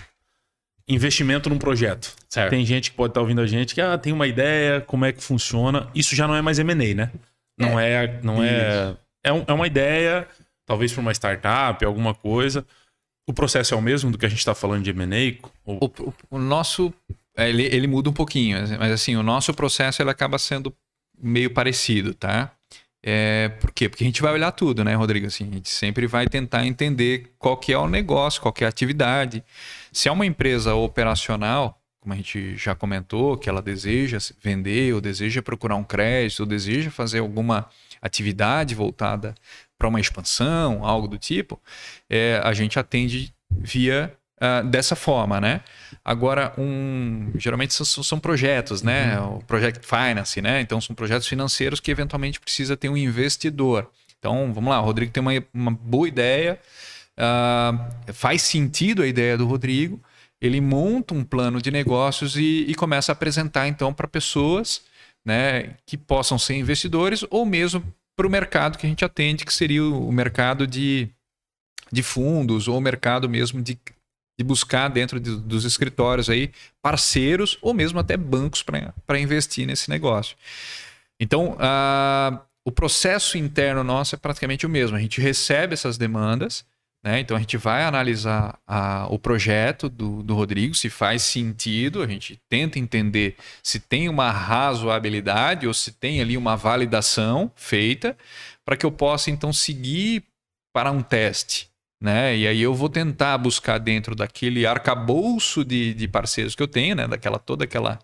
investimento 0.87 1.49
num 1.49 1.57
projeto. 1.57 2.13
Certo. 2.29 2.49
Tem 2.49 2.65
gente 2.65 2.91
que 2.91 2.97
pode 2.97 3.11
estar 3.11 3.21
ouvindo 3.21 3.41
a 3.41 3.47
gente 3.47 3.73
que 3.73 3.81
ah, 3.81 3.97
tem 3.97 4.11
uma 4.13 4.27
ideia, 4.27 4.81
como 4.81 5.05
é 5.05 5.11
que 5.11 5.23
funciona. 5.23 5.89
Isso 5.95 6.15
já 6.15 6.27
não 6.27 6.35
é 6.35 6.41
mais 6.41 6.59
M&A, 6.59 6.75
né? 6.95 7.11
Não 7.57 7.79
é, 7.79 8.19
não 8.23 8.43
é, 8.43 8.95
é, 9.23 9.31
um- 9.31 9.43
é 9.47 9.53
uma 9.53 9.67
ideia, 9.67 10.27
talvez 10.65 10.91
para 10.91 11.01
uma 11.01 11.11
startup, 11.11 11.83
alguma 11.85 12.13
coisa. 12.13 12.65
O 13.27 13.33
processo 13.33 13.73
é 13.73 13.77
o 13.77 13.81
mesmo 13.81 14.09
do 14.11 14.17
que 14.17 14.25
a 14.25 14.29
gente 14.29 14.39
está 14.39 14.55
falando 14.55 14.83
de 14.83 14.89
M&A? 14.89 15.47
Ou- 15.65 15.77
O, 15.81 15.85
o- 16.09 16.13
o 16.31 16.39
nosso. 16.39 16.93
é, 17.37 17.47
Ele, 17.49 17.63
ele 17.63 17.87
muda 17.87 18.09
um 18.09 18.13
pouquinho, 18.13 18.57
mas 18.79 18.91
assim, 18.91 19.15
o 19.15 19.23
nosso 19.23 19.53
processo 19.53 20.01
ele 20.01 20.09
acaba 20.09 20.37
sendo 20.39 20.73
meio 21.21 21.53
parecido, 21.53 22.13
tá? 22.13 22.51
É, 23.03 23.49
por 23.59 23.71
quê? 23.71 23.89
Porque 23.89 24.03
a 24.03 24.07
gente 24.07 24.21
vai 24.21 24.33
olhar 24.33 24.51
tudo, 24.51 24.83
né, 24.83 24.93
Rodrigo? 24.93 25.25
Assim, 25.27 25.49
a 25.49 25.53
gente 25.53 25.69
sempre 25.69 26.05
vai 26.05 26.27
tentar 26.27 26.65
entender 26.65 27.31
qual 27.39 27.57
que 27.57 27.73
é 27.73 27.77
o 27.77 27.87
negócio, 27.87 28.41
qual 28.41 28.53
que 28.53 28.63
é 28.63 28.67
a 28.67 28.69
atividade. 28.69 29.43
Se 29.91 30.07
é 30.07 30.11
uma 30.11 30.25
empresa 30.25 30.75
operacional, 30.75 31.81
como 31.99 32.13
a 32.13 32.17
gente 32.17 32.55
já 32.57 32.75
comentou, 32.75 33.37
que 33.37 33.49
ela 33.49 33.61
deseja 33.61 34.19
se 34.19 34.35
vender, 34.41 34.93
ou 34.93 35.01
deseja 35.01 35.41
procurar 35.41 35.75
um 35.75 35.83
crédito, 35.83 36.41
ou 36.41 36.45
deseja 36.45 36.91
fazer 36.91 37.19
alguma 37.19 37.67
atividade 38.01 38.73
voltada 38.75 39.35
para 39.77 39.87
uma 39.87 39.99
expansão, 39.99 40.85
algo 40.85 41.07
do 41.07 41.17
tipo, 41.17 41.59
é, 42.09 42.39
a 42.43 42.53
gente 42.53 42.77
atende 42.79 43.33
via 43.49 44.15
ah, 44.43 44.63
dessa 44.63 44.95
forma, 44.95 45.39
né? 45.39 45.61
Agora, 46.03 46.51
um, 46.57 47.31
geralmente 47.35 47.75
são, 47.75 47.85
são 47.85 48.19
projetos, 48.19 48.81
né? 48.81 49.19
O 49.19 49.39
Project 49.45 49.85
Finance, 49.85 50.41
né? 50.41 50.59
Então, 50.61 50.81
são 50.81 50.95
projetos 50.95 51.27
financeiros 51.27 51.79
que 51.79 51.91
eventualmente 51.91 52.39
precisa 52.39 52.75
ter 52.75 52.89
um 52.89 52.97
investidor. 52.97 53.87
Então, 54.17 54.51
vamos 54.51 54.71
lá, 54.71 54.81
o 54.81 54.83
Rodrigo 54.83 55.11
tem 55.11 55.21
uma, 55.21 55.31
uma 55.53 55.69
boa 55.69 56.07
ideia, 56.07 56.59
ah, 57.15 57.87
faz 58.13 58.41
sentido 58.41 59.03
a 59.03 59.07
ideia 59.07 59.37
do 59.37 59.45
Rodrigo, 59.45 60.01
ele 60.41 60.59
monta 60.59 61.13
um 61.13 61.23
plano 61.23 61.61
de 61.61 61.69
negócios 61.69 62.35
e, 62.35 62.65
e 62.67 62.73
começa 62.73 63.11
a 63.11 63.13
apresentar, 63.13 63.67
então, 63.67 63.93
para 63.93 64.07
pessoas 64.07 64.81
né, 65.23 65.75
que 65.85 65.95
possam 65.95 66.39
ser 66.39 66.55
investidores 66.55 67.23
ou 67.29 67.45
mesmo 67.45 67.83
para 68.15 68.25
o 68.25 68.29
mercado 68.29 68.79
que 68.79 68.87
a 68.87 68.89
gente 68.89 69.05
atende, 69.05 69.45
que 69.45 69.53
seria 69.53 69.83
o 69.83 70.09
o 70.09 70.11
mercado 70.11 70.65
de, 70.65 71.09
de 71.91 72.01
fundos 72.01 72.67
ou 72.67 72.77
o 72.77 72.81
mercado 72.81 73.29
mesmo 73.29 73.61
de, 73.61 73.77
de 74.41 74.43
buscar 74.43 74.87
dentro 74.89 75.19
de- 75.19 75.37
dos 75.37 75.63
escritórios 75.65 76.29
aí 76.29 76.51
parceiros 76.81 77.57
ou 77.61 77.73
mesmo 77.73 77.99
até 77.99 78.17
bancos 78.17 78.63
para 78.63 79.19
investir 79.19 79.67
nesse 79.67 79.87
negócio. 79.89 80.35
Então, 81.19 81.55
ah, 81.59 82.41
o 82.65 82.71
processo 82.71 83.37
interno 83.37 83.83
nosso 83.83 84.15
é 84.15 84.17
praticamente 84.17 84.65
o 84.65 84.69
mesmo. 84.69 84.97
A 84.97 84.99
gente 84.99 85.21
recebe 85.21 85.73
essas 85.75 85.95
demandas, 85.97 86.65
né? 87.03 87.19
então 87.19 87.37
a 87.37 87.39
gente 87.39 87.55
vai 87.57 87.83
analisar 87.83 88.57
a- 88.67 89.07
o 89.11 89.19
projeto 89.19 89.87
do, 89.87 90.23
do 90.23 90.33
Rodrigo, 90.33 90.73
se 90.73 90.89
faz 90.89 91.21
sentido, 91.21 92.01
a 92.01 92.07
gente 92.07 92.39
tenta 92.49 92.79
entender 92.79 93.35
se 93.63 93.79
tem 93.79 94.09
uma 94.09 94.31
razoabilidade 94.31 95.67
ou 95.67 95.73
se 95.73 95.91
tem 95.91 96.19
ali 96.19 96.35
uma 96.35 96.55
validação 96.55 97.51
feita 97.55 98.17
para 98.65 98.75
que 98.75 98.85
eu 98.85 98.91
possa 98.91 99.29
então 99.29 99.53
seguir 99.53 100.23
para 100.73 100.91
um 100.91 101.03
teste. 101.03 101.70
Né? 102.01 102.35
E 102.35 102.47
aí 102.47 102.59
eu 102.59 102.73
vou 102.73 102.89
tentar 102.89 103.37
buscar 103.37 103.77
dentro 103.77 104.15
daquele 104.15 104.65
arcabouço 104.65 105.63
de, 105.63 105.93
de 105.93 106.07
parceiros 106.07 106.55
que 106.55 106.63
eu 106.63 106.67
tenho, 106.67 106.95
né? 106.95 107.07
Daquela 107.07 107.37
toda 107.37 107.63
aquela 107.63 107.99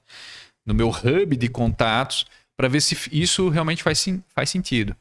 no 0.64 0.74
meu 0.74 0.90
hub 0.90 1.36
de 1.36 1.50
contatos 1.50 2.26
para 2.56 2.68
ver 2.68 2.82
se 2.82 2.96
isso 3.12 3.50
realmente 3.50 3.82
faz, 3.82 4.06
faz 4.36 4.50
sentido. 4.52 4.96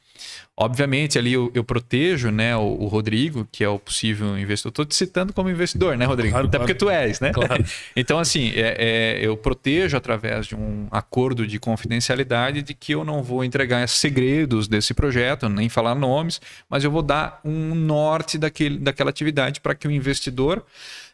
Obviamente, 0.58 1.18
ali 1.18 1.34
eu, 1.34 1.50
eu 1.54 1.62
protejo 1.62 2.30
né, 2.30 2.56
o, 2.56 2.60
o 2.80 2.86
Rodrigo, 2.86 3.46
que 3.52 3.62
é 3.62 3.68
o 3.68 3.78
possível 3.78 4.38
investidor. 4.38 4.70
Estou 4.70 4.84
te 4.86 4.94
citando 4.94 5.32
como 5.32 5.50
investidor, 5.50 5.98
né, 5.98 6.06
Rodrigo? 6.06 6.32
Claro, 6.32 6.46
Até 6.48 6.56
claro. 6.56 6.72
porque 6.72 6.78
tu 6.78 6.88
és, 6.88 7.20
né? 7.20 7.32
Claro. 7.32 7.62
Então, 7.94 8.18
assim, 8.18 8.52
é- 8.54 8.76
é, 8.78 9.18
eu 9.20 9.36
protejo 9.36 9.96
através 9.96 10.46
de 10.46 10.54
um 10.54 10.86
acordo 10.90 11.46
de 11.46 11.58
confidencialidade 11.58 12.62
de 12.62 12.74
que 12.74 12.92
eu 12.94 13.04
não 13.04 13.22
vou 13.22 13.44
entregar 13.44 13.86
segredos 13.88 14.66
desse 14.66 14.94
projeto, 14.94 15.48
nem 15.48 15.68
falar 15.68 15.94
nomes, 15.94 16.40
mas 16.68 16.84
eu 16.84 16.90
vou 16.90 17.02
dar 17.02 17.40
um 17.44 17.74
norte 17.74 18.38
daquele, 18.38 18.78
daquela 18.78 19.10
atividade 19.10 19.60
para 19.60 19.74
que 19.74 19.86
o 19.86 19.90
investidor 19.90 20.64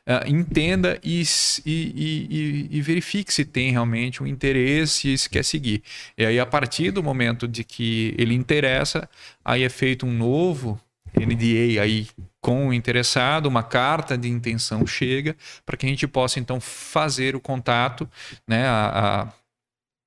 ah, 0.06 0.24
entenda 0.26 0.98
e, 1.02 1.22
e- 1.64 1.70
e- 1.96 2.26
e- 2.30 2.68
e 2.78 2.82
verifique 2.82 3.32
se 3.32 3.44
tem 3.44 3.70
realmente 3.70 4.22
um 4.22 4.26
interesse 4.26 5.12
e 5.12 5.18
se 5.18 5.28
quer 5.30 5.44
seguir. 5.44 5.82
E 6.18 6.24
aí, 6.26 6.40
a 6.40 6.46
partir 6.46 6.90
do 6.90 7.02
momento 7.02 7.46
de 7.48 7.62
que 7.64 8.14
ele 8.18 8.34
interessa, 8.34 9.08
aí 9.44 9.62
é 9.62 9.68
feito 9.68 10.06
um 10.06 10.12
novo 10.12 10.80
NDA 11.14 11.82
aí 11.82 12.08
com 12.40 12.68
o 12.68 12.72
interessado, 12.74 13.46
uma 13.46 13.62
carta 13.62 14.16
de 14.18 14.28
intenção 14.28 14.86
chega 14.86 15.36
para 15.64 15.76
que 15.76 15.86
a 15.86 15.88
gente 15.88 16.08
possa 16.08 16.40
então 16.40 16.60
fazer 16.60 17.36
o 17.36 17.40
contato, 17.40 18.08
né, 18.48 18.66
a- 18.66 19.22
a- 19.28 19.32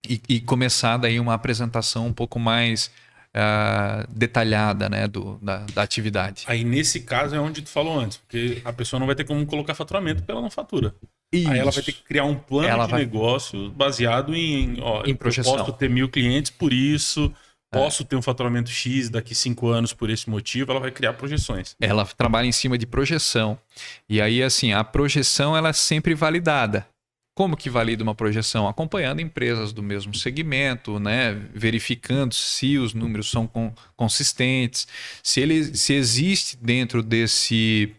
e, 0.08 0.22
e 0.30 0.42
começar 0.42 0.98
daí 0.98 1.20
uma 1.20 1.34
apresentação 1.34 2.08
um 2.08 2.14
pouco 2.14 2.40
mais 2.40 2.92
ah, 3.36 4.06
detalhada, 4.10 4.88
né, 4.90 5.08
do, 5.08 5.38
da, 5.42 5.66
da 5.74 5.82
atividade. 5.84 6.46
Aí 6.48 6.64
nesse 6.64 7.02
caso 7.02 7.36
é 7.36 7.40
onde 7.40 7.62
tu 7.62 7.70
falou 7.70 8.00
antes, 8.00 8.18
porque 8.18 8.62
a 8.64 8.72
pessoa 8.72 9.00
não 9.00 9.06
vai 9.08 9.16
ter 9.16 9.26
como 9.26 9.46
colocar 9.46 9.74
faturamento 9.76 10.22
porque 10.22 10.32
ela 10.32 10.42
não 10.42 10.50
fatura. 10.50 10.96
Aí 11.34 11.60
ela 11.60 11.72
vai 11.72 11.84
ter 11.84 11.92
que 11.92 12.02
criar 12.04 12.24
um 12.24 12.36
plano 12.36 12.70
Ela 12.70 12.86
de 12.86 12.92
vai- 12.92 13.02
negócio 13.02 13.70
baseado 13.72 14.34
em, 14.34 14.78
ó, 14.82 15.04
Em 15.04 15.10
eu 15.10 15.18
projeção. 15.18 15.58
posso 15.58 15.74
ter 15.74 15.90
mil 15.90 16.08
clientes 16.08 16.50
por 16.50 16.72
isso, 16.72 17.30
É. 17.74 17.78
posso 17.78 18.06
ter 18.06 18.16
um 18.16 18.22
faturamento 18.22 18.70
X 18.70 19.10
daqui 19.10 19.36
cinco 19.36 19.68
anos 19.68 19.92
por 19.92 20.10
esse 20.10 20.30
motivo, 20.30 20.72
ela 20.72 20.80
vai 20.80 20.92
criar 20.92 21.12
projeções. 21.14 21.76
ela 21.82 22.06
trabalha 22.06 22.46
em 22.46 22.54
cima 22.54 22.78
de 22.78 22.86
projeção. 22.88 23.60
E 24.08 24.22
aí, 24.22 24.42
assim, 24.42 24.72
a 24.72 24.82
projeção 24.82 25.58
ela 25.58 25.70
é 25.70 25.74
sempre 25.74 26.16
validada. 26.16 26.88
Como 27.36 27.58
que 27.58 27.70
valida 27.70 28.02
uma 28.02 28.16
projeção? 28.16 28.66
Acompanhando 28.66 29.20
empresas 29.20 29.74
do 29.74 29.84
mesmo 29.84 30.16
segmento, 30.16 31.00
né? 31.00 31.34
verificando 31.54 32.34
se 32.34 32.78
os 32.78 32.94
números 32.94 33.30
são 33.30 33.46
con- 33.46 33.74
consistentes, 33.98 34.88
se, 35.22 35.42
ele, 35.42 35.76
se 35.76 35.94
existe 35.94 36.56
dentro 36.56 37.04
desse, 37.04 37.94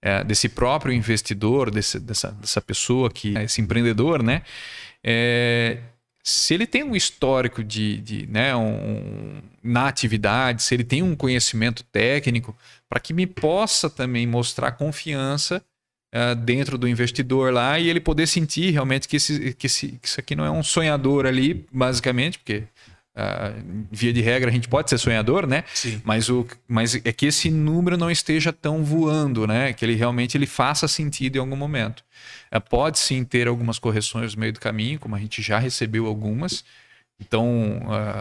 é, 0.00 0.24
desse 0.24 0.48
próprio 0.48 0.92
investidor, 0.94 1.70
desse- 1.70 2.00
dessa, 2.00 2.32
dessa 2.32 2.62
pessoa 2.62 3.10
que 3.10 3.36
é 3.36 3.44
esse 3.44 3.60
empreendedor, 3.60 4.22
né? 4.22 4.42
É, 5.04 5.78
se 6.24 6.54
ele 6.54 6.66
tem 6.66 6.82
um 6.82 6.96
histórico 6.96 7.62
de, 7.62 7.98
de 7.98 8.26
né, 8.26 8.56
um, 8.56 9.40
na 9.62 9.86
atividade, 9.86 10.62
se 10.62 10.74
ele 10.74 10.82
tem 10.82 11.02
um 11.02 11.14
conhecimento 11.14 11.84
técnico, 11.84 12.56
para 12.88 12.98
que 12.98 13.12
me 13.12 13.26
possa 13.26 13.88
também 13.88 14.26
mostrar 14.26 14.72
confiança 14.72 15.62
ah, 16.18 16.32
dentro 16.32 16.78
do 16.78 16.88
investidor 16.88 17.52
lá 17.52 17.78
e 17.78 17.90
ele 17.90 18.00
poder 18.00 18.26
sentir 18.26 18.70
realmente 18.70 19.06
que, 19.06 19.16
esse, 19.16 19.52
que, 19.52 19.66
esse, 19.66 19.88
que 20.00 20.08
isso 20.08 20.18
aqui 20.18 20.34
não 20.34 20.46
é 20.46 20.50
um 20.50 20.62
sonhador 20.62 21.26
ali, 21.26 21.66
basicamente, 21.70 22.38
porque 22.38 22.62
ah, 23.14 23.52
via 23.92 24.14
de 24.14 24.22
regra 24.22 24.48
a 24.48 24.52
gente 24.52 24.66
pode 24.66 24.88
ser 24.88 24.96
sonhador, 24.96 25.46
né? 25.46 25.62
Sim. 25.74 26.00
Mas, 26.02 26.30
o, 26.30 26.46
mas 26.66 26.94
é 26.94 27.12
que 27.12 27.26
esse 27.26 27.50
número 27.50 27.98
não 27.98 28.10
esteja 28.10 28.50
tão 28.50 28.82
voando, 28.82 29.46
né? 29.46 29.74
Que 29.74 29.84
ele 29.84 29.94
realmente 29.94 30.38
ele 30.38 30.46
faça 30.46 30.88
sentido 30.88 31.36
em 31.36 31.38
algum 31.38 31.54
momento. 31.54 32.02
É, 32.50 32.58
pode 32.58 32.98
sim 32.98 33.22
ter 33.22 33.46
algumas 33.46 33.78
correções 33.78 34.34
no 34.34 34.40
meio 34.40 34.54
do 34.54 34.60
caminho, 34.60 34.98
como 34.98 35.14
a 35.14 35.18
gente 35.18 35.42
já 35.42 35.58
recebeu 35.58 36.06
algumas. 36.06 36.64
Então 37.18 37.80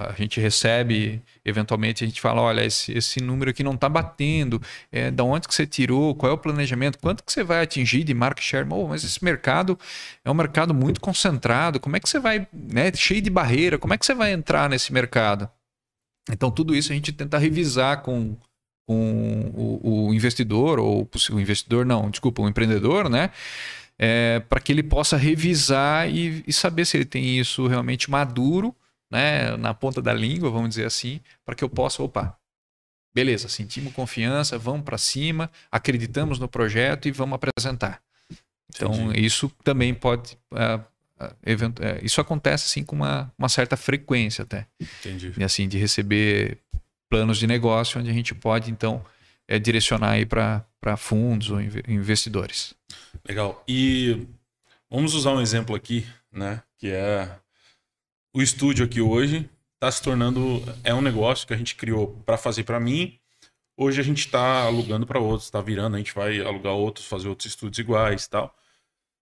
a 0.10 0.14
gente 0.14 0.40
recebe, 0.40 1.22
eventualmente 1.44 2.04
a 2.04 2.08
gente 2.08 2.22
fala, 2.22 2.42
olha, 2.42 2.64
esse, 2.64 2.94
esse 2.94 3.22
número 3.22 3.52
aqui 3.52 3.62
não 3.62 3.74
está 3.74 3.90
batendo, 3.90 4.62
é, 4.90 5.12
da 5.12 5.24
onde 5.24 5.48
que 5.48 5.54
você 5.54 5.68
tirou, 5.68 6.16
qual 6.16 6.32
é 6.32 6.36
o 6.36 6.38
planejamento, 6.38 6.98
quanto 7.00 7.24
que 7.24 7.32
você 7.32 7.44
vai 7.44 7.62
atingir 7.62 8.06
de 8.06 8.14
market 8.14 8.44
share? 8.44 8.66
Oh, 8.70 8.88
mas 8.88 9.04
esse 9.04 9.22
mercado 9.24 9.78
é 10.24 10.32
um 10.32 10.34
mercado 10.34 10.74
muito 10.74 11.02
concentrado, 11.02 11.80
como 11.80 11.98
é 11.98 12.00
que 12.00 12.08
você 12.08 12.20
vai, 12.20 12.48
né, 12.54 12.92
cheio 12.94 13.22
de 13.22 13.30
barreira, 13.30 13.78
como 13.78 13.94
é 13.94 13.98
que 13.98 14.06
você 14.06 14.14
vai 14.14 14.32
entrar 14.32 14.70
nesse 14.70 14.94
mercado? 14.94 15.50
Então 16.32 16.50
tudo 16.50 16.74
isso 16.74 16.92
a 16.92 16.96
gente 16.96 17.12
tenta 17.12 17.38
revisar 17.38 18.02
com, 18.02 18.38
com 18.88 19.52
o, 19.54 20.08
o 20.08 20.14
investidor, 20.14 20.80
ou 20.80 21.08
o 21.32 21.40
investidor 21.40 21.86
não, 21.86 22.10
desculpa, 22.10 22.42
o 22.42 22.48
empreendedor, 22.48 23.10
né? 23.10 23.32
É, 23.98 24.42
para 24.50 24.60
que 24.60 24.72
ele 24.72 24.84
possa 24.84 25.16
revisar 25.16 26.10
e, 26.10 26.44
e 26.48 26.54
saber 26.54 26.86
se 26.86 26.98
ele 26.98 27.06
tem 27.06 27.40
isso 27.40 27.68
realmente 27.68 28.10
maduro, 28.10 28.76
né, 29.16 29.56
na 29.58 29.74
ponta 29.74 30.02
da 30.02 30.14
língua, 30.14 30.50
vamos 30.50 30.70
dizer 30.70 30.86
assim, 30.86 31.20
para 31.46 31.56
que 31.56 31.64
eu 31.64 31.70
possa, 31.70 32.04
opa, 32.04 32.38
beleza, 33.14 33.48
sentimos 33.48 33.94
confiança, 33.94 34.58
vamos 34.58 34.84
para 34.84 34.98
cima, 34.98 35.50
acreditamos 35.72 36.38
no 36.40 36.48
projeto 36.48 37.08
e 37.08 37.12
vamos 37.12 37.36
apresentar. 37.36 38.02
Então, 38.76 38.92
Entendi. 38.94 39.26
isso 39.26 39.50
também 39.64 39.94
pode. 39.94 40.38
ah, 40.52 40.82
event- 41.46 41.80
eh, 41.80 42.00
isso 42.04 42.20
acontece 42.20 42.66
assim 42.66 42.84
com 42.84 42.94
uma, 42.98 43.32
uma 43.38 43.48
certa 43.48 43.78
frequência 43.78 44.42
até 44.44 44.68
Entendi. 44.82 45.32
e 45.38 45.44
assim 45.46 45.66
de 45.66 45.78
receber 45.78 46.58
planos 47.10 47.38
de 47.38 47.48
negócio 47.48 48.02
onde 48.02 48.10
a 48.10 48.14
gente 48.14 48.36
pode 48.36 48.70
então 48.70 49.02
é, 49.48 49.58
direcionar 49.58 50.10
aí 50.12 50.26
para 50.26 50.66
fundos 50.98 51.50
ou 51.52 51.62
inve- 51.62 51.84
investidores. 51.88 52.74
Legal. 53.26 53.64
E 53.66 54.28
vamos 54.90 55.14
usar 55.14 55.32
um 55.32 55.40
exemplo 55.40 55.74
aqui, 55.74 56.06
né? 56.34 56.62
Que 56.78 56.90
é 56.92 57.32
o 58.36 58.42
estúdio 58.42 58.84
aqui 58.84 59.00
hoje. 59.00 59.50
está 59.76 59.90
se 59.90 60.04
tornando 60.04 60.62
é 60.84 60.94
um 60.94 61.02
negócio 61.02 61.48
que 61.48 61.54
a 61.54 61.58
gente 61.58 61.74
criou 61.74 62.22
para 62.26 62.38
fazer 62.38 62.66
para 62.66 62.82
mim. 62.82 63.18
Hoje 63.78 64.02
a 64.02 64.04
gente 64.04 64.20
está 64.20 64.64
alugando 64.64 65.08
para 65.08 65.20
outros, 65.20 65.46
está 65.46 65.62
virando, 65.62 65.96
a 65.96 65.98
gente 65.98 66.14
vai 66.14 66.42
alugar 66.42 66.74
outros, 66.74 67.06
fazer 67.06 67.30
outros 67.30 67.48
estudos 67.48 67.80
iguais, 67.80 68.28
tal. 68.28 68.54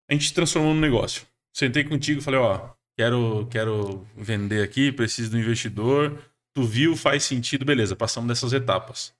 A 0.10 0.14
gente 0.14 0.34
transformou 0.34 0.74
no 0.74 0.82
negócio. 0.82 1.28
Sentei 1.54 1.84
contigo, 1.84 2.22
falei, 2.22 2.40
ó, 2.40 2.70
quero 2.98 3.48
quero 3.52 4.08
vender 4.18 4.64
aqui, 4.64 4.92
preciso 4.92 5.32
do 5.32 5.40
investidor. 5.40 6.20
Tu 6.52 6.64
viu, 6.64 6.96
faz 6.98 7.24
sentido, 7.24 7.64
beleza, 7.64 7.96
passamos 7.96 8.28
dessas 8.28 8.52
etapas. 8.52 9.14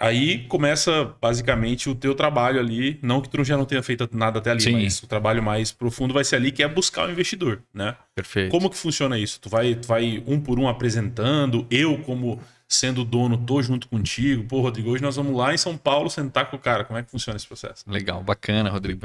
Aí 0.00 0.38
começa 0.48 1.14
basicamente 1.20 1.90
o 1.90 1.94
teu 1.94 2.14
trabalho 2.14 2.58
ali, 2.58 2.98
não 3.02 3.20
que 3.20 3.28
tu 3.28 3.44
já 3.44 3.54
não 3.54 3.66
tenha 3.66 3.82
feito 3.82 4.08
nada 4.12 4.38
até 4.38 4.50
ali, 4.50 4.62
Sim. 4.62 4.72
mas 4.72 5.02
o 5.02 5.06
trabalho 5.06 5.42
mais 5.42 5.72
profundo 5.72 6.14
vai 6.14 6.24
ser 6.24 6.36
ali 6.36 6.50
que 6.50 6.62
é 6.62 6.68
buscar 6.68 7.06
o 7.06 7.12
investidor, 7.12 7.62
né? 7.72 7.94
Perfeito. 8.14 8.50
Como 8.50 8.70
que 8.70 8.78
funciona 8.78 9.18
isso? 9.18 9.38
Tu 9.38 9.50
vai, 9.50 9.74
tu 9.74 9.86
vai 9.86 10.22
um 10.26 10.40
por 10.40 10.58
um 10.58 10.66
apresentando, 10.66 11.66
eu 11.70 11.98
como 11.98 12.40
sendo 12.66 13.04
dono 13.04 13.36
tô 13.36 13.60
junto 13.60 13.88
contigo. 13.88 14.44
Pô, 14.44 14.62
Rodrigo, 14.62 14.88
hoje 14.88 15.02
nós 15.02 15.16
vamos 15.16 15.36
lá 15.36 15.52
em 15.52 15.58
São 15.58 15.76
Paulo 15.76 16.08
sentar 16.08 16.48
com 16.48 16.56
o 16.56 16.58
cara. 16.58 16.82
Como 16.84 16.98
é 16.98 17.02
que 17.02 17.10
funciona 17.10 17.36
esse 17.36 17.46
processo? 17.46 17.84
Legal, 17.86 18.22
bacana, 18.22 18.70
Rodrigo. 18.70 19.04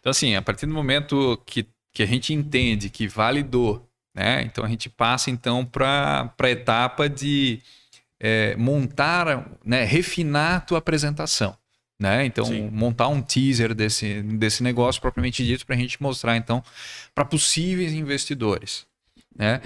Então 0.00 0.10
assim, 0.10 0.34
a 0.34 0.42
partir 0.42 0.66
do 0.66 0.74
momento 0.74 1.40
que, 1.46 1.64
que 1.92 2.02
a 2.02 2.06
gente 2.06 2.34
entende 2.34 2.90
que 2.90 3.06
validou, 3.06 3.88
né? 4.12 4.42
Então 4.42 4.64
a 4.64 4.68
gente 4.68 4.90
passa 4.90 5.30
então 5.30 5.64
para 5.64 6.34
a 6.36 6.50
etapa 6.50 7.08
de 7.08 7.60
é, 8.20 8.56
montar, 8.56 9.48
né, 9.64 9.84
refinar 9.84 10.56
a 10.56 10.60
tua 10.60 10.78
apresentação. 10.78 11.56
Né? 11.98 12.26
Então, 12.26 12.44
Sim. 12.44 12.68
montar 12.70 13.08
um 13.08 13.22
teaser 13.22 13.74
desse, 13.74 14.22
desse 14.22 14.62
negócio 14.62 15.00
propriamente 15.00 15.44
dito 15.44 15.64
para 15.64 15.74
a 15.74 15.78
gente 15.78 16.02
mostrar, 16.02 16.36
então, 16.36 16.62
para 17.14 17.24
possíveis 17.24 17.92
investidores. 17.92 18.86
Né? 19.34 19.60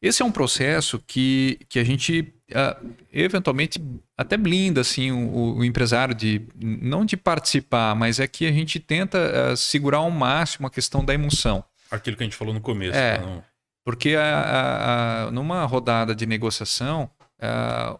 Esse 0.00 0.22
é 0.22 0.24
um 0.24 0.32
processo 0.32 1.02
que, 1.06 1.58
que 1.68 1.78
a 1.78 1.84
gente 1.84 2.32
uh, 2.50 2.94
eventualmente 3.12 3.80
até 4.16 4.36
blinda 4.36 4.80
assim, 4.80 5.10
o, 5.10 5.56
o, 5.58 5.64
empresário 5.64 6.14
de 6.14 6.42
não 6.58 7.04
de 7.04 7.16
participar, 7.16 7.94
mas 7.94 8.18
é 8.18 8.26
que 8.26 8.46
a 8.46 8.52
gente 8.52 8.80
tenta 8.80 9.52
uh, 9.52 9.56
segurar 9.56 9.98
ao 9.98 10.10
máximo 10.10 10.66
a 10.66 10.70
questão 10.70 11.04
da 11.04 11.12
emoção. 11.12 11.62
Aquilo 11.90 12.16
que 12.16 12.22
a 12.22 12.26
gente 12.26 12.36
falou 12.36 12.54
no 12.54 12.60
começo. 12.60 12.96
É, 12.96 13.18
não... 13.18 13.44
Porque 13.84 14.14
a, 14.14 15.26
a, 15.26 15.30
numa 15.30 15.64
rodada 15.64 16.14
de 16.14 16.24
negociação, 16.24 17.10
uh, 17.42 17.98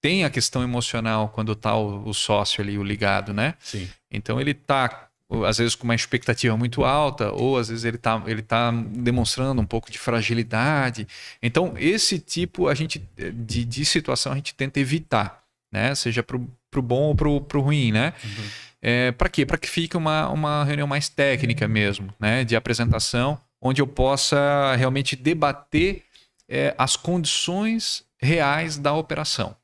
tem 0.00 0.24
a 0.24 0.30
questão 0.30 0.62
emocional 0.62 1.28
quando 1.30 1.52
está 1.52 1.76
o, 1.76 2.08
o, 2.08 2.14
sócio 2.14 2.62
ali, 2.62 2.78
o 2.78 2.82
ligado, 2.82 3.32
né? 3.32 3.54
Sim. 3.58 3.88
Então 4.10 4.40
ele 4.40 4.52
está 4.52 5.08
às 5.44 5.58
vezes 5.58 5.74
com 5.74 5.84
uma 5.84 5.94
expectativa 5.94 6.56
muito 6.56 6.84
alta, 6.84 7.32
ou 7.32 7.58
às 7.58 7.68
vezes 7.68 7.84
ele 7.84 7.96
está 7.96 8.22
ele 8.26 8.42
tá 8.42 8.70
demonstrando 8.70 9.60
um 9.60 9.66
pouco 9.66 9.90
de 9.90 9.98
fragilidade. 9.98 11.08
Então, 11.42 11.74
esse 11.76 12.20
tipo 12.20 12.68
a 12.68 12.74
gente, 12.74 13.02
de, 13.16 13.64
de 13.64 13.84
situação 13.84 14.32
a 14.32 14.36
gente 14.36 14.54
tenta 14.54 14.78
evitar, 14.78 15.42
né? 15.72 15.94
Seja 15.94 16.22
para 16.22 16.36
o 16.36 16.82
bom 16.82 17.08
ou 17.08 17.14
para 17.16 17.58
o 17.58 17.60
ruim, 17.60 17.90
né? 17.90 18.12
Uhum. 18.22 18.44
É, 18.80 19.10
para 19.10 19.28
quê? 19.28 19.44
Para 19.44 19.58
que 19.58 19.68
fique 19.68 19.96
uma, 19.96 20.28
uma 20.28 20.62
reunião 20.62 20.86
mais 20.86 21.08
técnica 21.08 21.66
mesmo, 21.66 22.14
né? 22.20 22.44
De 22.44 22.54
apresentação, 22.54 23.40
onde 23.60 23.82
eu 23.82 23.86
possa 23.88 24.76
realmente 24.76 25.16
debater 25.16 26.04
é, 26.48 26.72
as 26.78 26.94
condições 26.94 28.05
reais 28.20 28.76
da 28.76 28.92
operação. 28.92 29.56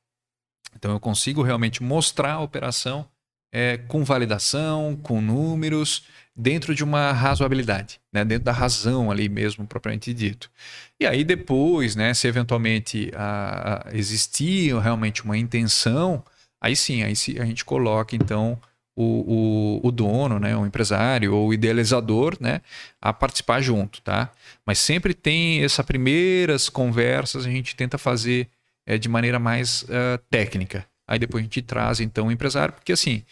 Então 0.74 0.92
eu 0.92 1.00
consigo 1.00 1.42
realmente 1.42 1.82
mostrar 1.82 2.34
a 2.34 2.40
operação 2.40 3.08
é, 3.52 3.76
com 3.76 4.02
validação, 4.02 4.96
com 5.02 5.20
números, 5.20 6.04
dentro 6.34 6.74
de 6.74 6.82
uma 6.82 7.12
razoabilidade, 7.12 8.00
né? 8.10 8.24
dentro 8.24 8.44
da 8.44 8.52
razão 8.52 9.10
ali 9.10 9.28
mesmo, 9.28 9.66
propriamente 9.66 10.14
dito. 10.14 10.50
E 10.98 11.06
aí 11.06 11.22
depois, 11.22 11.94
né, 11.94 12.14
se 12.14 12.26
eventualmente 12.26 13.10
a, 13.14 13.88
a 13.88 13.96
existir 13.96 14.74
realmente 14.78 15.22
uma 15.22 15.36
intenção, 15.36 16.24
aí 16.60 16.74
sim, 16.74 17.02
aí 17.02 17.12
a 17.38 17.44
gente 17.44 17.64
coloca 17.64 18.16
então 18.16 18.58
o, 18.94 19.80
o, 19.82 19.88
o, 19.88 19.90
dono, 19.90 20.38
né, 20.38 20.56
o 20.56 20.66
empresário 20.66 21.34
ou 21.34 21.48
o 21.48 21.54
idealizador, 21.54 22.36
né, 22.40 22.60
a 23.00 23.12
participar 23.12 23.60
junto, 23.60 24.02
tá? 24.02 24.30
Mas 24.66 24.78
sempre 24.78 25.14
tem 25.14 25.64
essas 25.64 25.84
primeiras 25.84 26.68
conversas, 26.68 27.46
a 27.46 27.50
gente 27.50 27.74
tenta 27.74 27.96
fazer 27.96 28.48
é, 28.86 28.98
de 28.98 29.08
maneira 29.08 29.38
mais 29.38 29.82
uh, 29.84 30.18
técnica. 30.30 30.86
Aí 31.08 31.18
depois 31.18 31.42
a 31.42 31.44
gente 31.44 31.62
traz 31.62 32.00
então 32.00 32.26
o 32.28 32.32
empresário, 32.32 32.74
porque 32.74 32.92
assim, 32.92 33.22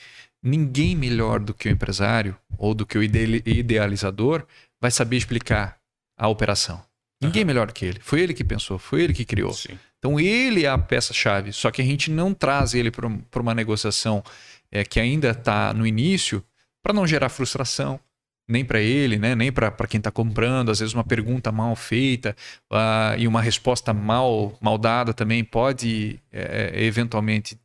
ninguém 0.43 0.97
melhor 0.97 1.41
do 1.41 1.53
que 1.53 1.69
o 1.69 1.73
empresário 1.73 2.37
ou 2.59 2.75
do 2.75 2.87
que 2.87 2.97
o 2.97 3.03
idealizador 3.03 4.45
vai 4.81 4.91
saber 4.91 5.17
explicar 5.17 5.79
a 6.19 6.29
operação. 6.29 6.83
Ninguém 7.23 7.43
uhum. 7.43 7.47
melhor 7.47 7.67
do 7.67 7.75
que 7.75 7.85
ele. 7.85 8.01
Foi 8.01 8.21
ele 8.21 8.33
que 8.33 8.43
pensou, 8.43 8.79
foi 8.79 9.03
ele 9.03 9.13
que 9.13 9.27
criou. 9.27 9.53
Sim. 9.53 9.79
Então 9.99 10.19
ele 10.19 10.65
é 10.65 10.69
a 10.69 10.79
peça-chave. 10.79 11.53
Só 11.53 11.71
que 11.71 11.83
a 11.83 11.85
gente 11.85 12.11
não 12.11 12.33
traz 12.33 12.73
ele 12.73 12.91
para 12.91 13.41
uma 13.41 13.55
negociação 13.55 14.25
é, 14.71 14.85
que 14.85 15.01
ainda 15.01 15.31
está 15.31 15.73
no 15.75 15.87
início, 15.87 16.45
para 16.83 16.93
não 16.93 17.07
gerar 17.07 17.29
frustração, 17.29 18.01
nem 18.49 18.65
para 18.65 18.81
ele, 18.81 19.17
né? 19.17 19.35
nem 19.35 19.53
para 19.53 19.71
quem 19.89 19.99
está 19.99 20.11
comprando. 20.11 20.71
Às 20.71 20.81
vezes, 20.81 20.93
uma 20.93 21.05
pergunta 21.05 21.53
mal 21.53 21.77
feita 21.77 22.37
uh, 22.71 23.17
e 23.17 23.29
uma 23.29 23.41
resposta 23.41 23.95
mal, 23.95 24.57
mal 24.61 24.77
dada 24.77 25.15
também 25.15 25.45
pode, 25.45 26.19
é, 26.33 26.73
eventualmente, 26.85 27.59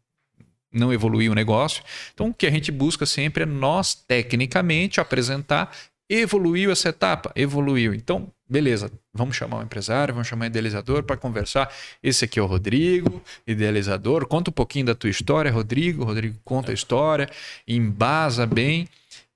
não 0.72 0.94
evoluir 0.94 1.32
o 1.32 1.36
negócio. 1.36 1.84
Então, 2.14 2.30
o 2.30 2.34
que 2.34 2.46
a 2.46 2.52
gente 2.52 2.72
busca 2.72 3.06
sempre 3.06 3.44
é 3.44 3.46
nós, 3.46 3.96
tecnicamente, 3.96 5.00
apresentar 5.00 5.76
Evoluiu 6.10 6.72
essa 6.72 6.90
etapa? 6.90 7.32
Evoluiu. 7.36 7.94
Então, 7.94 8.32
beleza, 8.48 8.92
vamos 9.14 9.36
chamar 9.36 9.60
o 9.60 9.64
empresário, 9.64 10.14
vamos 10.14 10.28
chamar 10.28 10.46
o 10.46 10.48
idealizador 10.48 11.04
para 11.04 11.18
conversar. 11.18 11.74
Esse 12.02 12.26
aqui 12.26 12.40
é 12.40 12.42
o 12.42 12.46
Rodrigo, 12.46 13.22
idealizador. 13.48 14.28
Conta 14.28 14.52
um 14.52 14.54
pouquinho 14.54 14.86
da 14.86 14.96
tua 14.96 15.10
história, 15.10 15.52
Rodrigo. 15.52 16.04
Rodrigo 16.04 16.38
conta 16.44 16.72
a 16.72 16.74
história, 16.74 17.30
embasa 17.68 18.46
bem. 18.46 18.88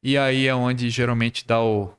E 0.03 0.17
aí 0.17 0.47
é 0.47 0.55
onde 0.55 0.89
geralmente 0.89 1.45
dá 1.45 1.61
o, 1.61 1.91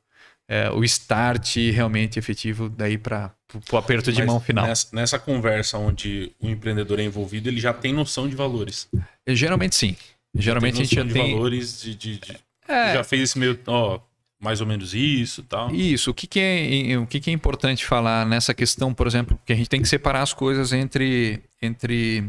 é, 0.48 0.70
o 0.70 0.84
start 0.84 1.56
realmente 1.72 2.18
efetivo 2.18 2.68
daí 2.68 2.96
para 2.96 3.32
o 3.72 3.76
aperto 3.76 4.12
de 4.12 4.20
Mas 4.20 4.26
mão 4.26 4.40
final. 4.40 4.66
Nessa, 4.66 4.88
nessa, 4.92 5.18
conversa 5.18 5.78
onde 5.78 6.32
o 6.40 6.48
empreendedor 6.48 6.98
é 7.00 7.02
envolvido, 7.02 7.48
ele 7.48 7.60
já 7.60 7.74
tem 7.74 7.92
noção 7.92 8.28
de 8.28 8.36
valores. 8.36 8.88
Geralmente 9.26 9.74
sim. 9.74 9.96
Geralmente 10.34 10.74
a 10.74 10.84
gente 10.84 10.94
já 10.94 11.02
de 11.02 11.12
tem 11.12 11.34
valores 11.34 11.82
de, 11.82 11.94
de, 11.94 12.18
de... 12.18 12.36
É... 12.68 12.94
já 12.94 13.04
fez 13.04 13.22
esse 13.22 13.38
meio, 13.38 13.58
ó, 13.66 14.00
mais 14.40 14.60
ou 14.60 14.66
menos 14.66 14.94
isso 14.94 15.42
tal. 15.42 15.72
Isso. 15.74 16.10
O 16.10 16.14
que, 16.14 16.26
que, 16.26 16.40
é, 16.40 16.98
o 16.98 17.06
que, 17.06 17.20
que 17.20 17.30
é 17.30 17.32
importante 17.32 17.84
falar 17.84 18.24
nessa 18.24 18.54
questão, 18.54 18.94
por 18.94 19.06
exemplo, 19.06 19.38
que 19.44 19.52
a 19.52 19.56
gente 19.56 19.68
tem 19.68 19.82
que 19.82 19.88
separar 19.88 20.22
as 20.22 20.32
coisas 20.32 20.72
entre, 20.72 21.40
entre 21.60 22.24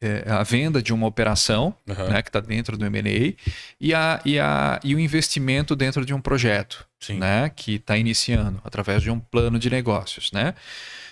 é, 0.00 0.24
a 0.28 0.42
venda 0.42 0.80
de 0.80 0.92
uma 0.92 1.06
operação, 1.06 1.74
uhum. 1.88 2.08
né, 2.08 2.22
que 2.22 2.28
está 2.28 2.40
dentro 2.40 2.76
do 2.76 2.86
M&A, 2.86 3.34
e, 3.80 3.94
a, 3.94 4.20
e, 4.24 4.38
a, 4.38 4.80
e 4.84 4.94
o 4.94 5.00
investimento 5.00 5.74
dentro 5.74 6.04
de 6.04 6.14
um 6.14 6.20
projeto, 6.20 6.86
né, 7.10 7.50
que 7.54 7.74
está 7.76 7.96
iniciando 7.96 8.60
através 8.64 9.02
de 9.02 9.10
um 9.10 9.18
plano 9.18 9.58
de 9.58 9.68
negócios. 9.68 10.30
Né? 10.32 10.54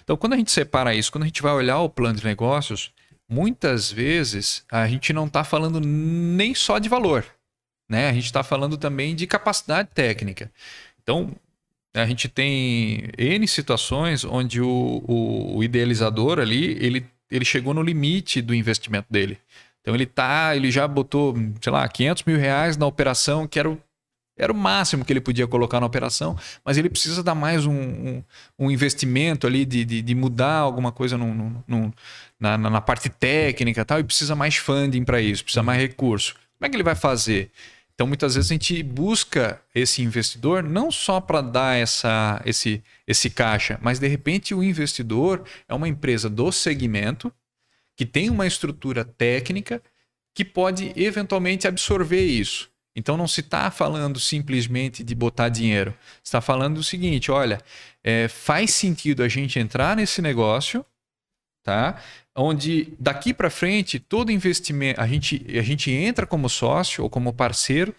Então, 0.02 0.16
quando 0.16 0.34
a 0.34 0.36
gente 0.36 0.52
separa 0.52 0.94
isso, 0.94 1.10
quando 1.10 1.24
a 1.24 1.26
gente 1.26 1.42
vai 1.42 1.52
olhar 1.52 1.80
o 1.80 1.88
plano 1.88 2.18
de 2.18 2.24
negócios, 2.24 2.92
muitas 3.28 3.90
vezes 3.90 4.64
a 4.70 4.86
gente 4.86 5.12
não 5.12 5.26
está 5.26 5.42
falando 5.42 5.80
nem 5.80 6.54
só 6.54 6.78
de 6.78 6.88
valor. 6.88 7.24
Né? 7.88 8.08
A 8.08 8.12
gente 8.12 8.26
está 8.26 8.42
falando 8.42 8.76
também 8.76 9.14
de 9.14 9.26
capacidade 9.26 9.90
técnica. 9.94 10.50
Então, 11.02 11.34
a 11.94 12.06
gente 12.06 12.28
tem 12.28 13.10
N 13.16 13.46
situações 13.46 14.24
onde 14.24 14.60
o, 14.60 15.02
o, 15.06 15.58
o, 15.58 15.64
idealizador 15.64 16.40
ali, 16.40 16.76
ele, 16.84 17.06
ele 17.30 17.44
chegou 17.44 17.72
no 17.72 17.82
limite 17.82 18.42
do 18.42 18.54
investimento 18.54 19.06
dele. 19.08 19.38
Então 19.80 19.94
ele 19.94 20.06
tá, 20.06 20.56
ele 20.56 20.70
já 20.70 20.88
botou, 20.88 21.36
sei 21.60 21.70
lá, 21.70 21.86
500 21.86 22.24
mil 22.24 22.38
reais 22.38 22.76
na 22.76 22.86
operação, 22.86 23.46
que 23.46 23.58
era 23.58 23.70
o, 23.70 23.78
era 24.36 24.52
o 24.52 24.56
máximo 24.56 25.04
que 25.04 25.12
ele 25.12 25.20
podia 25.20 25.46
colocar 25.46 25.78
na 25.78 25.86
operação, 25.86 26.36
mas 26.64 26.76
ele 26.76 26.90
precisa 26.90 27.22
dar 27.22 27.34
mais 27.34 27.64
um, 27.66 27.72
um, 27.72 28.24
um 28.58 28.70
investimento 28.70 29.46
ali 29.46 29.64
de, 29.64 29.84
de, 29.84 30.02
de, 30.02 30.14
mudar 30.14 30.56
alguma 30.56 30.90
coisa 30.90 31.16
no, 31.16 31.62
na, 32.40 32.58
na, 32.58 32.80
parte 32.80 33.08
técnica 33.08 33.82
e 33.82 33.84
tal, 33.84 34.00
e 34.00 34.04
precisa 34.04 34.34
mais 34.34 34.56
funding 34.56 35.04
para 35.04 35.20
isso, 35.20 35.44
precisa 35.44 35.62
mais 35.62 35.80
recurso. 35.80 36.34
Como 36.58 36.66
é 36.66 36.68
que 36.68 36.74
ele 36.74 36.82
vai 36.82 36.96
fazer? 36.96 37.50
Então, 37.94 38.08
muitas 38.08 38.34
vezes 38.34 38.50
a 38.50 38.54
gente 38.54 38.82
busca 38.82 39.62
esse 39.72 40.02
investidor 40.02 40.64
não 40.64 40.90
só 40.90 41.20
para 41.20 41.40
dar 41.40 41.76
essa, 41.76 42.42
esse, 42.44 42.82
esse 43.06 43.30
caixa, 43.30 43.78
mas 43.80 44.00
de 44.00 44.08
repente 44.08 44.52
o 44.52 44.64
investidor 44.64 45.44
é 45.68 45.74
uma 45.74 45.88
empresa 45.88 46.28
do 46.28 46.50
segmento 46.50 47.32
que 47.96 48.04
tem 48.04 48.28
uma 48.30 48.46
estrutura 48.46 49.04
técnica 49.04 49.80
que 50.34 50.44
pode 50.44 50.92
eventualmente 50.96 51.68
absorver 51.68 52.24
isso. 52.24 52.68
Então 52.96 53.16
não 53.16 53.26
se 53.26 53.40
está 53.40 53.70
falando 53.70 54.18
simplesmente 54.20 55.02
de 55.02 55.14
botar 55.14 55.48
dinheiro. 55.48 55.94
Está 56.22 56.40
falando 56.40 56.78
o 56.78 56.84
seguinte: 56.84 57.30
olha, 57.30 57.60
é, 58.02 58.28
faz 58.28 58.72
sentido 58.72 59.22
a 59.22 59.28
gente 59.28 59.58
entrar 59.58 59.96
nesse 59.96 60.22
negócio, 60.22 60.84
tá? 61.62 62.00
Onde 62.36 62.92
daqui 62.98 63.32
para 63.32 63.48
frente 63.48 63.98
todo 63.98 64.32
investimento 64.32 65.00
a 65.00 65.06
gente 65.06 65.44
a 65.56 65.62
gente 65.62 65.90
entra 65.90 66.26
como 66.26 66.48
sócio 66.48 67.04
ou 67.04 67.10
como 67.10 67.32
parceiro 67.32 67.94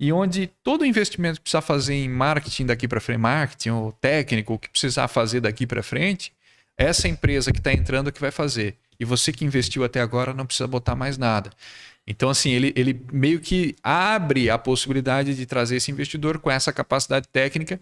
e 0.00 0.12
onde 0.12 0.48
todo 0.62 0.86
investimento 0.86 1.36
que 1.36 1.42
precisar 1.42 1.60
fazer 1.60 1.94
em 1.94 2.08
marketing 2.08 2.66
daqui 2.66 2.86
para 2.86 3.00
frente, 3.00 3.18
marketing 3.18 3.70
ou 3.70 3.92
técnico, 3.92 4.54
o 4.54 4.58
que 4.58 4.68
precisar 4.68 5.08
fazer 5.08 5.40
daqui 5.40 5.66
para 5.66 5.82
frente, 5.82 6.32
essa 6.76 7.08
empresa 7.08 7.50
que 7.50 7.58
está 7.58 7.72
entrando 7.72 8.08
é 8.08 8.12
que 8.12 8.20
vai 8.20 8.30
fazer. 8.30 8.76
E 9.00 9.04
você 9.04 9.32
que 9.32 9.44
investiu 9.44 9.82
até 9.82 10.00
agora 10.00 10.32
não 10.32 10.46
precisa 10.46 10.68
botar 10.68 10.94
mais 10.94 11.18
nada. 11.18 11.50
Então, 12.06 12.30
assim, 12.30 12.50
ele, 12.50 12.72
ele 12.76 13.04
meio 13.12 13.40
que 13.40 13.76
abre 13.82 14.48
a 14.48 14.56
possibilidade 14.56 15.34
de 15.34 15.44
trazer 15.44 15.76
esse 15.76 15.90
investidor 15.90 16.38
com 16.38 16.50
essa 16.50 16.72
capacidade 16.72 17.28
técnica 17.28 17.80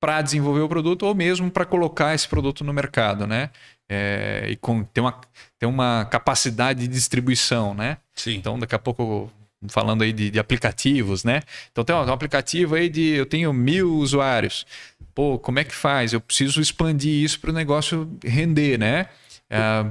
para 0.00 0.22
desenvolver 0.22 0.60
o 0.60 0.68
produto 0.68 1.04
ou 1.04 1.14
mesmo 1.14 1.50
para 1.50 1.64
colocar 1.64 2.14
esse 2.14 2.28
produto 2.28 2.62
no 2.64 2.72
mercado, 2.72 3.26
né? 3.26 3.50
É, 3.88 4.46
e 4.48 4.56
com, 4.56 4.84
ter, 4.84 5.00
uma, 5.00 5.20
ter 5.58 5.66
uma 5.66 6.04
capacidade 6.04 6.80
de 6.80 6.88
distribuição, 6.88 7.74
né? 7.74 7.98
Sim. 8.14 8.34
Então, 8.36 8.58
daqui 8.58 8.74
a 8.74 8.78
pouco, 8.78 9.32
falando 9.68 10.02
aí 10.02 10.12
de, 10.12 10.30
de 10.30 10.38
aplicativos, 10.38 11.24
né? 11.24 11.42
Então, 11.72 11.84
tem 11.84 11.96
um, 11.96 12.00
tem 12.00 12.10
um, 12.10 12.14
aplicativo 12.14 12.74
aí 12.74 12.88
de 12.88 13.02
eu 13.10 13.26
tenho 13.26 13.52
mil 13.52 13.96
usuários. 13.96 14.66
Pô, 15.14 15.38
como 15.38 15.58
é 15.58 15.64
que 15.64 15.74
faz? 15.74 16.12
Eu 16.12 16.20
preciso 16.20 16.60
expandir 16.60 17.24
isso 17.24 17.40
para 17.40 17.50
o 17.50 17.54
negócio 17.54 18.08
render, 18.22 18.78
né? 18.78 19.08
É, 19.50 19.86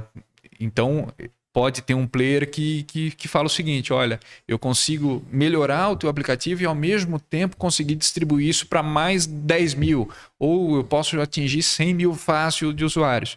então, 0.60 1.12
pode 1.52 1.82
ter 1.82 1.94
um 1.94 2.06
player 2.06 2.50
que, 2.50 2.82
que, 2.84 3.10
que 3.10 3.28
fala 3.28 3.46
o 3.46 3.50
seguinte: 3.50 3.92
olha, 3.92 4.20
eu 4.46 4.58
consigo 4.58 5.24
melhorar 5.30 5.90
o 5.90 5.96
teu 5.96 6.08
aplicativo 6.08 6.62
e 6.62 6.66
ao 6.66 6.74
mesmo 6.74 7.18
tempo 7.18 7.56
conseguir 7.56 7.94
distribuir 7.94 8.48
isso 8.48 8.66
para 8.66 8.82
mais 8.82 9.26
10 9.26 9.74
mil, 9.74 10.08
ou 10.38 10.76
eu 10.76 10.84
posso 10.84 11.20
atingir 11.20 11.62
100 11.62 11.94
mil 11.94 12.14
fácil 12.14 12.72
de 12.72 12.84
usuários. 12.84 13.36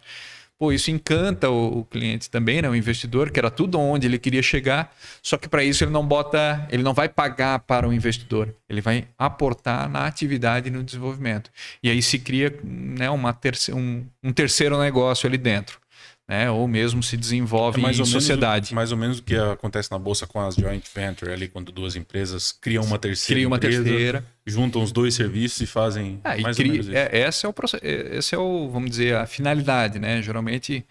Pô, 0.62 0.70
isso 0.72 0.92
encanta 0.92 1.50
o, 1.50 1.80
o, 1.80 1.84
cliente 1.84 2.30
também, 2.30 2.62
né? 2.62 2.68
o 2.68 2.76
investidor, 2.76 3.32
que 3.32 3.40
era 3.40 3.50
tudo 3.50 3.80
onde 3.80 4.06
ele 4.06 4.16
queria 4.16 4.42
chegar, 4.42 4.94
só 5.20 5.36
que 5.36 5.48
para 5.48 5.64
isso 5.64 5.82
ele 5.82 5.90
não 5.90 6.06
bota, 6.06 6.68
ele 6.70 6.84
não 6.84 6.94
vai 6.94 7.08
pagar 7.08 7.58
para 7.58 7.88
o 7.88 7.92
investidor, 7.92 8.54
ele 8.68 8.80
vai 8.80 9.08
aportar 9.18 9.88
na 9.88 10.06
atividade 10.06 10.68
e 10.68 10.70
no 10.70 10.84
desenvolvimento. 10.84 11.50
E 11.82 11.90
aí 11.90 12.00
se 12.00 12.16
cria 12.16 12.56
né, 12.62 13.10
uma 13.10 13.32
terce, 13.32 13.72
um, 13.72 14.06
um 14.22 14.32
terceiro 14.32 14.78
negócio 14.78 15.26
ali 15.26 15.36
dentro 15.36 15.82
né? 16.28 16.50
Ou 16.50 16.66
mesmo 16.66 17.02
se 17.02 17.16
desenvolve 17.16 17.84
é 17.84 17.90
em 17.90 18.04
sociedade. 18.04 18.74
mais 18.74 18.92
ou 18.92 18.98
menos 18.98 19.18
o 19.18 19.22
que 19.22 19.36
acontece 19.36 19.90
na 19.90 19.98
bolsa 19.98 20.26
com 20.26 20.40
as 20.40 20.54
joint 20.54 20.84
venture 20.94 21.32
ali, 21.32 21.48
quando 21.48 21.72
duas 21.72 21.96
empresas 21.96 22.52
criam 22.52 22.84
uma 22.84 22.98
terceira. 22.98 23.36
Criam 23.36 23.48
uma 23.48 23.56
empresa, 23.56 23.82
terceira. 23.82 24.24
Juntam 24.46 24.82
os 24.82 24.92
dois 24.92 25.14
serviços 25.14 25.60
e 25.60 25.66
fazem 25.66 26.20
é, 26.24 26.38
mais 26.38 26.56
cria, 26.56 26.70
ou 26.70 26.72
menos 26.72 26.88
isso. 26.88 26.96
É, 26.96 27.28
esse 27.28 27.46
é 27.46 27.48
o 27.48 27.52
processo, 27.52 27.84
é, 27.84 28.16
esse 28.16 28.34
é 28.34 28.38
o, 28.38 28.68
vamos 28.68 28.90
dizer, 28.90 29.16
a 29.16 29.26
finalidade, 29.26 29.98
né? 29.98 30.22
Geralmente 30.22 30.84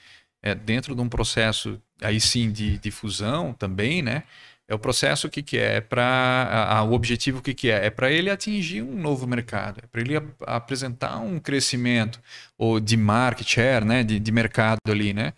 é 0.44 0.56
dentro 0.56 0.96
de 0.96 1.02
um 1.02 1.10
processo 1.10 1.80
aí 2.02 2.20
sim 2.20 2.52
de, 2.52 2.78
de 2.78 2.92
fusão 2.92 3.54
também, 3.54 4.02
né? 4.02 4.24
É 4.72 4.74
o 4.74 4.80
processo 4.80 5.30
que, 5.30 5.44
que 5.44 5.58
é, 5.58 5.76
é 5.76 5.82
para 5.82 6.82
o 6.88 6.94
objetivo 6.94 7.42
que, 7.42 7.54
que 7.54 7.70
é, 7.70 7.88
é 7.88 7.90
para 7.90 8.10
ele 8.10 8.30
atingir 8.30 8.82
um 8.82 8.96
novo 8.96 9.28
mercado, 9.28 9.82
é 9.84 9.88
para 9.88 10.00
ele 10.00 10.16
ap 10.16 10.26
apresentar 10.48 11.20
um 11.20 11.40
crescimento 11.40 12.22
ou 12.58 12.80
de 12.80 12.96
market 12.96 13.46
share, 13.46 13.84
né, 13.84 14.02
de, 14.02 14.18
de 14.18 14.32
mercado 14.32 14.80
ali, 14.88 15.12
né. 15.14 15.34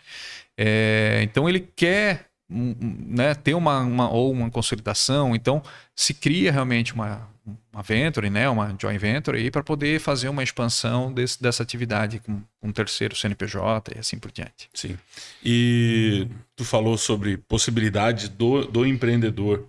É, 0.56 1.22
então 1.24 1.50
ele 1.50 1.68
quer 1.76 2.28
né, 2.48 3.34
ter 3.34 3.56
uma, 3.56 3.80
uma, 3.80 4.08
ou 4.12 4.32
uma 4.32 4.52
consolidação, 4.52 5.36
então 5.36 5.64
se 5.96 6.14
cria 6.14 6.52
realmente 6.52 6.94
uma, 6.94 7.28
uma 7.72 7.82
venture, 7.82 8.30
né, 8.30 8.48
uma 8.50 8.76
joint 8.80 8.98
venture 8.98 9.38
aí 9.38 9.52
para 9.52 9.64
poder 9.64 10.00
fazer 10.00 10.30
uma 10.30 10.44
expansão 10.44 11.12
desse, 11.12 11.42
dessa 11.42 11.62
atividade 11.62 12.20
com 12.20 12.42
um 12.62 12.72
terceiro 12.72 13.16
CNPJ 13.16 13.96
e 13.96 14.00
assim 14.00 14.18
por 14.18 14.32
diante. 14.32 14.70
Sim. 14.74 14.98
E 15.44 16.28
tu 16.56 16.64
falou 16.64 16.98
sobre 16.98 17.38
possibilidades 17.38 18.30
do, 18.30 18.66
do 18.66 18.86
empreendedor. 18.86 19.68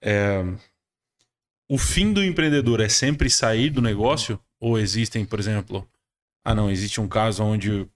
É, 0.00 0.44
o 1.68 1.78
fim 1.78 2.12
do 2.12 2.22
empreendedor 2.22 2.80
é 2.80 2.88
sempre 2.88 3.28
sair 3.28 3.70
do 3.70 3.82
negócio? 3.82 4.38
Ou 4.60 4.78
existem, 4.78 5.24
por 5.24 5.40
exemplo, 5.40 5.86
ah 6.44 6.54
não, 6.54 6.70
existe 6.70 7.00
um 7.00 7.08
caso 7.08 7.42
onde 7.42 7.86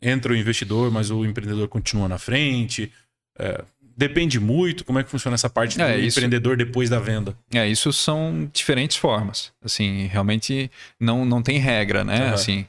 entra 0.00 0.32
o 0.32 0.36
investidor, 0.36 0.92
mas 0.92 1.10
o 1.10 1.24
empreendedor 1.24 1.66
continua 1.68 2.08
na 2.08 2.18
frente? 2.18 2.92
É, 3.36 3.64
depende 3.96 4.40
muito 4.40 4.84
como 4.84 4.98
é 4.98 5.04
que 5.04 5.10
funciona 5.10 5.34
essa 5.34 5.48
parte 5.48 5.80
é, 5.80 5.92
do 5.92 6.00
isso, 6.00 6.18
empreendedor 6.18 6.56
depois 6.56 6.90
da 6.90 6.98
venda. 6.98 7.36
É, 7.52 7.66
isso 7.66 7.92
são 7.92 8.48
diferentes 8.52 8.96
formas. 8.96 9.52
Assim, 9.62 10.06
realmente 10.06 10.70
não, 10.98 11.24
não 11.24 11.42
tem 11.42 11.58
regra, 11.58 12.04
né? 12.04 12.28
Uhum. 12.28 12.34
Assim, 12.34 12.66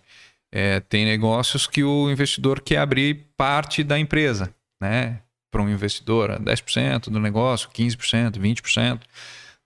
é, 0.52 0.80
tem 0.80 1.06
negócios 1.06 1.68
que 1.68 1.84
o 1.84 2.10
investidor 2.10 2.62
quer 2.62 2.78
abrir 2.78 3.26
parte 3.36 3.84
da 3.84 4.00
empresa, 4.00 4.54
né? 4.82 5.20
Para 5.52 5.62
um 5.62 5.70
investidor, 5.70 6.40
10% 6.40 7.10
do 7.10 7.20
negócio, 7.20 7.70
15%, 7.70 8.38
20%. 8.38 9.02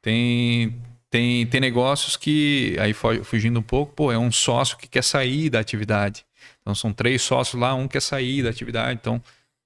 Tem, 0.01 0.75
tem, 1.09 1.45
tem 1.47 1.61
negócios 1.61 2.15
que, 2.15 2.77
aí 2.79 2.93
fugindo 2.93 3.59
um 3.59 3.63
pouco, 3.63 3.93
pô, 3.93 4.11
é 4.11 4.17
um 4.17 4.31
sócio 4.31 4.77
que 4.77 4.87
quer 4.87 5.03
sair 5.03 5.49
da 5.49 5.59
atividade. 5.59 6.25
Então 6.61 6.75
são 6.75 6.93
três 6.93 7.21
sócios 7.21 7.59
lá, 7.59 7.73
um 7.73 7.87
quer 7.87 8.01
sair 8.01 8.43
da 8.43 8.49
atividade. 8.49 8.99
Então, 9.01 9.21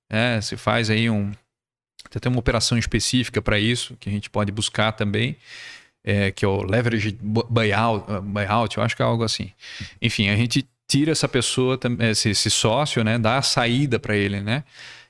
é, 0.10 0.39
se 0.41 0.56
faz 0.56 0.89
aí 0.89 1.10
um, 1.10 1.32
tem 2.10 2.18
até 2.18 2.30
uma 2.30 2.39
operação 2.39 2.78
específica 2.78 3.41
para 3.41 3.60
isso, 3.60 3.95
que 3.99 4.10
a 4.10 4.12
gente 4.12 4.30
pode 4.30 4.51
buscar 4.51 4.91
também, 4.91 5.38
é, 6.04 6.32
que 6.32 6.43
é 6.43 6.47
o 6.47 6.64
leverage 6.64 7.18
buyout, 7.22 8.12
uh, 8.12 8.22
buyout, 8.22 8.78
eu 8.78 8.84
acho 8.84 8.95
que 8.95 9.01
é 9.01 9.06
algo 9.06 9.24
assim. 9.24 9.51
Enfim, 10.01 10.30
a 10.30 10.36
gente 10.36 10.68
tira 10.88 11.12
essa 11.12 11.28
pessoa, 11.28 11.80
esse, 11.99 12.30
esse 12.30 12.49
sócio, 12.49 13.04
né, 13.04 13.18
dá 13.18 13.38
a 13.38 13.41
saída 13.41 13.97
para 13.99 14.16
ele, 14.16 14.41
né? 14.41 14.64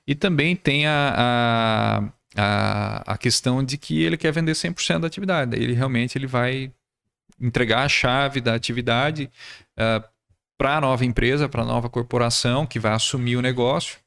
E 0.06 0.14
também 0.14 0.56
tem 0.56 0.86
a, 0.86 2.12
a, 2.36 3.14
a, 3.14 3.18
questão 3.18 3.64
de 3.64 3.78
que 3.78 4.02
ele 4.04 4.18
quer 4.18 4.32
vender 4.32 4.52
100% 4.52 5.00
da 5.00 5.08
atividade. 5.08 5.56
Ele 5.56 5.74
realmente 5.74 6.18
ele 6.18 6.28
vai 6.28 6.72
entregar 7.40 7.84
a 7.84 7.90
chave 7.90 8.42
da 8.42 8.54
atividade 8.54 9.30
uh, 9.78 10.04
para 10.58 10.78
a 10.78 10.82
nova 10.82 11.06
empresa, 11.06 11.48
para 11.48 11.62
a 11.62 11.66
nova 11.66 11.90
corporação 11.90 12.66
que 12.66 12.80
vai 12.80 12.92
assumir 12.92 13.38
o 13.38 13.42
negócio. 13.42 13.98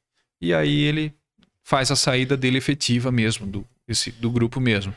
E 0.41 0.53
aí 0.53 0.81
ele 0.83 1.15
faz 1.67 1.91
a 1.91 1.97
saída 1.97 2.37
dele 2.37 2.59
efetiva 2.59 3.11
mesmo, 3.11 3.45
do, 3.45 3.67
esse, 3.89 4.13
do 4.13 4.31
grupo 4.31 4.61
mesmo. 4.61 4.95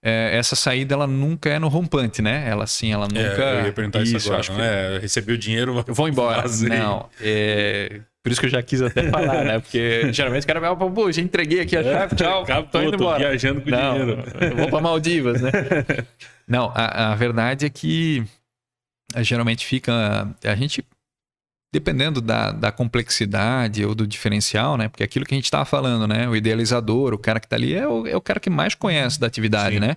É, 0.00 0.36
essa 0.38 0.54
saída 0.54 0.94
ela 0.94 1.06
nunca 1.06 1.50
é 1.50 1.58
no 1.58 1.66
rompante, 1.66 2.22
né? 2.22 2.48
Ela 2.48 2.64
sim, 2.64 2.92
ela 2.92 3.06
é, 3.06 3.08
nunca. 3.08 3.42
É, 3.42 3.60
eu 3.60 3.66
ia 3.66 3.72
perguntar 3.72 4.02
isso, 4.02 4.16
isso 4.16 4.28
agora, 4.28 4.40
acho 4.40 4.52
não 4.52 4.58
que... 4.58 4.64
é? 4.64 4.98
Recebi 5.00 5.32
o 5.32 5.38
dinheiro, 5.38 5.84
eu 5.84 5.94
vou 5.94 6.08
embora. 6.08 6.44
Não, 6.68 7.08
é... 7.20 8.00
por 8.22 8.30
isso 8.30 8.40
que 8.40 8.46
eu 8.46 8.50
já 8.50 8.62
quis 8.62 8.82
até 8.82 9.10
falar, 9.10 9.44
né? 9.44 9.58
Porque 9.58 10.12
geralmente 10.12 10.44
o 10.44 10.46
cara 10.46 10.60
vai, 10.60 10.76
pô, 10.76 11.10
já 11.10 11.20
entreguei 11.20 11.60
aqui 11.60 11.76
a 11.76 11.80
é, 11.80 11.82
chave, 11.82 12.14
tchau, 12.14 12.42
Acabou, 12.42 12.70
tô 12.70 12.82
indo 12.82 12.94
embora. 12.94 13.18
viajando 13.18 13.60
com 13.62 13.70
não, 13.70 13.98
dinheiro. 13.98 14.24
Eu 14.42 14.56
vou 14.58 14.68
para 14.68 14.80
Maldivas, 14.80 15.42
né? 15.42 15.50
não, 16.46 16.70
a, 16.72 17.10
a 17.10 17.14
verdade 17.16 17.66
é 17.66 17.68
que 17.68 18.22
geralmente 19.22 19.66
fica. 19.66 20.28
A 20.44 20.54
gente 20.54 20.84
dependendo 21.76 22.22
da, 22.22 22.52
da 22.52 22.72
complexidade 22.72 23.84
ou 23.84 23.94
do 23.94 24.06
diferencial, 24.06 24.78
né? 24.78 24.88
Porque 24.88 25.04
aquilo 25.04 25.26
que 25.26 25.34
a 25.34 25.36
gente 25.36 25.44
estava 25.44 25.66
falando, 25.66 26.08
né? 26.08 26.26
O 26.26 26.34
idealizador, 26.34 27.12
o 27.12 27.18
cara 27.18 27.38
que 27.38 27.44
está 27.44 27.54
ali 27.54 27.74
é 27.74 27.86
o, 27.86 28.06
é 28.06 28.16
o 28.16 28.20
cara 28.20 28.40
que 28.40 28.48
mais 28.48 28.74
conhece 28.74 29.20
da 29.20 29.26
atividade, 29.26 29.74
Sim. 29.74 29.80
né? 29.80 29.96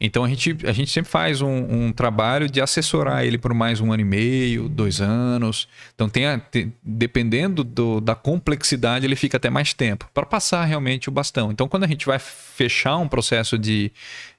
Então 0.00 0.24
a 0.24 0.28
gente, 0.28 0.56
a 0.66 0.72
gente 0.72 0.90
sempre 0.90 1.08
faz 1.08 1.40
um, 1.40 1.86
um, 1.86 1.92
trabalho 1.92 2.50
de 2.50 2.60
assessorar 2.60 3.24
ele 3.24 3.38
por 3.38 3.54
mais 3.54 3.80
um 3.80 3.92
ano 3.92 4.00
e 4.02 4.04
meio, 4.04 4.68
dois 4.68 5.00
anos. 5.00 5.68
Então, 5.94 6.08
tem, 6.08 6.26
a, 6.26 6.38
tem 6.38 6.72
dependendo 6.82 7.62
do, 7.62 8.00
da 8.00 8.16
complexidade, 8.16 9.06
ele 9.06 9.14
fica 9.14 9.36
até 9.36 9.48
mais 9.48 9.72
tempo 9.72 10.10
para 10.12 10.26
passar 10.26 10.64
realmente 10.64 11.08
o 11.08 11.12
bastão. 11.12 11.52
Então, 11.52 11.68
quando 11.68 11.84
a 11.84 11.86
gente 11.86 12.06
vai 12.06 12.18
fechar 12.18 12.96
um 12.96 13.06
processo 13.06 13.56
de, 13.56 13.92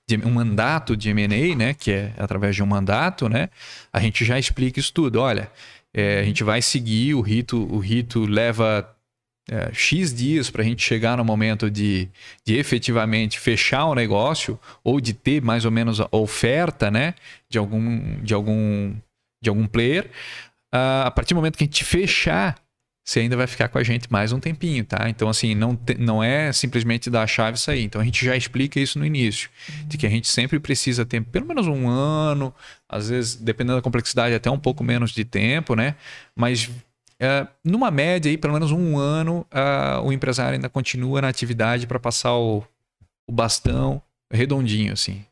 de 0.05 0.17
um 0.17 0.31
mandato 0.31 0.95
de 0.95 1.09
M&A, 1.09 1.55
né, 1.55 1.73
que 1.73 1.91
é 1.91 2.13
através 2.17 2.53
de 2.53 2.61
um 2.61 2.65
mandato, 2.65 3.29
né, 3.29 3.49
a 3.93 3.99
gente 4.01 4.25
já 4.25 4.37
explica 4.37 4.79
isso 4.79 4.91
tudo. 4.93 5.21
Olha, 5.21 5.49
é, 5.97 6.19
a 6.19 6.23
gente 6.23 6.43
vai 6.43 6.61
seguir 6.61 7.13
o 7.13 7.21
rito, 7.21 7.57
o 7.73 7.79
rito 7.79 8.25
leva 8.25 8.93
é, 9.49 9.71
X 9.71 10.13
dias 10.13 10.49
para 10.49 10.61
a 10.61 10.65
gente 10.65 10.83
chegar 10.83 11.15
no 11.15 11.23
momento 11.23 11.71
de, 11.71 12.09
de 12.43 12.57
efetivamente 12.57 13.39
fechar 13.39 13.85
o 13.85 13.95
negócio 13.95 14.59
ou 14.83 14.99
de 14.99 15.13
ter 15.13 15.41
mais 15.41 15.63
ou 15.63 15.71
menos 15.71 16.01
a 16.01 16.07
oferta 16.11 16.91
né, 16.91 17.15
de, 17.49 17.57
algum, 17.57 18.21
de, 18.21 18.33
algum, 18.33 18.93
de 19.41 19.49
algum 19.49 19.65
player. 19.65 20.11
Uh, 20.73 21.05
a 21.05 21.11
partir 21.11 21.33
do 21.33 21.37
momento 21.37 21.57
que 21.57 21.63
a 21.63 21.67
gente 21.67 21.85
fechar 21.85 22.57
você 23.05 23.19
ainda 23.19 23.37
vai 23.37 23.45
ficar 23.45 23.69
com 23.69 23.77
a 23.77 23.83
gente 23.83 24.11
mais 24.11 24.31
um 24.31 24.39
tempinho, 24.39 24.83
tá? 24.83 25.07
Então, 25.07 25.29
assim, 25.29 25.53
não, 25.53 25.75
te, 25.75 25.93
não 25.93 26.23
é 26.23 26.51
simplesmente 26.51 27.07
dar 27.07 27.21
a 27.21 27.27
chave 27.27 27.55
e 27.55 27.61
sair. 27.61 27.83
Então, 27.83 28.01
a 28.01 28.03
gente 28.03 28.25
já 28.25 28.35
explica 28.35 28.79
isso 28.79 28.97
no 28.97 29.05
início, 29.05 29.47
de 29.85 29.95
que 29.95 30.07
a 30.07 30.09
gente 30.09 30.27
sempre 30.27 30.59
precisa 30.59 31.05
ter 31.05 31.21
pelo 31.21 31.45
menos 31.45 31.67
um 31.67 31.87
ano, 31.87 32.51
às 32.89 33.09
vezes, 33.09 33.35
dependendo 33.35 33.77
da 33.77 33.81
complexidade, 33.83 34.33
até 34.33 34.49
um 34.49 34.57
pouco 34.57 34.83
menos 34.83 35.11
de 35.11 35.23
tempo, 35.23 35.75
né? 35.75 35.95
Mas, 36.35 36.67
é, 37.19 37.45
numa 37.63 37.91
média 37.91 38.27
aí, 38.31 38.39
pelo 38.39 38.53
menos 38.53 38.71
um 38.71 38.97
ano, 38.97 39.45
uh, 39.53 40.01
o 40.01 40.11
empresário 40.11 40.55
ainda 40.55 40.67
continua 40.67 41.21
na 41.21 41.27
atividade 41.27 41.85
para 41.85 41.99
passar 41.99 42.33
o, 42.33 42.63
o 43.27 43.31
bastão 43.31 44.01
redondinho, 44.33 44.93
assim, 44.93 45.23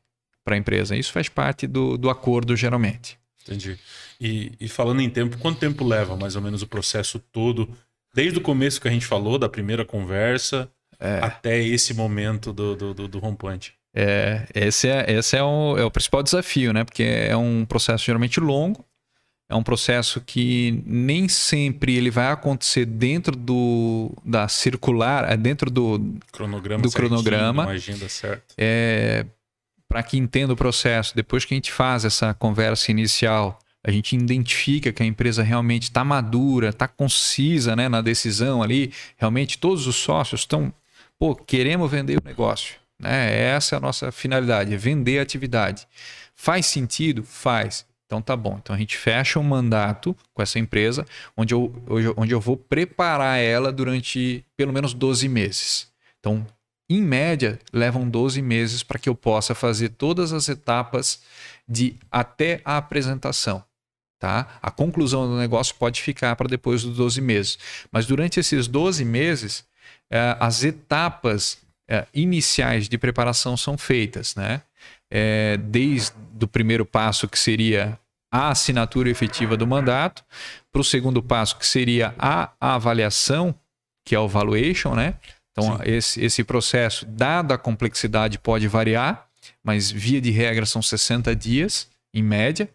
para 0.45 0.53
a 0.53 0.59
empresa. 0.59 0.95
Isso 0.95 1.11
faz 1.11 1.27
parte 1.27 1.65
do, 1.65 1.97
do 1.97 2.07
acordo, 2.07 2.55
geralmente. 2.55 3.17
Entendi. 3.47 3.79
E, 4.23 4.53
e, 4.57 4.69
falando 4.69 5.01
em 5.01 5.09
tempo, 5.09 5.37
quanto 5.37 5.59
tempo 5.59 5.83
leva 5.83 6.15
mais 6.15 6.37
ou 6.37 6.41
menos 6.41 6.61
o 6.61 6.67
processo 6.67 7.19
todo, 7.19 7.69
desde 8.15 8.39
o 8.39 8.41
começo 8.41 8.79
que 8.79 8.87
a 8.87 8.91
gente 8.91 9.05
falou, 9.05 9.37
da 9.37 9.49
primeira 9.49 9.83
conversa, 9.83 10.71
é. 10.97 11.19
até 11.21 11.61
esse 11.61 11.93
momento 11.93 12.53
do, 12.53 12.73
do, 12.73 12.93
do, 12.93 13.07
do 13.09 13.19
rompante? 13.19 13.73
É, 13.93 14.47
esse 14.55 14.87
é, 14.87 15.11
esse 15.11 15.35
é 15.35 15.43
o, 15.43 15.77
é 15.77 15.83
o 15.83 15.91
principal 15.91 16.23
desafio, 16.23 16.71
né? 16.71 16.85
Porque 16.85 17.03
é 17.03 17.35
um 17.35 17.65
processo 17.65 18.05
geralmente 18.05 18.39
longo, 18.39 18.85
é 19.49 19.55
um 19.55 19.61
processo 19.61 20.21
que 20.21 20.81
nem 20.85 21.27
sempre 21.27 21.97
ele 21.97 22.09
vai 22.09 22.31
acontecer 22.31 22.85
dentro 22.85 23.35
do 23.35 24.09
da 24.23 24.47
circular, 24.47 25.29
é 25.29 25.35
dentro 25.35 25.69
do 25.69 26.15
cronograma, 26.31 26.81
do 26.81 26.91
cronograma. 26.91 27.65
Agenda 27.67 28.07
certa. 28.07 28.55
É, 28.57 29.25
para 29.85 30.01
que 30.01 30.17
entenda 30.17 30.53
o 30.53 30.55
processo, 30.55 31.13
depois 31.13 31.43
que 31.43 31.53
a 31.53 31.57
gente 31.57 31.73
faz 31.73 32.05
essa 32.05 32.33
conversa 32.33 32.89
inicial, 32.89 33.59
a 33.83 33.91
gente 33.91 34.15
identifica 34.15 34.93
que 34.93 35.03
a 35.03 35.05
empresa 35.05 35.43
realmente 35.43 35.83
está 35.83 36.03
madura, 36.03 36.69
está 36.69 36.87
concisa 36.87 37.75
né, 37.75 37.89
na 37.89 38.01
decisão 38.01 38.63
ali, 38.63 38.93
realmente 39.17 39.57
todos 39.57 39.87
os 39.87 39.97
sócios 39.97 40.41
estão, 40.41 40.73
pô, 41.19 41.35
queremos 41.35 41.91
vender 41.91 42.17
o 42.17 42.23
negócio. 42.23 42.75
Né? 42.97 43.37
Essa 43.49 43.75
é 43.75 43.77
a 43.77 43.81
nossa 43.81 44.11
finalidade, 44.11 44.73
é 44.73 44.77
vender 44.77 45.19
a 45.19 45.23
atividade. 45.23 45.85
Faz 46.33 46.65
sentido? 46.65 47.23
Faz. 47.23 47.85
Então 48.05 48.21
tá 48.21 48.35
bom. 48.35 48.57
Então 48.61 48.75
a 48.75 48.79
gente 48.79 48.97
fecha 48.97 49.39
um 49.39 49.43
mandato 49.43 50.15
com 50.33 50.41
essa 50.41 50.59
empresa, 50.59 51.05
onde 51.35 51.53
eu, 51.53 51.73
onde 52.15 52.33
eu 52.33 52.39
vou 52.39 52.55
preparar 52.55 53.39
ela 53.39 53.71
durante 53.71 54.45
pelo 54.55 54.71
menos 54.71 54.93
12 54.93 55.27
meses. 55.27 55.91
Então, 56.19 56.45
em 56.89 57.01
média, 57.01 57.59
levam 57.71 58.07
12 58.07 58.41
meses 58.41 58.83
para 58.83 58.99
que 58.99 59.09
eu 59.09 59.15
possa 59.15 59.55
fazer 59.55 59.89
todas 59.89 60.31
as 60.31 60.47
etapas 60.47 61.21
de 61.67 61.95
até 62.11 62.61
a 62.63 62.77
apresentação. 62.77 63.63
Tá? 64.23 64.47
A 64.61 64.71
conclusão 64.71 65.27
do 65.27 65.37
negócio 65.37 65.75
pode 65.75 66.01
ficar 66.01 66.35
para 66.37 66.47
depois 66.47 66.83
dos 66.83 66.95
12 66.95 67.19
meses. 67.19 67.59
Mas 67.91 68.05
durante 68.05 68.39
esses 68.39 68.69
12 68.69 69.03
meses, 69.03 69.65
eh, 70.09 70.37
as 70.39 70.63
etapas 70.63 71.57
eh, 71.89 72.05
iniciais 72.13 72.87
de 72.87 72.97
preparação 72.97 73.57
são 73.57 73.77
feitas. 73.77 74.33
Né? 74.33 74.61
é, 75.15 75.57
desde 75.57 76.11
o 76.41 76.47
primeiro 76.47 76.83
passo, 76.87 77.27
que 77.27 77.37
seria 77.37 77.99
a 78.31 78.49
assinatura 78.49 79.11
efetiva 79.11 79.55
do 79.55 79.67
mandato, 79.67 80.23
para 80.71 80.81
o 80.81 80.83
segundo 80.83 81.21
passo, 81.21 81.55
que 81.55 81.67
seria 81.67 82.15
a 82.17 82.51
avaliação, 82.59 83.53
que 84.03 84.15
é 84.15 84.19
o 84.19 84.27
valuation, 84.27 84.95
né? 84.95 85.13
Então, 85.51 85.79
esse, 85.83 86.19
esse 86.19 86.43
processo, 86.43 87.05
dada 87.05 87.53
a 87.53 87.59
complexidade, 87.59 88.39
pode 88.39 88.67
variar, 88.67 89.27
mas 89.63 89.91
via 89.91 90.19
de 90.19 90.31
regra 90.31 90.65
são 90.65 90.81
60 90.81 91.35
dias, 91.35 91.87
em 92.11 92.23
média 92.23 92.67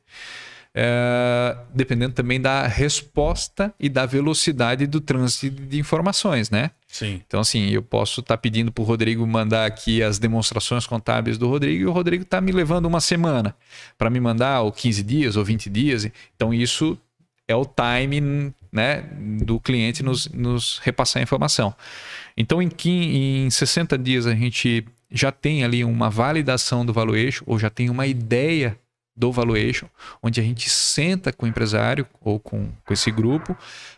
é, 0.74 1.56
dependendo 1.74 2.12
também 2.12 2.40
da 2.40 2.66
resposta 2.66 3.72
e 3.80 3.88
da 3.88 4.06
velocidade 4.06 4.86
do 4.86 5.00
trânsito 5.00 5.62
de 5.62 5.78
informações, 5.78 6.50
né? 6.50 6.70
Sim. 6.86 7.20
Então, 7.26 7.40
assim, 7.40 7.68
eu 7.70 7.82
posso 7.82 8.20
estar 8.20 8.36
tá 8.36 8.40
pedindo 8.40 8.70
para 8.70 8.82
o 8.82 8.84
Rodrigo 8.84 9.26
mandar 9.26 9.66
aqui 9.66 10.02
as 10.02 10.18
demonstrações 10.18 10.86
contábeis 10.86 11.36
do 11.36 11.48
Rodrigo 11.48 11.82
e 11.82 11.86
o 11.86 11.92
Rodrigo 11.92 12.22
está 12.22 12.40
me 12.40 12.52
levando 12.52 12.86
uma 12.86 13.00
semana 13.00 13.54
para 13.96 14.08
me 14.08 14.20
mandar, 14.20 14.62
ou 14.62 14.72
15 14.72 15.02
dias, 15.02 15.36
ou 15.36 15.44
20 15.44 15.68
dias. 15.68 16.10
Então, 16.36 16.52
isso 16.54 16.98
é 17.46 17.54
o 17.56 17.64
time 17.64 18.52
né, 18.70 19.02
do 19.42 19.58
cliente 19.58 20.02
nos, 20.02 20.28
nos 20.28 20.78
repassar 20.84 21.20
a 21.20 21.22
informação. 21.22 21.74
Então, 22.36 22.62
em, 22.62 22.70
em 22.84 23.50
60 23.50 23.98
dias, 23.98 24.26
a 24.26 24.34
gente 24.34 24.84
já 25.10 25.32
tem 25.32 25.64
ali 25.64 25.84
uma 25.84 26.10
validação 26.10 26.84
do 26.84 26.92
valuation, 26.92 27.42
ou 27.46 27.58
já 27.58 27.70
tem 27.70 27.88
uma 27.90 28.06
ideia 28.06 28.78
do 29.18 29.32
valuation, 29.32 29.88
onde 30.22 30.40
a 30.40 30.44
gente 30.44 30.70
senta 30.70 31.32
com 31.32 31.44
o 31.44 31.48
empresário 31.48 32.06
ou 32.20 32.38
com, 32.38 32.70
com 32.84 32.92
esse 32.94 33.10
grupo 33.10 33.56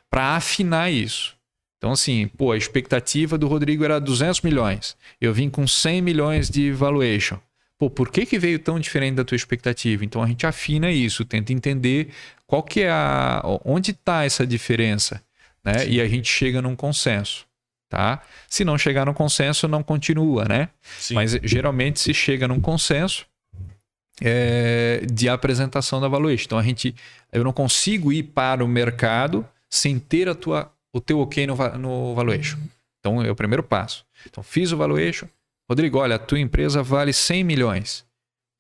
para 0.08 0.34
afinar 0.34 0.90
isso. 0.90 1.36
Então, 1.76 1.92
assim, 1.92 2.28
pô, 2.28 2.52
a 2.52 2.56
expectativa 2.56 3.38
do 3.38 3.46
Rodrigo 3.46 3.84
era 3.84 4.00
200 4.00 4.40
milhões. 4.40 4.96
Eu 5.20 5.32
vim 5.32 5.48
com 5.48 5.66
100 5.66 6.02
milhões 6.02 6.50
de 6.50 6.72
valuation. 6.72 7.38
Pô, 7.78 7.88
por 7.88 8.10
que, 8.10 8.26
que 8.26 8.38
veio 8.38 8.58
tão 8.58 8.78
diferente 8.78 9.14
da 9.14 9.24
tua 9.24 9.36
expectativa? 9.36 10.04
Então, 10.04 10.22
a 10.22 10.26
gente 10.26 10.46
afina 10.46 10.90
isso, 10.90 11.24
tenta 11.24 11.52
entender 11.52 12.08
qual 12.46 12.62
que 12.62 12.80
é 12.80 12.90
a... 12.90 13.42
onde 13.64 13.92
está 13.92 14.24
essa 14.24 14.46
diferença, 14.46 15.22
né? 15.64 15.86
E 15.88 16.00
a 16.00 16.06
gente 16.06 16.30
chega 16.30 16.60
num 16.60 16.76
consenso, 16.76 17.46
tá? 17.88 18.22
Se 18.46 18.62
não 18.62 18.76
chegar 18.76 19.06
no 19.06 19.14
consenso, 19.14 19.66
não 19.66 19.82
continua, 19.82 20.44
né? 20.44 20.68
Sim. 20.98 21.14
Mas, 21.14 21.38
geralmente, 21.42 21.98
se 21.98 22.12
chega 22.12 22.46
num 22.46 22.60
consenso, 22.60 23.24
é, 24.20 25.04
de 25.10 25.28
apresentação 25.28 26.00
da 26.00 26.08
valuation. 26.08 26.44
Então 26.44 26.58
a 26.58 26.62
gente, 26.62 26.94
eu 27.32 27.42
não 27.42 27.52
consigo 27.52 28.12
ir 28.12 28.24
para 28.24 28.64
o 28.64 28.68
mercado 28.68 29.46
sem 29.68 29.98
ter 29.98 30.28
a 30.28 30.34
tua, 30.34 30.70
o 30.92 31.00
teu 31.00 31.20
ok 31.20 31.46
no, 31.46 31.56
no 31.78 32.14
valuation. 32.14 32.58
Então 32.98 33.22
é 33.22 33.30
o 33.30 33.36
primeiro 33.36 33.62
passo. 33.62 34.04
Então 34.28 34.42
fiz 34.42 34.72
o 34.72 34.76
valuation. 34.76 35.26
Rodrigo, 35.68 35.98
olha, 35.98 36.16
a 36.16 36.18
tua 36.18 36.40
empresa 36.40 36.82
vale 36.82 37.12
100 37.12 37.44
milhões. 37.44 38.04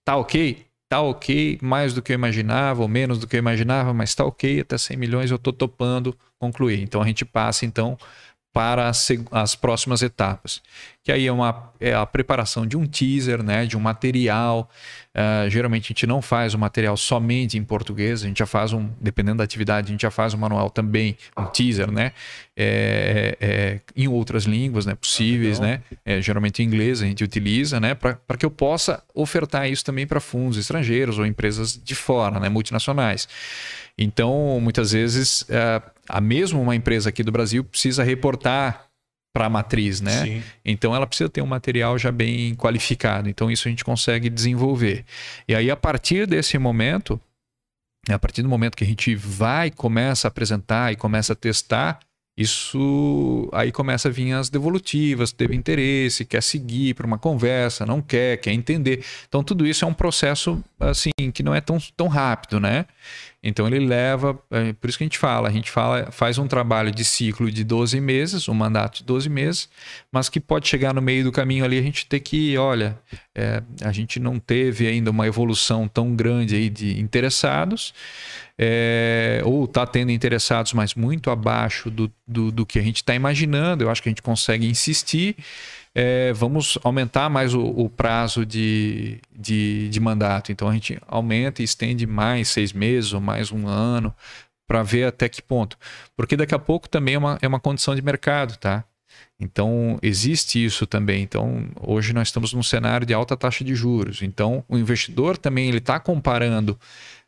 Tá 0.04 0.16
ok? 0.16 0.64
Tá 0.88 1.00
ok, 1.00 1.58
mais 1.62 1.94
do 1.94 2.02
que 2.02 2.12
eu 2.12 2.14
imaginava 2.14 2.82
ou 2.82 2.88
menos 2.88 3.18
do 3.18 3.26
que 3.26 3.36
eu 3.36 3.38
imaginava, 3.38 3.94
mas 3.94 4.12
tá 4.12 4.24
ok, 4.24 4.60
até 4.60 4.76
100 4.76 4.96
milhões 4.96 5.30
eu 5.30 5.36
estou 5.36 5.52
topando 5.52 6.16
concluir. 6.36 6.82
Então 6.82 7.00
a 7.00 7.06
gente 7.06 7.24
passa 7.24 7.64
então 7.64 7.96
para 8.52 8.88
as, 8.88 9.08
as, 9.30 9.54
próximas 9.54 10.02
etapas. 10.02 10.60
Que 11.02 11.12
aí 11.12 11.26
é, 11.26 11.32
uma, 11.32 11.72
é 11.80 11.94
a 11.94 12.04
preparação 12.04 12.66
de 12.66 12.76
um 12.76 12.84
teaser, 12.84 13.42
né, 13.42 13.64
de 13.64 13.76
um 13.76 13.80
material. 13.80 14.68
Uh, 15.14 15.48
geralmente 15.48 15.84
a 15.84 15.88
gente 15.88 16.06
não 16.06 16.20
faz 16.20 16.52
o 16.52 16.58
material 16.58 16.96
somente 16.96 17.56
em 17.56 17.64
português, 17.64 18.22
a 18.22 18.26
gente 18.26 18.38
já 18.38 18.46
faz 18.46 18.72
um, 18.72 18.88
dependendo 19.00 19.38
da 19.38 19.44
atividade, 19.44 19.88
a 19.88 19.90
gente 19.90 20.02
já 20.02 20.10
faz 20.10 20.34
um 20.34 20.38
manual 20.38 20.70
também, 20.70 21.16
um 21.36 21.46
teaser, 21.46 21.90
né, 21.90 22.12
é, 22.56 23.36
é, 23.40 23.80
em 23.96 24.06
outras 24.06 24.44
línguas 24.44 24.86
né, 24.86 24.94
possíveis, 24.94 25.58
né, 25.58 25.82
é, 26.04 26.20
geralmente 26.22 26.62
em 26.62 26.66
inglês 26.66 27.02
a 27.02 27.06
gente 27.06 27.24
utiliza, 27.24 27.80
né, 27.80 27.94
para 27.94 28.36
que 28.38 28.46
eu 28.46 28.50
possa 28.52 29.02
ofertar 29.12 29.68
isso 29.68 29.84
também 29.84 30.06
para 30.06 30.20
fundos 30.20 30.58
estrangeiros 30.58 31.18
ou 31.18 31.26
empresas 31.26 31.76
de 31.76 31.94
fora, 31.96 32.38
né, 32.38 32.48
multinacionais. 32.48 33.28
Então, 34.00 34.58
muitas 34.60 34.92
vezes, 34.92 35.42
uh, 35.42 35.90
a 36.08 36.20
mesma 36.20 36.58
uma 36.58 36.74
empresa 36.74 37.10
aqui 37.10 37.22
do 37.22 37.30
Brasil 37.30 37.62
precisa 37.62 38.02
reportar 38.02 38.90
para 39.32 39.46
a 39.46 39.50
matriz, 39.50 40.00
né? 40.00 40.24
Sim. 40.24 40.42
Então 40.64 40.94
ela 40.94 41.06
precisa 41.06 41.28
ter 41.28 41.40
um 41.40 41.46
material 41.46 41.96
já 41.98 42.10
bem 42.10 42.54
qualificado. 42.56 43.28
Então 43.28 43.50
isso 43.50 43.68
a 43.68 43.70
gente 43.70 43.84
consegue 43.84 44.28
desenvolver. 44.28 45.04
E 45.46 45.54
aí 45.54 45.70
a 45.70 45.76
partir 45.76 46.26
desse 46.26 46.58
momento, 46.58 47.20
a 48.08 48.18
partir 48.18 48.42
do 48.42 48.48
momento 48.48 48.76
que 48.76 48.82
a 48.82 48.86
gente 48.86 49.14
vai 49.14 49.70
começa 49.70 50.26
a 50.26 50.30
apresentar 50.30 50.92
e 50.92 50.96
começa 50.96 51.32
a 51.32 51.36
testar, 51.36 52.00
isso 52.36 53.48
aí 53.52 53.70
começa 53.70 54.08
a 54.08 54.10
vir 54.10 54.32
as 54.32 54.48
devolutivas, 54.48 55.30
teve 55.30 55.54
interesse, 55.54 56.24
quer 56.24 56.42
seguir 56.42 56.94
para 56.94 57.06
uma 57.06 57.18
conversa, 57.18 57.84
não 57.84 58.00
quer, 58.00 58.38
quer 58.38 58.52
entender. 58.52 59.04
Então 59.28 59.44
tudo 59.44 59.66
isso 59.66 59.84
é 59.84 59.88
um 59.88 59.94
processo 59.94 60.62
assim 60.80 61.10
que 61.32 61.42
não 61.42 61.54
é 61.54 61.60
tão, 61.60 61.78
tão 61.96 62.08
rápido, 62.08 62.58
né? 62.58 62.86
Então 63.42 63.66
ele 63.66 63.78
leva, 63.78 64.38
é, 64.50 64.74
por 64.74 64.90
isso 64.90 64.98
que 64.98 65.04
a 65.04 65.06
gente 65.06 65.16
fala, 65.16 65.48
a 65.48 65.52
gente 65.52 65.70
fala, 65.70 66.10
faz 66.12 66.36
um 66.36 66.46
trabalho 66.46 66.90
de 66.90 67.02
ciclo 67.04 67.50
de 67.50 67.64
12 67.64 67.98
meses, 67.98 68.48
um 68.48 68.54
mandato 68.54 68.98
de 68.98 69.04
12 69.04 69.30
meses, 69.30 69.68
mas 70.12 70.28
que 70.28 70.38
pode 70.38 70.68
chegar 70.68 70.92
no 70.92 71.00
meio 71.00 71.24
do 71.24 71.32
caminho 71.32 71.64
ali 71.64 71.78
a 71.78 71.82
gente 71.82 72.04
ter 72.04 72.20
que, 72.20 72.58
olha, 72.58 72.98
é, 73.34 73.62
a 73.82 73.92
gente 73.92 74.20
não 74.20 74.38
teve 74.38 74.86
ainda 74.86 75.10
uma 75.10 75.26
evolução 75.26 75.88
tão 75.88 76.14
grande 76.14 76.54
aí 76.54 76.68
de 76.68 77.00
interessados, 77.00 77.94
é, 78.58 79.40
ou 79.42 79.64
está 79.64 79.86
tendo 79.86 80.12
interessados, 80.12 80.74
mas 80.74 80.94
muito 80.94 81.30
abaixo 81.30 81.90
do, 81.90 82.12
do, 82.28 82.52
do 82.52 82.66
que 82.66 82.78
a 82.78 82.82
gente 82.82 82.96
está 82.96 83.14
imaginando, 83.14 83.84
eu 83.84 83.90
acho 83.90 84.02
que 84.02 84.10
a 84.10 84.12
gente 84.12 84.20
consegue 84.20 84.66
insistir 84.66 85.34
é, 85.94 86.32
vamos 86.32 86.78
aumentar 86.82 87.28
mais 87.28 87.54
o, 87.54 87.62
o 87.62 87.88
prazo 87.90 88.46
de, 88.46 89.20
de, 89.32 89.88
de, 89.88 90.00
mandato. 90.00 90.52
Então 90.52 90.68
a 90.68 90.72
gente 90.72 91.00
aumenta 91.06 91.62
e 91.62 91.64
estende 91.64 92.06
mais 92.06 92.48
seis 92.48 92.72
meses 92.72 93.12
ou 93.12 93.20
mais 93.20 93.50
um 93.50 93.66
ano 93.66 94.14
para 94.68 94.82
ver 94.82 95.04
até 95.04 95.28
que 95.28 95.42
ponto. 95.42 95.76
Porque 96.16 96.36
daqui 96.36 96.54
a 96.54 96.58
pouco 96.58 96.88
também 96.88 97.14
é 97.14 97.18
uma, 97.18 97.38
é 97.42 97.48
uma 97.48 97.58
condição 97.58 97.94
de 97.94 98.02
mercado, 98.02 98.56
tá? 98.56 98.84
Então, 99.38 99.98
existe 100.02 100.62
isso 100.64 100.86
também. 100.86 101.22
Então, 101.22 101.68
hoje 101.80 102.12
nós 102.12 102.28
estamos 102.28 102.52
num 102.52 102.62
cenário 102.62 103.06
de 103.06 103.14
alta 103.14 103.36
taxa 103.36 103.64
de 103.64 103.74
juros. 103.74 104.22
Então, 104.22 104.64
o 104.68 104.78
investidor 104.78 105.36
também 105.36 105.68
ele 105.68 105.78
está 105.78 105.98
comparando 105.98 106.78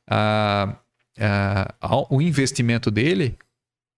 a, 0.08 0.76
a, 1.18 1.74
o 2.10 2.20
investimento 2.22 2.90
dele 2.90 3.36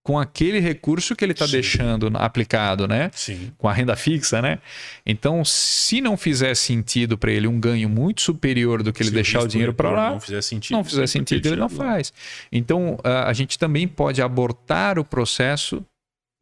com 0.05 0.19
aquele 0.19 0.61
recurso 0.61 1.17
que 1.17 1.25
ele 1.25 1.33
está 1.33 1.47
deixando 1.47 2.13
aplicado, 2.19 2.87
né? 2.87 3.11
Sim. 3.15 3.51
Com 3.57 3.67
a 3.67 3.73
renda 3.73 3.97
fixa, 3.97 4.43
né? 4.43 4.59
Então, 5.05 5.43
se 5.47 6.03
não 6.03 6.15
fizer 6.15 6.55
sentido 6.55 7.17
para 7.17 7.33
ele 7.33 7.47
um 7.47 7.59
ganho 7.59 7.89
muito 7.89 8.21
superior 8.21 8.83
do 8.83 8.93
que 8.93 9.03
ele 9.03 9.09
se 9.09 9.15
deixar 9.15 9.41
o 9.41 9.49
dinheiro 9.49 9.73
para 9.73 9.91
lá, 9.91 10.11
não 10.11 10.21
fizer 10.21 10.43
sentido, 10.43 10.77
não 10.77 10.85
fizer 10.85 11.07
sentido 11.07 11.47
ele 11.47 11.57
não 11.57 11.71
faz. 11.71 12.13
Então, 12.53 12.99
a, 13.03 13.33
gente 13.33 13.59
também 13.59 13.89
pode 13.89 14.21
abortar 14.21 14.99
o 14.99 15.05
processo, 15.05 15.83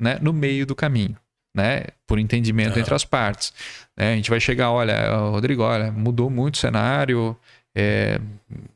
né, 0.00 0.18
no 0.20 0.32
meio 0.32 0.66
do 0.66 0.74
caminho, 0.74 1.16
né? 1.56 1.84
Por 2.04 2.18
entendimento 2.18 2.76
entre 2.80 2.92
as 2.92 3.04
partes. 3.04 3.54
Né? 3.96 4.14
A 4.14 4.16
gente 4.16 4.28
vai 4.28 4.40
chegar, 4.40 4.72
olha, 4.72 5.08
Rodrigo, 5.30 5.62
olha, 5.62 5.92
mudou 5.92 6.28
muito 6.28 6.56
o 6.56 6.58
cenário, 6.58 7.36
é, 7.76 8.20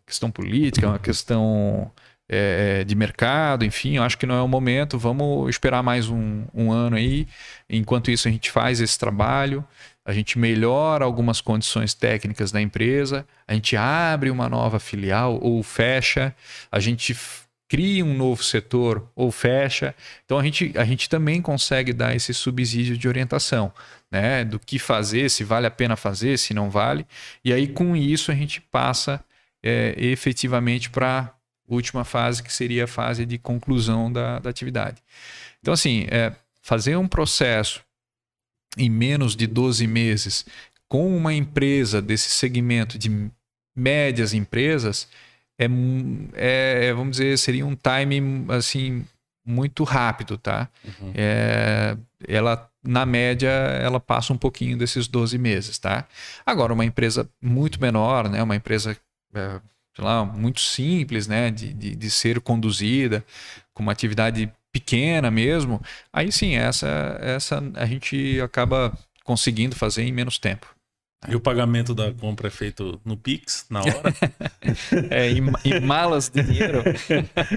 questão 0.07 0.31
política, 0.31 0.87
uma 0.87 0.99
questão 1.01 1.91
é, 2.29 2.85
de 2.85 2.95
mercado, 2.95 3.65
enfim, 3.65 3.97
eu 3.97 4.03
acho 4.03 4.19
que 4.19 4.27
não 4.27 4.35
é 4.35 4.43
o 4.43 4.49
momento. 4.49 4.99
Vamos 4.99 5.49
esperar 5.49 5.83
mais 5.83 6.09
um, 6.09 6.45
um 6.53 6.73
ano 6.73 6.97
aí. 6.97 7.27
Enquanto 7.69 8.11
isso, 8.11 8.29
a 8.29 8.31
gente 8.31 8.51
faz 8.51 8.81
esse 8.81 8.99
trabalho, 8.99 9.65
a 10.05 10.13
gente 10.13 10.39
melhora 10.39 11.05
algumas 11.05 11.41
condições 11.41 11.95
técnicas 11.95 12.51
da 12.51 12.61
empresa, 12.61 13.27
a 13.47 13.55
gente 13.55 13.77
abre 13.77 14.31
uma 14.31 14.49
nova 14.49 14.79
filial 14.79 15.39
ou 15.41 15.63
fecha, 15.63 16.35
a 16.71 16.81
gente 16.81 17.17
cria 17.69 18.05
um 18.05 18.15
novo 18.15 18.43
setor 18.43 19.11
ou 19.15 19.31
fecha. 19.31 19.95
Então 20.25 20.39
a 20.39 20.45
gente, 20.45 20.73
a 20.77 20.85
gente 20.85 21.09
também 21.09 21.43
consegue 21.43 21.93
dar 21.93 22.15
esse 22.15 22.33
subsídio 22.33 22.97
de 22.97 23.09
orientação, 23.09 23.73
né? 24.11 24.45
Do 24.45 24.59
que 24.59 24.79
fazer, 24.79 25.29
se 25.31 25.43
vale 25.43 25.67
a 25.67 25.71
pena 25.71 25.97
fazer, 25.97 26.39
se 26.39 26.55
não 26.55 26.71
vale. 26.71 27.07
E 27.45 27.53
aí 27.53 27.67
com 27.67 27.97
isso 27.97 28.31
a 28.31 28.35
gente 28.35 28.61
passa 28.61 29.25
é, 29.63 29.95
efetivamente 29.97 30.91
para 30.91 31.33
última 31.69 32.05
fase, 32.05 32.43
que 32.43 32.53
seria 32.53 32.85
a 32.85 32.89
fase 32.89 33.27
de 33.27 33.39
conclusão 33.39 34.13
da, 34.13 34.39
da 34.39 34.51
atividade. 34.51 35.03
Então, 35.61 35.75
assim, 35.75 36.07
é, 36.11 36.33
fazer 36.63 36.97
um 36.97 37.09
processo 37.09 37.83
em 38.77 38.91
menos 38.91 39.35
de 39.35 39.47
12 39.47 39.87
meses 39.87 40.45
com 40.89 41.17
uma 41.17 41.35
empresa 41.35 42.01
desse 42.01 42.31
segmento 42.31 42.99
de 42.99 43.31
médias 43.75 44.33
empresas 44.33 45.09
é, 45.59 46.89
é, 46.89 46.93
vamos 46.93 47.17
dizer, 47.17 47.39
seria 47.39 47.67
um 47.67 47.75
time 47.75 48.45
assim 48.53 49.05
muito 49.45 49.85
rápido, 49.85 50.37
tá? 50.37 50.69
Uhum. 50.85 51.13
É, 51.15 51.97
ela 52.27 52.69
na 52.83 53.07
média 53.07 53.49
ela 53.49 53.99
passa 53.99 54.33
um 54.33 54.39
pouquinho 54.39 54.77
desses 54.77 55.09
12 55.09 55.39
meses, 55.39 55.79
tá? 55.79 56.07
Agora 56.45 56.73
uma 56.73 56.85
empresa 56.85 57.29
muito 57.41 57.81
menor, 57.81 58.29
né? 58.29 58.43
Uma 58.43 58.57
empresa 58.57 58.97
é, 59.35 59.61
sei 59.97 60.05
lá, 60.05 60.25
muito 60.25 60.61
simples, 60.61 61.27
né? 61.27 61.51
De, 61.51 61.73
de, 61.73 61.97
de 61.97 62.11
ser 62.11 62.39
conduzida 62.41 63.25
com 63.73 63.83
uma 63.83 63.93
atividade 63.93 64.53
pequena 64.71 65.31
mesmo, 65.31 65.81
aí 66.13 66.31
sim 66.31 66.55
essa 66.55 67.19
essa 67.23 67.63
a 67.75 67.87
gente 67.87 68.39
acaba 68.43 68.93
conseguindo 69.25 69.75
fazer 69.75 70.03
em 70.03 70.13
menos 70.13 70.39
tempo. 70.39 70.67
E 71.27 71.35
o 71.35 71.41
pagamento 71.41 71.95
da 71.95 72.13
compra 72.13 72.49
é 72.49 72.51
feito 72.51 73.01
no 73.05 73.17
Pix, 73.17 73.67
na 73.71 73.81
hora? 73.81 74.15
é, 75.11 75.31
em, 75.31 75.43
em, 75.65 75.81
malas 75.81 76.29
de 76.29 76.43
dinheiro. 76.43 76.85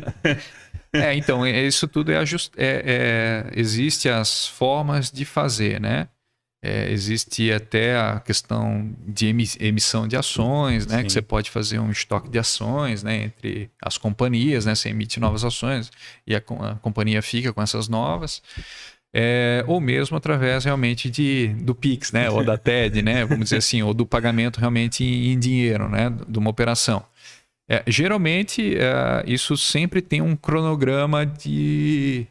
é, 0.94 1.14
então, 1.14 1.46
isso 1.46 1.88
tudo 1.88 2.12
é, 2.12 2.18
ajust... 2.18 2.52
é, 2.58 3.52
é 3.54 3.60
existe 3.60 4.10
as 4.10 4.48
formas 4.48 5.12
de 5.12 5.26
fazer, 5.26 5.80
né? 5.80 6.08
É, 6.62 6.92
existe 6.92 7.52
até 7.54 7.98
a 7.98 8.20
questão 8.20 8.94
de 9.08 9.28
emissão 9.62 10.06
de 10.08 10.18
ações, 10.18 10.86
né? 10.86 10.98
Sim. 10.98 11.04
Que 11.06 11.12
você 11.14 11.22
pode 11.22 11.50
fazer 11.50 11.80
um 11.80 11.90
estoque 11.90 12.30
de 12.30 12.38
ações, 12.38 13.02
né? 13.02 13.24
Entre 13.24 13.72
as 13.82 13.98
companhias, 13.98 14.66
né? 14.66 14.76
Você 14.76 14.90
emite 14.90 15.20
novas 15.20 15.46
ações 15.46 15.90
e 16.28 16.36
a, 16.36 16.40
a 16.40 16.76
companhia 16.76 17.22
fica 17.22 17.54
com 17.54 17.62
essas 17.62 17.88
novas 17.88 18.42
é, 19.14 19.64
ou 19.68 19.80
mesmo 19.80 20.16
através 20.16 20.66
realmente 20.66 21.10
de, 21.10 21.48
do 21.48 21.74
Pix, 21.74 22.12
né? 22.12 22.30
Ou 22.30 22.44
da 22.44 22.58
TED, 22.58 23.02
né? 23.02 23.26
Vamos 23.26 23.46
dizer 23.46 23.58
assim, 23.58 23.82
ou 23.82 23.94
do 23.94 24.06
pagamento 24.06 24.60
realmente 24.60 25.04
em, 25.04 25.32
em 25.32 25.40
dinheiro, 25.40 25.90
né? 25.90 26.14
De 26.28 26.38
uma 26.38 26.50
operação. 26.50 27.04
É, 27.68 27.84
geralmente, 27.88 28.76
é, 28.76 29.24
isso 29.28 29.58
sempre 29.58 30.02
tem 30.02 30.22
um 30.22 30.36
cronograma 30.36 31.26
de, 31.26 32.26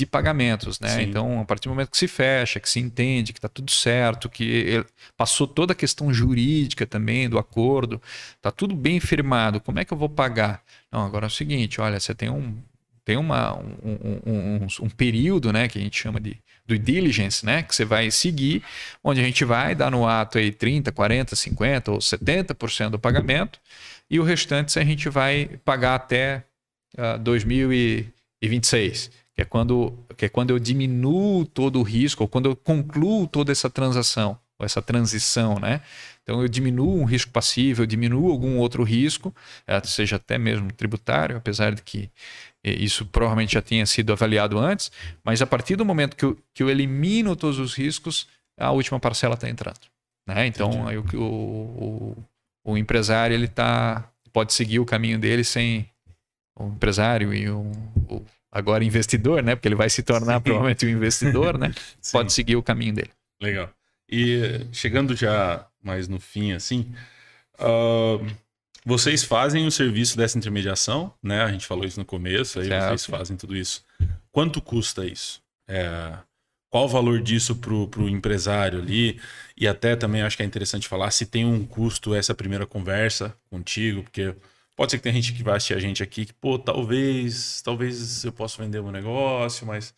de 0.00 0.06
pagamentos, 0.06 0.80
né? 0.80 0.88
Sim. 0.88 1.02
Então, 1.02 1.40
a 1.40 1.44
partir 1.44 1.68
do 1.68 1.70
momento 1.70 1.90
que 1.90 1.98
se 1.98 2.08
fecha, 2.08 2.58
que 2.58 2.68
se 2.68 2.80
entende 2.80 3.32
que 3.32 3.38
está 3.38 3.48
tudo 3.48 3.70
certo, 3.70 4.28
que 4.28 4.84
passou 5.16 5.46
toda 5.46 5.72
a 5.72 5.76
questão 5.76 6.12
jurídica 6.12 6.86
também 6.86 7.28
do 7.28 7.38
acordo, 7.38 8.00
está 8.36 8.50
tudo 8.50 8.74
bem 8.74 8.98
firmado, 8.98 9.60
como 9.60 9.78
é 9.78 9.84
que 9.84 9.92
eu 9.92 9.98
vou 9.98 10.08
pagar? 10.08 10.62
Não, 10.90 11.04
agora 11.04 11.26
é 11.26 11.28
o 11.28 11.30
seguinte, 11.30 11.80
olha, 11.80 12.00
você 12.00 12.14
tem 12.14 12.30
um, 12.30 12.56
tem 13.04 13.16
uma, 13.16 13.56
um, 13.56 14.20
um, 14.26 14.66
um, 14.82 14.88
período 14.88 15.52
né, 15.52 15.68
que 15.68 15.78
a 15.78 15.82
gente 15.82 15.98
chama 15.98 16.18
de 16.18 16.36
do 16.66 16.78
diligence, 16.78 17.44
né, 17.44 17.64
que 17.64 17.74
você 17.74 17.84
vai 17.84 18.10
seguir, 18.12 18.62
onde 19.02 19.20
a 19.20 19.24
gente 19.24 19.44
vai 19.44 19.74
dar 19.74 19.90
no 19.90 20.06
ato 20.06 20.38
aí 20.38 20.52
30, 20.52 20.92
40, 20.92 21.34
50 21.34 21.90
ou 21.90 21.98
70% 21.98 22.90
do 22.90 22.98
pagamento 22.98 23.58
e 24.08 24.20
o 24.20 24.22
restante 24.22 24.78
a 24.78 24.84
gente 24.84 25.08
vai 25.08 25.58
pagar 25.64 25.96
até 25.96 26.44
uh, 26.96 27.02
ah, 27.02 27.16
2026, 27.16 29.10
que 29.34 29.42
é, 29.42 29.44
quando, 29.44 29.98
que 30.16 30.26
é 30.26 30.28
quando 30.28 30.50
eu 30.50 30.58
diminuo 30.58 31.44
todo 31.44 31.78
o 31.78 31.82
risco, 31.82 32.24
ou 32.24 32.28
quando 32.28 32.46
eu 32.46 32.56
concluo 32.56 33.26
toda 33.26 33.52
essa 33.52 33.70
transação, 33.70 34.38
ou 34.58 34.66
essa 34.66 34.82
transição, 34.82 35.58
né? 35.58 35.80
Então 36.22 36.42
eu 36.42 36.48
diminuo 36.48 37.00
um 37.00 37.04
risco 37.04 37.30
passivo, 37.30 37.82
eu 37.82 37.86
diminuo 37.86 38.30
algum 38.30 38.58
outro 38.58 38.82
risco, 38.82 39.34
eh, 39.66 39.80
seja 39.84 40.16
até 40.16 40.36
mesmo 40.36 40.70
tributário, 40.72 41.36
apesar 41.36 41.74
de 41.74 41.82
que 41.82 42.10
isso 42.62 43.06
provavelmente 43.06 43.54
já 43.54 43.62
tinha 43.62 43.86
sido 43.86 44.12
avaliado 44.12 44.58
antes, 44.58 44.92
mas 45.24 45.40
a 45.40 45.46
partir 45.46 45.76
do 45.76 45.84
momento 45.84 46.14
que 46.14 46.24
eu, 46.24 46.38
que 46.52 46.62
eu 46.62 46.68
elimino 46.68 47.34
todos 47.34 47.58
os 47.58 47.74
riscos, 47.74 48.28
a 48.58 48.70
última 48.70 49.00
parcela 49.00 49.34
está 49.34 49.48
entrando. 49.48 49.80
Né? 50.26 50.46
Então, 50.46 50.86
aí 50.86 50.98
o, 50.98 51.04
o, 51.14 52.16
o, 52.64 52.76
empresário 52.76 53.34
ele 53.34 53.48
tá, 53.48 54.08
pode 54.32 54.52
seguir 54.52 54.78
o 54.78 54.84
caminho 54.84 55.18
dele 55.18 55.42
sem 55.42 55.88
o 56.58 56.66
empresário 56.66 57.32
e 57.32 57.48
o, 57.48 57.62
o 58.08 58.22
agora 58.50 58.84
investidor, 58.84 59.42
né? 59.42 59.54
porque 59.54 59.68
ele 59.68 59.74
vai 59.74 59.88
se 59.88 60.02
tornar 60.02 60.36
Sim. 60.36 60.42
provavelmente 60.42 60.86
um 60.86 60.88
investidor, 60.88 61.58
né? 61.58 61.72
pode 62.12 62.32
seguir 62.32 62.56
o 62.56 62.62
caminho 62.62 62.94
dele. 62.94 63.10
Legal. 63.40 63.70
E 64.08 64.66
chegando 64.72 65.14
já 65.14 65.66
mais 65.82 66.08
no 66.08 66.18
fim, 66.18 66.52
assim, 66.52 66.92
uh, 67.58 68.26
vocês 68.84 69.22
fazem 69.22 69.66
o 69.66 69.70
serviço 69.70 70.16
dessa 70.16 70.36
intermediação, 70.36 71.12
né? 71.22 71.42
A 71.42 71.52
gente 71.52 71.66
falou 71.66 71.84
isso 71.84 71.98
no 71.98 72.04
começo, 72.04 72.60
aí 72.60 72.66
certo. 72.66 72.88
vocês 72.88 73.06
fazem 73.06 73.36
tudo 73.36 73.56
isso. 73.56 73.84
Quanto 74.32 74.60
custa 74.60 75.04
isso? 75.04 75.40
É, 75.68 76.14
qual 76.70 76.84
o 76.84 76.88
valor 76.88 77.20
disso 77.20 77.56
para 77.56 77.72
o 77.74 78.08
empresário 78.08 78.80
ali? 78.80 79.20
E 79.56 79.66
até 79.68 79.96
também 79.96 80.22
acho 80.22 80.36
que 80.36 80.42
é 80.42 80.46
interessante 80.46 80.88
falar 80.88 81.10
se 81.10 81.26
tem 81.26 81.44
um 81.44 81.64
custo 81.66 82.14
essa 82.14 82.34
primeira 82.34 82.66
conversa 82.66 83.34
contigo, 83.50 84.02
porque 84.02 84.34
pode 84.80 84.92
ser 84.92 84.96
que 84.96 85.02
tem 85.02 85.12
gente 85.12 85.34
que 85.34 85.42
vai 85.42 85.58
assistir 85.58 85.74
a 85.74 85.78
gente 85.78 86.02
aqui 86.02 86.24
que, 86.24 86.32
pô, 86.32 86.58
talvez, 86.58 87.60
talvez 87.60 88.24
eu 88.24 88.32
possa 88.32 88.62
vender 88.62 88.80
um 88.80 88.90
negócio, 88.90 89.66
mas 89.66 89.92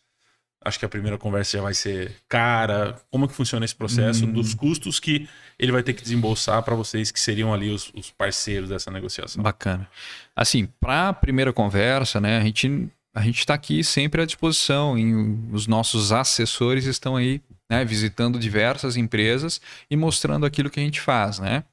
acho 0.61 0.77
que 0.77 0.83
a 0.83 0.89
primeira 0.89 1.17
conversa 1.17 1.55
já 1.55 1.63
vai 1.63 1.73
ser 1.73 2.13
cara. 2.27 2.99
Como 3.09 3.25
que 3.25 3.33
funciona 3.33 3.63
esse 3.63 3.73
processo 3.73 4.25
hum. 4.25 4.33
dos 4.33 4.53
custos 4.53 4.99
que 4.99 5.29
ele 5.57 5.71
vai 5.71 5.83
ter 5.83 5.93
que 5.93 6.03
desembolsar 6.03 6.61
para 6.63 6.75
vocês 6.75 7.11
que 7.11 7.19
seriam 7.21 7.53
ali 7.53 7.69
os, 7.69 7.93
os, 7.95 8.11
parceiros 8.11 8.67
dessa 8.67 8.91
negociação? 8.91 9.41
Bacana. 9.41 9.89
Assim, 10.35 10.67
para 10.81 11.07
a 11.07 11.13
primeira 11.13 11.53
conversa, 11.53 12.19
né, 12.19 12.37
a 12.37 12.43
gente 12.43 12.89
a 13.15 13.21
gente 13.21 13.39
está 13.39 13.53
aqui 13.53 13.85
sempre 13.85 14.21
à 14.21 14.25
disposição. 14.25 14.99
E 14.99 15.13
os 15.53 15.65
nossos 15.65 16.11
assessores 16.11 16.83
estão 16.83 17.15
aí, 17.15 17.39
né, 17.69 17.85
visitando 17.85 18.37
diversas 18.37 18.97
empresas 18.97 19.61
e 19.89 19.95
mostrando 19.95 20.45
aquilo 20.45 20.69
que 20.69 20.81
a 20.81 20.83
gente 20.83 20.99
faz, 20.99 21.39
né? 21.39 21.63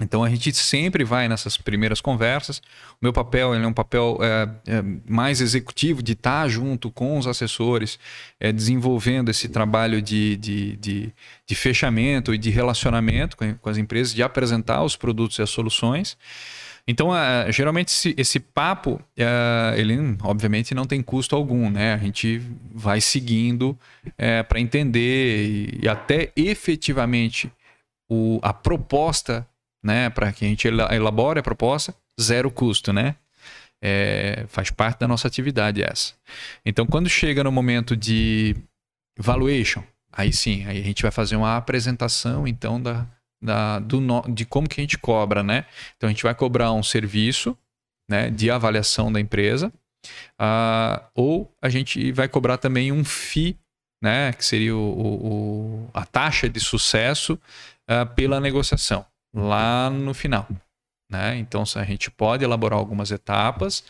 Então 0.00 0.22
a 0.22 0.28
gente 0.28 0.52
sempre 0.54 1.04
vai 1.04 1.26
nessas 1.26 1.56
primeiras 1.56 2.02
conversas. 2.02 2.58
O 2.58 2.98
meu 3.02 3.12
papel 3.12 3.54
é 3.54 3.66
um 3.66 3.72
papel 3.72 4.18
é, 4.20 4.48
é, 4.66 4.82
mais 5.08 5.40
executivo 5.40 6.02
de 6.02 6.12
estar 6.12 6.46
junto 6.48 6.90
com 6.90 7.18
os 7.18 7.26
assessores, 7.26 7.98
é, 8.38 8.52
desenvolvendo 8.52 9.30
esse 9.30 9.48
trabalho 9.48 10.02
de, 10.02 10.36
de, 10.36 10.76
de, 10.76 11.12
de 11.46 11.54
fechamento 11.54 12.34
e 12.34 12.38
de 12.38 12.50
relacionamento 12.50 13.36
com, 13.36 13.54
com, 13.54 13.70
as 13.70 13.78
empresas, 13.78 14.12
de 14.12 14.22
apresentar 14.22 14.82
os 14.82 14.96
produtos 14.96 15.38
e 15.38 15.42
as 15.42 15.48
soluções. 15.48 16.16
Então, 16.88 17.08
geralmente 17.48 17.88
esse, 17.88 18.14
esse 18.16 18.38
papo, 18.38 19.00
uh, 19.18 19.74
ele 19.76 19.96
obviamente 20.22 20.72
não 20.72 20.84
tem 20.84 21.02
custo 21.02 21.34
algum, 21.34 21.68
né? 21.68 21.94
A 21.94 21.98
gente 21.98 22.40
vai 22.72 23.00
seguindo 23.00 23.70
uh, 24.06 24.44
para 24.48 24.60
entender 24.60 25.48
e, 25.48 25.80
e, 25.82 25.88
até 25.88 26.30
efetivamente 26.36 27.50
o, 28.08 28.38
a 28.40 28.52
proposta 28.52 29.44
né? 29.86 30.10
Para 30.10 30.32
que 30.32 30.44
a 30.44 30.48
gente 30.48 30.66
elabore 30.66 31.38
a 31.38 31.42
proposta, 31.42 31.94
zero 32.20 32.50
custo, 32.50 32.92
né? 32.92 33.14
É, 33.80 34.44
faz 34.48 34.70
parte 34.70 34.98
da 34.98 35.08
nossa 35.08 35.28
atividade 35.28 35.82
essa. 35.82 36.14
Então, 36.64 36.86
quando 36.86 37.08
chega 37.08 37.44
no 37.44 37.52
momento 37.52 37.96
de 37.96 38.56
valuation, 39.16 39.84
aí 40.12 40.32
sim, 40.32 40.64
aí 40.66 40.80
a 40.80 40.82
gente 40.82 41.02
vai 41.02 41.12
fazer 41.12 41.36
uma 41.36 41.56
apresentação, 41.56 42.48
então, 42.48 42.82
da, 42.82 43.06
da, 43.40 43.78
do, 43.78 44.00
de 44.32 44.44
como 44.44 44.68
que 44.68 44.80
a 44.80 44.82
gente 44.82 44.98
cobra, 44.98 45.42
né? 45.42 45.66
Então, 45.96 46.08
a 46.08 46.12
gente 46.12 46.24
vai 46.24 46.34
cobrar 46.34 46.72
um 46.72 46.82
serviço 46.82 47.56
né, 48.10 48.28
de 48.30 48.50
avaliação 48.50 49.12
da 49.12 49.20
empresa, 49.20 49.72
uh, 50.40 51.04
ou 51.14 51.52
a 51.62 51.68
gente 51.68 52.10
vai 52.12 52.28
cobrar 52.28 52.56
também 52.56 52.90
um 52.90 53.04
FII, 53.04 53.56
né, 54.02 54.32
que 54.32 54.44
seria 54.44 54.76
o, 54.76 54.78
o, 54.78 55.90
a 55.92 56.04
taxa 56.04 56.48
de 56.48 56.60
sucesso 56.60 57.38
uh, 57.90 58.06
pela 58.14 58.40
negociação 58.40 59.04
lá 59.36 59.90
no 59.90 60.14
final. 60.14 60.48
Né? 61.10 61.36
Então, 61.36 61.62
a 61.76 61.84
gente 61.84 62.10
pode 62.10 62.42
elaborar 62.42 62.78
algumas 62.78 63.10
etapas, 63.10 63.84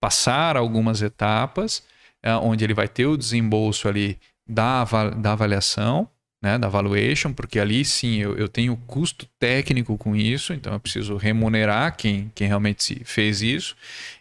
passar 0.00 0.56
algumas 0.56 1.02
etapas, 1.02 1.86
é, 2.22 2.34
onde 2.34 2.64
ele 2.64 2.74
vai 2.74 2.88
ter 2.88 3.06
o 3.06 3.16
desembolso 3.16 3.86
ali 3.86 4.18
da, 4.48 4.84
da 5.16 5.32
avaliação, 5.32 6.08
né, 6.42 6.58
da 6.58 6.68
valuation, 6.68 7.32
porque 7.32 7.60
ali 7.60 7.84
sim 7.84 8.16
eu, 8.16 8.36
eu 8.36 8.48
tenho 8.48 8.76
custo 8.76 9.28
técnico 9.38 9.96
com 9.96 10.16
isso, 10.16 10.52
então 10.52 10.72
eu 10.72 10.80
preciso 10.80 11.16
remunerar 11.16 11.96
quem, 11.96 12.32
quem 12.34 12.48
realmente 12.48 13.00
fez 13.04 13.42
isso. 13.42 13.76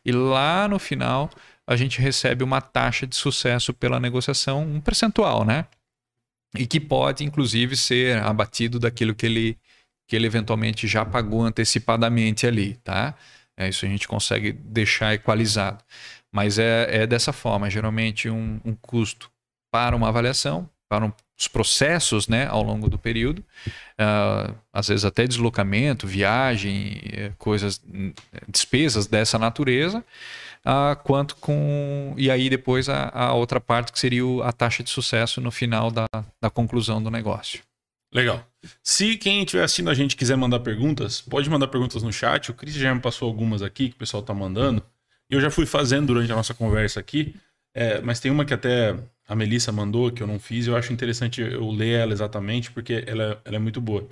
E 0.06 0.12
lá 0.12 0.68
no 0.68 0.78
final 0.78 1.32
a 1.66 1.76
gente 1.76 1.99
recebe 1.99 2.43
uma 2.43 2.62
taxa 2.62 3.08
de 3.08 3.16
sucesso 3.16 3.74
pela 3.74 3.99
negociação, 3.99 4.62
um 4.62 4.80
percentual, 4.80 5.43
né? 5.43 5.66
E 6.56 6.68
que 6.68 6.80
pode, 6.80 7.24
inclusive, 7.24 7.78
ser 7.78 8.18
abatido 8.22 8.78
daquilo 8.78 9.16
que 9.16 9.26
ele, 9.26 9.58
que 10.12 10.16
ele 10.18 10.28
eventualmente 10.28 10.89
já 10.89 11.05
pagou 11.05 11.41
antecipadamente 11.41 12.45
ali, 12.45 12.74
tá? 12.84 13.16
É, 13.55 13.70
isso 13.70 13.86
a 13.86 13.88
gente 13.88 14.09
consegue 14.09 14.51
deixar 14.51 15.14
equalizado. 15.14 15.82
Mas 16.30 16.59
é, 16.59 17.03
é 17.03 17.07
dessa 17.07 17.32
forma, 17.32 17.70
geralmente 17.70 18.30
um, 18.30 18.59
um 18.66 18.76
custo 18.76 19.32
para 19.72 19.95
uma 19.95 20.09
avaliação, 20.09 20.70
para 20.89 21.05
um, 21.05 21.14
os 21.39 21.47
processos 21.47 22.28
né, 22.28 22.45
ao 22.45 22.62
longo 22.62 22.89
do 22.89 22.97
período, 22.97 23.39
uh, 23.39 24.53
às 24.74 24.89
vezes 24.89 25.05
até 25.05 25.26
deslocamento, 25.26 26.05
viagem, 26.05 26.99
eh, 27.14 27.32
coisas, 27.38 27.82
despesas 28.49 29.07
dessa 29.07 29.39
natureza, 29.39 30.03
uh, 30.66 31.01
quanto 31.05 31.38
com. 31.38 32.14
E 32.18 32.30
aí 32.30 32.49
depois 32.49 32.89
a, 32.89 33.07
a, 33.14 33.34
outra 33.34 33.62
parte 33.62 33.93
que 33.93 33.99
seria 33.99 34.43
a 34.43 34.51
taxa 34.51 34.84
de 34.84 34.89
sucesso 34.89 35.39
no 35.39 35.51
final 35.51 35.89
da, 35.89 36.05
da 36.41 36.49
conclusão 36.49 37.01
do 37.01 37.09
negócio. 37.09 37.62
Legal. 38.14 38.51
Se 38.84 39.18
quem 39.18 39.41
estiver 39.41 39.64
assistindo 39.64 39.89
a 39.89 39.93
gente 39.93 40.16
quiser 40.16 40.36
mandar 40.36 40.59
perguntas, 40.59 41.22
pode 41.22 41.49
mandar 41.49 41.68
perguntas 41.68 42.03
no 42.03 42.14
chat. 42.14 42.51
O 42.51 42.53
Cris 42.53 42.74
já 42.76 42.93
me 42.93 43.01
passou 43.01 43.28
algumas 43.28 43.62
aqui 43.62 43.89
que 43.89 43.95
o 43.95 43.99
pessoal 43.99 44.22
está 44.22 44.34
mandando. 44.34 44.84
Eu 45.30 45.41
já 45.41 45.49
fui 45.49 45.66
fazendo 45.66 46.07
durante 46.07 46.32
a 46.32 46.36
nossa 46.36 46.53
conversa 46.53 46.99
aqui, 46.99 47.36
é, 47.74 48.01
mas 48.01 48.20
tem 48.20 48.32
uma 48.32 48.45
que 48.45 48.53
até 48.53 48.95
a 49.28 49.36
Melissa 49.36 49.72
mandou, 49.72 50.12
que 50.12 50.22
eu 50.22 50.28
não 50.28 50.39
fiz, 50.39 50.68
eu 50.68 50.76
acho 50.76 50.91
interessante 50.91 51.41
eu 51.41 51.72
ler 51.72 52.01
ela 52.01 52.12
exatamente, 52.12 52.70
porque 52.72 53.03
ela, 53.07 53.41
ela 53.45 53.55
é 53.55 53.59
muito 53.59 53.80
boa. 53.80 54.07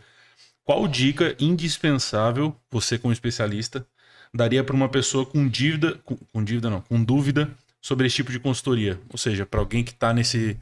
Qual 0.63 0.87
dica 0.87 1.35
indispensável, 1.39 2.55
você 2.71 2.97
como 2.97 3.11
especialista, 3.11 3.85
daria 4.33 4.63
para 4.63 4.75
uma 4.75 4.87
pessoa 4.87 5.25
com 5.25 5.47
dívida, 5.47 5.99
com, 6.05 6.15
com, 6.15 6.43
dívida 6.43 6.69
não, 6.69 6.81
com 6.81 7.03
dúvida 7.03 7.49
sobre 7.81 8.07
esse 8.07 8.17
tipo 8.17 8.31
de 8.31 8.39
consultoria? 8.39 8.99
Ou 9.09 9.17
seja, 9.17 9.45
para 9.45 9.59
alguém 9.59 9.83
que 9.83 9.91
está 9.91 10.13
nesse 10.13 10.57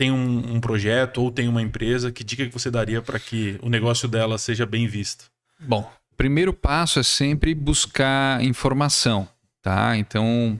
tem 0.00 0.10
um, 0.10 0.54
um, 0.54 0.60
projeto 0.60 1.18
ou 1.18 1.30
tem 1.30 1.46
uma 1.46 1.60
empresa, 1.60 2.10
que 2.10 2.24
dica 2.24 2.46
que 2.46 2.52
você 2.52 2.70
daria 2.70 3.02
para 3.02 3.18
que 3.18 3.58
o 3.62 3.68
negócio 3.68 4.08
dela 4.08 4.38
seja 4.38 4.64
bem 4.64 4.86
visto? 4.86 5.26
Bom, 5.60 5.90
primeiro 6.16 6.52
passo 6.54 6.98
é 6.98 7.02
sempre 7.02 7.54
buscar 7.54 8.42
informação 8.42 9.28
tá? 9.62 9.96
Então, 9.96 10.58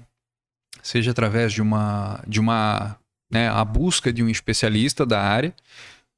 seja 0.83 1.11
através 1.11 1.53
de 1.53 1.63
uma, 1.63 2.23
de 2.27 2.41
uma, 2.41 2.97
né, 3.31 3.49
a 3.49 3.65
busca 3.65 4.13
de 4.13 4.23
um 4.23 4.29
especialista 4.29 5.05
da 5.05 5.21
área, 5.21 5.55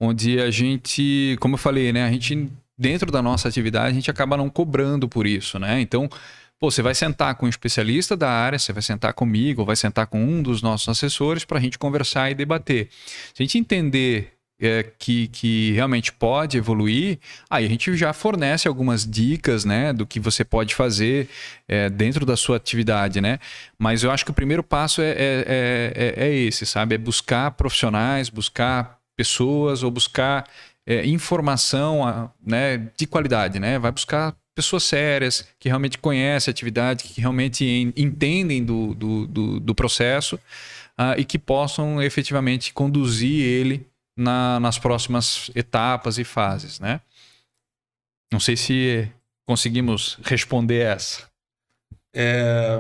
onde 0.01 0.41
a 0.41 0.51
gente, 0.51 1.37
como 1.41 1.55
eu 1.55 1.59
falei, 1.59 1.93
né, 1.93 2.05
a 2.05 2.11
gente 2.11 2.51
dentro 2.77 3.13
da 3.13 3.23
nossa 3.23 3.49
atividade 3.49 3.89
a 3.89 3.95
gente 3.95 4.11
acaba 4.11 4.37
não 4.37 4.51
cobrando 4.51 5.09
por 5.09 5.27
isso, 5.27 5.59
né? 5.59 5.81
Então, 5.81 6.09
pô, 6.63 6.71
você 6.71 6.81
vai 6.81 6.95
sentar 6.95 7.35
com 7.35 7.47
um 7.47 7.49
especialista 7.49 8.17
da 8.17 8.31
área, 8.31 8.57
você 8.57 8.73
vai 8.73 8.85
sentar 8.85 9.13
comigo, 9.15 9.63
ou 9.63 9.67
vai 9.67 9.75
sentar 9.75 10.07
com 10.07 10.23
um 10.23 10.41
dos 10.41 10.63
nossos 10.63 10.89
assessores 10.89 11.45
para 11.45 11.59
a 11.59 11.61
gente 11.61 11.77
conversar 11.77 12.31
e 12.31 12.37
debater. 12.37 12.89
Se 13.35 13.43
a 13.43 13.43
gente 13.43 13.59
entender 13.59 14.35
é, 14.61 14.85
que, 14.97 15.27
que 15.27 15.73
realmente 15.73 16.13
pode 16.13 16.57
evoluir, 16.57 17.19
aí 17.51 17.67
a 17.67 17.69
gente 17.69 17.97
já 17.97 18.13
fornece 18.13 18.69
algumas 18.69 19.05
dicas 19.05 19.65
né, 19.65 19.93
do 19.93 20.07
que 20.07 20.21
você 20.21 20.45
pode 20.45 20.73
fazer 20.73 21.29
é, 21.67 21.91
dentro 21.91 22.25
da 22.25 22.37
sua 22.37 22.59
atividade. 22.59 23.21
Né? 23.21 23.41
Mas 23.77 24.05
eu 24.05 24.13
acho 24.13 24.25
que 24.25 24.31
o 24.31 24.35
primeiro 24.35 24.63
passo 24.63 25.03
é, 25.03 25.11
é, 25.11 25.15
é, 25.19 25.93
é, 25.97 26.29
é 26.29 26.33
esse, 26.33 26.65
sabe? 26.65 26.95
É 26.95 26.99
buscar 26.99 27.51
profissionais, 27.51 28.29
buscar 28.29 29.01
pessoas 29.17 29.83
ou 29.83 29.91
buscar 29.91 30.49
é, 30.87 31.05
informação 31.09 32.31
né, 32.41 32.89
de 32.97 33.05
qualidade. 33.05 33.59
Né? 33.59 33.81
Vai 33.81 33.91
buscar 33.91 34.37
pessoas 34.55 34.83
sérias, 34.85 35.49
que 35.59 35.69
realmente 35.69 35.99
conhecem 35.99 36.51
a 36.51 36.53
atividade, 36.53 37.05
que 37.05 37.21
realmente 37.21 37.65
entendem 37.97 38.65
do, 38.65 38.95
do, 38.95 39.27
do, 39.27 39.61
do 39.61 39.75
processo 39.75 40.37
uh, 40.99 41.19
e 41.19 41.25
que 41.25 41.39
possam 41.39 42.03
efetivamente 42.03 42.73
conduzir 42.73 43.45
ele 43.45 43.87
na, 44.17 44.61
nas 44.61 44.79
próximas 44.79 45.51
etapas 45.55 46.19
e 46.19 46.25
fases, 46.25 46.79
né? 46.79 47.01
Não 48.31 48.41
sei 48.41 48.57
se 48.57 49.11
conseguimos 49.47 50.19
responder 50.23 50.81
essa. 50.81 51.31
É... 52.15 52.79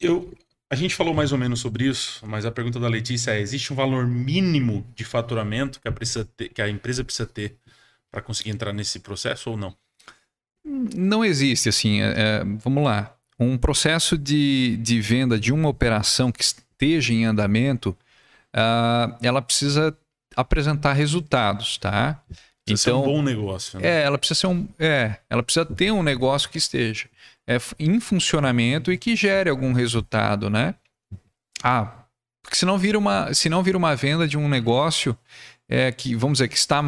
Eu, 0.00 0.32
a 0.70 0.74
gente 0.74 0.94
falou 0.94 1.12
mais 1.12 1.32
ou 1.32 1.38
menos 1.38 1.60
sobre 1.60 1.86
isso, 1.86 2.24
mas 2.26 2.46
a 2.46 2.50
pergunta 2.50 2.78
da 2.78 2.88
Letícia 2.88 3.32
é: 3.32 3.40
existe 3.40 3.72
um 3.72 3.76
valor 3.76 4.06
mínimo 4.06 4.86
de 4.94 5.04
faturamento 5.04 5.80
que 5.80 5.88
a, 5.88 5.92
ter, 6.24 6.48
que 6.50 6.62
a 6.62 6.68
empresa 6.68 7.04
precisa 7.04 7.26
ter 7.26 7.56
para 8.10 8.22
conseguir 8.22 8.50
entrar 8.50 8.72
nesse 8.72 9.00
processo 9.00 9.50
ou 9.50 9.56
não? 9.56 9.74
Não 10.64 11.24
existe, 11.24 11.68
assim. 11.68 12.00
É, 12.00 12.14
é, 12.16 12.44
vamos 12.44 12.84
lá. 12.84 13.14
Um 13.38 13.56
processo 13.56 14.18
de, 14.18 14.76
de 14.78 15.00
venda 15.00 15.38
de 15.38 15.52
uma 15.52 15.68
operação 15.68 16.30
que 16.30 16.44
esteja 16.44 17.12
em 17.12 17.24
andamento, 17.24 17.96
uh, 18.54 19.16
ela 19.22 19.40
precisa 19.40 19.96
apresentar 20.36 20.92
resultados, 20.92 21.78
tá? 21.78 22.22
Precisa 22.64 22.90
então, 22.90 23.02
ser 23.02 23.08
um 23.08 23.12
bom 23.14 23.22
negócio. 23.22 23.80
Né? 23.80 23.88
É, 23.88 24.02
ela 24.02 24.18
precisa 24.18 24.40
ser 24.40 24.46
um, 24.46 24.68
é, 24.78 25.16
ela 25.28 25.42
precisa 25.42 25.64
ter 25.64 25.90
um 25.90 26.02
negócio 26.02 26.50
que 26.50 26.58
esteja 26.58 27.08
é, 27.46 27.56
em 27.78 27.98
funcionamento 27.98 28.92
e 28.92 28.98
que 28.98 29.16
gere 29.16 29.50
algum 29.50 29.72
resultado, 29.72 30.48
né? 30.50 30.74
Ah, 31.62 32.04
porque 32.42 32.56
senão 32.56 32.78
vira 32.78 32.98
uma, 32.98 33.32
senão 33.34 33.62
vira 33.62 33.76
uma 33.76 33.94
venda 33.96 34.26
de 34.26 34.38
um 34.38 34.48
negócio 34.48 35.16
é, 35.68 35.90
que, 35.92 36.14
vamos 36.14 36.38
dizer, 36.38 36.48
que 36.48 36.56
está 36.56 36.82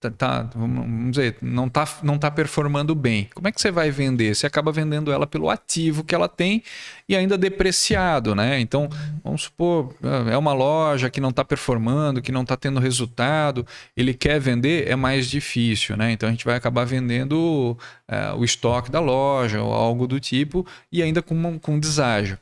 tá, 0.00 0.10
tá, 0.10 0.42
vamos 0.54 1.10
dizer, 1.10 1.36
não 1.42 1.68
tá, 1.68 1.86
não 2.02 2.18
tá 2.18 2.30
performando 2.30 2.94
bem. 2.94 3.28
Como 3.34 3.48
é 3.48 3.52
que 3.52 3.60
você 3.60 3.70
vai 3.70 3.90
vender? 3.90 4.34
Você 4.34 4.46
acaba 4.46 4.70
vendendo 4.70 5.10
ela 5.10 5.26
pelo 5.26 5.50
ativo 5.50 6.04
que 6.04 6.14
ela 6.14 6.28
tem 6.28 6.62
e 7.08 7.16
ainda 7.16 7.36
depreciado, 7.36 8.34
né? 8.34 8.60
Então, 8.60 8.88
vamos 9.24 9.42
supor, 9.42 9.94
é 10.30 10.36
uma 10.36 10.52
loja 10.52 11.10
que 11.10 11.20
não 11.20 11.30
está 11.30 11.44
performando, 11.44 12.22
que 12.22 12.30
não 12.30 12.42
está 12.42 12.56
tendo 12.56 12.78
resultado, 12.78 13.66
ele 13.96 14.14
quer 14.14 14.38
vender, 14.38 14.88
é 14.88 14.94
mais 14.94 15.28
difícil, 15.28 15.96
né? 15.96 16.12
Então 16.12 16.28
a 16.28 16.32
gente 16.32 16.44
vai 16.44 16.56
acabar 16.56 16.84
vendendo 16.84 17.76
é, 18.06 18.32
o 18.32 18.44
estoque 18.44 18.90
da 18.90 19.00
loja 19.00 19.62
ou 19.62 19.72
algo 19.72 20.06
do 20.06 20.20
tipo 20.20 20.66
e 20.92 21.02
ainda 21.02 21.22
com, 21.22 21.58
com 21.58 21.78
deságio. 21.78 22.38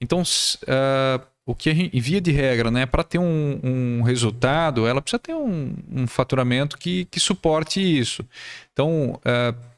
Então, 0.00 0.22
uh, 0.22 1.26
o 1.50 1.54
que 1.54 1.68
a 1.68 1.74
gente, 1.74 1.98
via 2.00 2.20
de 2.20 2.30
regra, 2.30 2.70
né, 2.70 2.86
para 2.86 3.02
ter 3.02 3.18
um, 3.18 3.60
um, 3.62 4.02
resultado, 4.02 4.86
ela 4.86 5.02
precisa 5.02 5.18
ter 5.18 5.34
um, 5.34 5.74
um 5.90 6.06
faturamento 6.06 6.78
que, 6.78 7.06
que, 7.06 7.18
suporte 7.18 7.80
isso. 7.80 8.24
Então, 8.72 9.18
uh, 9.24 9.70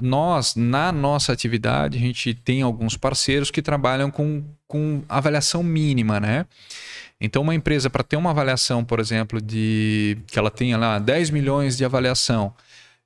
nós, 0.00 0.54
na 0.56 0.90
nossa 0.90 1.32
atividade, 1.32 1.98
a 1.98 2.00
gente 2.00 2.32
tem 2.32 2.62
alguns 2.62 2.96
parceiros 2.96 3.50
que 3.50 3.60
trabalham 3.60 4.10
com, 4.10 4.42
com 4.66 5.02
avaliação 5.06 5.62
mínima, 5.62 6.18
né? 6.18 6.46
Então, 7.20 7.42
uma 7.42 7.54
empresa, 7.54 7.90
para 7.90 8.02
ter 8.02 8.16
uma 8.16 8.30
avaliação, 8.30 8.84
por 8.84 9.00
exemplo, 9.00 9.40
de 9.40 10.16
que 10.26 10.38
ela 10.38 10.50
tenha 10.50 10.78
lá 10.78 10.98
10 10.98 11.30
milhões 11.30 11.76
de 11.76 11.84
avaliação, 11.84 12.54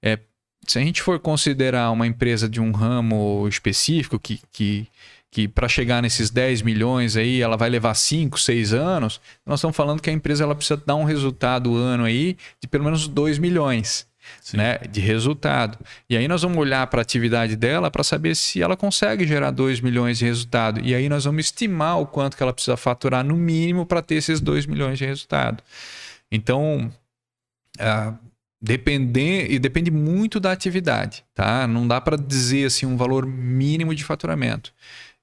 é, 0.02 0.18
se 0.66 0.78
a 0.78 0.82
gente 0.82 1.02
for 1.02 1.18
considerar 1.18 1.90
uma 1.90 2.06
empresa 2.06 2.48
de 2.48 2.60
um 2.60 2.70
ramo 2.70 3.46
específico 3.48 4.18
que, 4.18 4.40
que 4.52 4.86
que 5.30 5.46
para 5.46 5.68
chegar 5.68 6.02
nesses 6.02 6.30
10 6.30 6.62
milhões 6.62 7.16
aí 7.16 7.40
ela 7.40 7.56
vai 7.56 7.68
levar 7.68 7.94
5, 7.94 8.38
6 8.38 8.72
anos, 8.72 9.20
nós 9.44 9.60
estamos 9.60 9.76
falando 9.76 10.00
que 10.00 10.10
a 10.10 10.12
empresa 10.12 10.44
ela 10.44 10.54
precisa 10.54 10.82
dar 10.84 10.94
um 10.94 11.04
resultado 11.04 11.76
ano 11.76 12.04
aí 12.04 12.36
de 12.60 12.68
pelo 12.68 12.84
menos 12.84 13.06
2 13.06 13.38
milhões. 13.38 14.06
Né, 14.52 14.76
de 14.90 15.00
resultado. 15.00 15.78
E 16.06 16.14
aí 16.14 16.28
nós 16.28 16.42
vamos 16.42 16.58
olhar 16.58 16.86
para 16.88 17.00
a 17.00 17.02
atividade 17.02 17.56
dela 17.56 17.90
para 17.90 18.04
saber 18.04 18.36
se 18.36 18.60
ela 18.60 18.76
consegue 18.76 19.26
gerar 19.26 19.50
2 19.50 19.80
milhões 19.80 20.18
de 20.18 20.26
resultado. 20.26 20.82
E 20.84 20.94
aí 20.94 21.08
nós 21.08 21.24
vamos 21.24 21.46
estimar 21.46 21.98
o 21.98 22.06
quanto 22.06 22.36
que 22.36 22.42
ela 22.42 22.52
precisa 22.52 22.76
faturar 22.76 23.24
no 23.24 23.34
mínimo 23.34 23.86
para 23.86 24.02
ter 24.02 24.16
esses 24.16 24.38
2 24.38 24.66
milhões 24.66 24.98
de 24.98 25.06
resultado. 25.06 25.62
Então, 26.30 26.92
uh, 27.80 28.18
depender 28.60 29.50
e 29.50 29.58
depende 29.58 29.90
muito 29.90 30.38
da 30.38 30.52
atividade, 30.52 31.24
tá? 31.34 31.66
Não 31.66 31.88
dá 31.88 31.98
para 31.98 32.16
dizer 32.16 32.66
assim 32.66 32.84
um 32.84 32.98
valor 32.98 33.24
mínimo 33.24 33.94
de 33.94 34.04
faturamento 34.04 34.74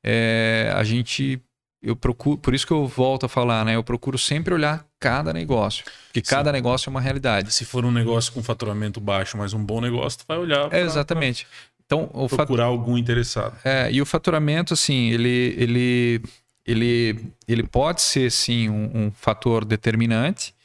é, 0.08 0.72
a 0.76 0.84
gente 0.84 1.42
eu 1.82 1.96
procuro, 1.96 2.38
por 2.38 2.54
isso 2.54 2.66
que 2.66 2.74
eu 2.74 2.88
volto 2.88 3.26
a 3.26 3.30
falar, 3.30 3.64
né? 3.64 3.76
Eu 3.76 3.84
procuro 3.84 4.18
sempre 4.18 4.54
olhar 4.54 4.86
cada 5.00 5.32
negócio, 5.32 5.84
porque 6.08 6.22
Sim. 6.24 6.36
cada 6.36 6.52
negócio 6.52 6.90
é 6.90 6.92
uma 6.92 7.02
realidade. 7.02 7.54
Se 7.54 7.64
for 7.64 7.86
um 7.86 7.92
negócio 7.92 8.34
com 8.34 8.42
faturamento 8.42 9.00
baixo, 9.00 9.38
mas 9.38 9.54
um 9.54 9.64
bom 9.64 9.80
negócio, 9.80 10.20
tu 10.20 10.26
vai 10.28 10.38
olhar. 10.38 10.70
Pra, 10.70 10.80
é, 10.80 10.82
exatamente. 10.82 11.46
Então, 11.86 12.08
procurar 12.28 12.64
fat... 12.64 12.72
algum 12.72 12.98
interessado. 12.98 13.56
É, 13.64 13.92
e 13.92 14.02
o 14.02 14.06
faturamento, 14.06 14.74
assim, 14.74 15.12
ele, 15.12 15.56
ele, 15.58 16.22
ele, 16.66 17.32
ele 17.48 17.64
pode 17.64 18.02
ser 18.02 18.32
sim 18.32 18.68
um, 18.70 18.92
um 18.96 19.12
fator 19.12 19.64
determinante. 19.64 20.56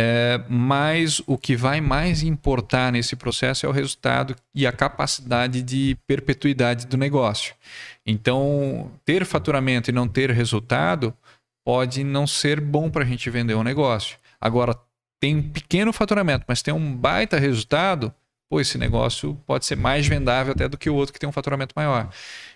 É, 0.00 0.40
mas 0.48 1.20
o 1.26 1.36
que 1.36 1.56
vai 1.56 1.80
mais 1.80 2.22
importar 2.22 2.92
nesse 2.92 3.16
processo 3.16 3.66
é 3.66 3.68
o 3.68 3.72
resultado 3.72 4.36
e 4.54 4.64
a 4.64 4.70
capacidade 4.70 5.60
de 5.60 5.98
perpetuidade 6.06 6.86
do 6.86 6.96
negócio. 6.96 7.52
Então, 8.06 8.92
ter 9.04 9.24
faturamento 9.24 9.90
e 9.90 9.92
não 9.92 10.06
ter 10.06 10.30
resultado 10.30 11.12
pode 11.66 12.04
não 12.04 12.28
ser 12.28 12.60
bom 12.60 12.88
para 12.88 13.02
a 13.02 13.06
gente 13.06 13.28
vender 13.28 13.56
um 13.56 13.64
negócio. 13.64 14.18
Agora, 14.40 14.78
tem 15.20 15.34
um 15.34 15.42
pequeno 15.42 15.92
faturamento, 15.92 16.44
mas 16.46 16.62
tem 16.62 16.72
um 16.72 16.94
baita 16.94 17.36
resultado, 17.36 18.14
pô, 18.48 18.60
esse 18.60 18.78
negócio 18.78 19.34
pode 19.44 19.66
ser 19.66 19.76
mais 19.76 20.06
vendável 20.06 20.52
até 20.52 20.68
do 20.68 20.78
que 20.78 20.88
o 20.88 20.94
outro 20.94 21.12
que 21.12 21.18
tem 21.18 21.28
um 21.28 21.32
faturamento 21.32 21.74
maior. 21.74 22.08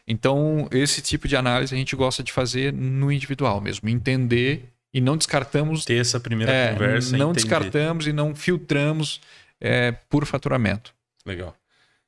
Então, 0.06 0.68
esse 0.70 1.02
tipo 1.02 1.26
de 1.26 1.34
análise 1.34 1.74
a 1.74 1.78
gente 1.78 1.96
gosta 1.96 2.22
de 2.22 2.30
fazer 2.30 2.72
no 2.72 3.10
individual 3.10 3.60
mesmo, 3.60 3.88
entender 3.88 4.72
e 4.92 5.00
não 5.00 5.16
descartamos. 5.16 5.84
Ter 5.84 6.00
essa 6.00 6.20
primeira 6.20 6.52
é, 6.52 6.72
conversa. 6.72 7.16
Não 7.16 7.32
descartamos 7.32 8.06
e 8.06 8.12
não 8.12 8.34
filtramos 8.34 9.20
é, 9.60 9.92
por 9.92 10.24
faturamento. 10.26 10.94
Legal. 11.24 11.56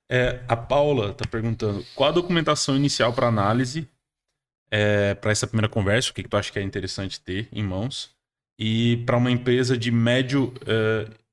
É, 0.09 0.41
a 0.47 0.57
Paula 0.57 1.11
está 1.11 1.25
perguntando 1.27 1.85
qual 1.95 2.11
a 2.11 2.13
documentação 2.13 2.77
inicial 2.77 3.13
para 3.13 3.27
análise 3.27 3.89
é, 4.71 5.15
para 5.15 5.31
essa 5.31 5.47
primeira 5.47 5.69
conversa, 5.69 6.11
o 6.11 6.15
que, 6.15 6.23
que 6.23 6.29
tu 6.29 6.37
acha 6.37 6.53
que 6.53 6.59
é 6.59 6.63
interessante 6.63 7.21
ter 7.21 7.49
em 7.53 7.63
mãos, 7.63 8.11
e 8.59 9.03
para 9.07 9.17
uma 9.17 9.31
empresa 9.31 9.79
de 9.79 9.91
médio. 9.91 10.53
Uh, 10.63 11.24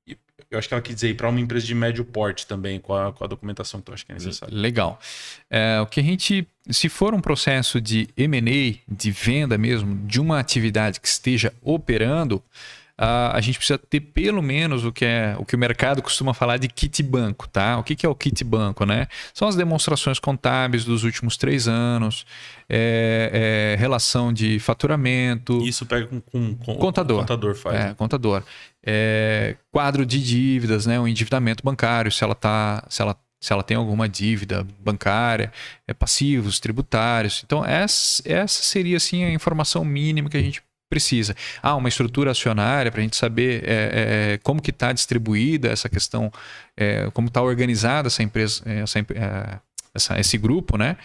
eu 0.52 0.58
acho 0.58 0.68
que 0.68 0.74
ela 0.74 0.82
quis 0.82 0.94
dizer 0.94 1.16
para 1.16 1.28
uma 1.28 1.40
empresa 1.40 1.66
de 1.66 1.74
médio 1.74 2.04
porte 2.04 2.46
também, 2.46 2.78
com 2.78 2.94
a, 2.94 3.12
com 3.12 3.24
a 3.24 3.26
documentação 3.26 3.80
que 3.80 3.86
tu 3.86 3.94
acha 3.94 4.04
que 4.04 4.12
é 4.12 4.14
necessária. 4.14 4.54
Legal. 4.54 5.00
É, 5.50 5.80
o 5.80 5.86
que 5.86 5.98
a 5.98 6.02
gente, 6.02 6.46
se 6.68 6.88
for 6.88 7.14
um 7.14 7.20
processo 7.20 7.80
de 7.80 8.08
M&A, 8.16 8.78
de 8.86 9.10
venda 9.10 9.56
mesmo, 9.56 9.94
de 10.06 10.20
uma 10.20 10.38
atividade 10.38 11.00
que 11.00 11.08
esteja 11.08 11.52
operando, 11.62 12.42
a 13.04 13.40
gente 13.40 13.58
precisa 13.58 13.78
ter 13.78 14.00
pelo 14.00 14.42
menos 14.42 14.84
o 14.84 14.92
que 14.92 15.04
é 15.04 15.34
o 15.38 15.44
que 15.44 15.56
o 15.56 15.58
mercado 15.58 16.00
costuma 16.00 16.32
falar 16.32 16.58
de 16.58 16.68
kit 16.68 17.02
banco, 17.02 17.48
tá? 17.48 17.78
O 17.78 17.82
que, 17.82 17.96
que 17.96 18.06
é 18.06 18.08
o 18.08 18.14
kit 18.14 18.44
banco, 18.44 18.84
né? 18.84 19.08
São 19.34 19.48
as 19.48 19.56
demonstrações 19.56 20.18
contábeis 20.18 20.84
dos 20.84 21.02
últimos 21.02 21.36
três 21.36 21.66
anos, 21.66 22.24
é, 22.68 23.74
é, 23.74 23.80
relação 23.80 24.32
de 24.32 24.58
faturamento. 24.60 25.62
Isso 25.66 25.84
pega 25.84 26.06
com, 26.06 26.20
com, 26.20 26.54
com 26.54 26.76
contador. 26.76 27.20
contador 27.20 27.54
faz. 27.54 27.76
É, 27.76 27.94
contador. 27.94 28.42
É, 28.84 29.56
quadro 29.70 30.04
de 30.04 30.22
dívidas, 30.22 30.86
né? 30.86 30.98
O 30.98 31.06
endividamento 31.06 31.62
bancário, 31.62 32.10
se 32.10 32.24
ela 32.24 32.34
tá, 32.34 32.84
se 32.88 33.00
ela 33.02 33.16
se 33.40 33.52
ela 33.52 33.64
tem 33.64 33.76
alguma 33.76 34.08
dívida 34.08 34.64
bancária, 34.78 35.52
é, 35.88 35.92
passivos, 35.92 36.60
tributários. 36.60 37.42
Então, 37.44 37.64
essa, 37.64 38.22
essa 38.24 38.62
seria 38.62 38.96
assim, 38.96 39.24
a 39.24 39.32
informação 39.32 39.84
mínima 39.84 40.30
que 40.30 40.36
a 40.36 40.40
gente 40.40 40.62
precisa. 40.88 41.34
Ah, 41.60 41.74
uma 41.74 41.88
estrutura 41.88 42.30
acionária 42.30 42.92
para 42.92 43.00
a 43.00 43.02
gente 43.02 43.16
saber 43.16 43.64
é, 43.64 44.34
é, 44.34 44.38
como 44.44 44.62
que 44.62 44.70
está 44.70 44.92
distribuída 44.92 45.70
essa 45.70 45.88
questão, 45.88 46.30
é, 46.76 47.10
como 47.12 47.28
está 47.28 47.42
organizada 47.42 48.08
essa 48.08 48.22
empresa, 48.22 48.62
é, 48.64 48.80
essa, 48.80 48.98
é, 48.98 49.58
essa, 49.94 50.20
esse 50.20 50.36
grupo, 50.36 50.76
né? 50.76 50.96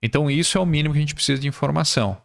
Então 0.00 0.30
isso 0.30 0.56
é 0.56 0.60
o 0.60 0.66
mínimo 0.66 0.94
que 0.94 0.98
a 0.98 1.02
gente 1.02 1.14
precisa 1.14 1.40
de 1.40 1.48
informação. 1.48 2.16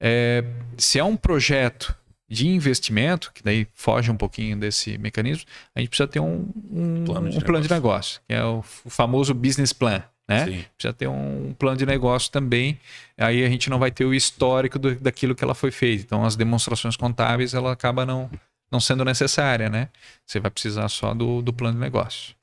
É, 0.00 0.42
se 0.78 0.98
é 0.98 1.04
um 1.04 1.16
projeto 1.16 1.94
de 2.28 2.48
investimento, 2.48 3.32
que 3.32 3.42
daí 3.42 3.66
foge 3.74 4.10
um 4.10 4.16
pouquinho 4.16 4.58
desse 4.58 4.98
mecanismo, 4.98 5.44
a 5.74 5.80
gente 5.80 5.88
precisa 5.88 6.08
ter 6.08 6.20
um, 6.20 6.48
um 6.70 7.04
plano 7.04 7.30
de, 7.30 7.38
um 7.38 7.40
plano 7.40 7.62
de 7.62 7.70
negócio, 7.70 8.20
que 8.26 8.34
é 8.34 8.44
o 8.44 8.62
famoso 8.62 9.32
business 9.32 9.72
plan 9.72 10.02
né? 10.28 10.44
Sim. 10.44 10.64
Precisa 10.76 10.92
ter 10.92 11.06
um 11.06 11.54
plano 11.58 11.76
de 11.76 11.86
negócio 11.86 12.30
também. 12.30 12.78
Aí 13.16 13.44
a 13.44 13.48
gente 13.48 13.70
não 13.70 13.78
vai 13.78 13.90
ter 13.90 14.04
o 14.04 14.12
histórico 14.12 14.78
do, 14.78 14.94
daquilo 14.96 15.34
que 15.34 15.44
ela 15.44 15.54
foi 15.54 15.70
feita. 15.70 16.02
Então 16.02 16.24
as 16.24 16.36
demonstrações 16.36 16.96
contábeis 16.96 17.54
ela 17.54 17.72
acaba 17.72 18.04
não, 18.04 18.30
não 18.70 18.80
sendo 18.80 19.04
necessária, 19.04 19.68
né? 19.68 19.88
Você 20.24 20.40
vai 20.40 20.50
precisar 20.50 20.88
só 20.88 21.14
do, 21.14 21.40
do 21.42 21.52
plano 21.52 21.74
de 21.74 21.80
negócio. 21.80 22.34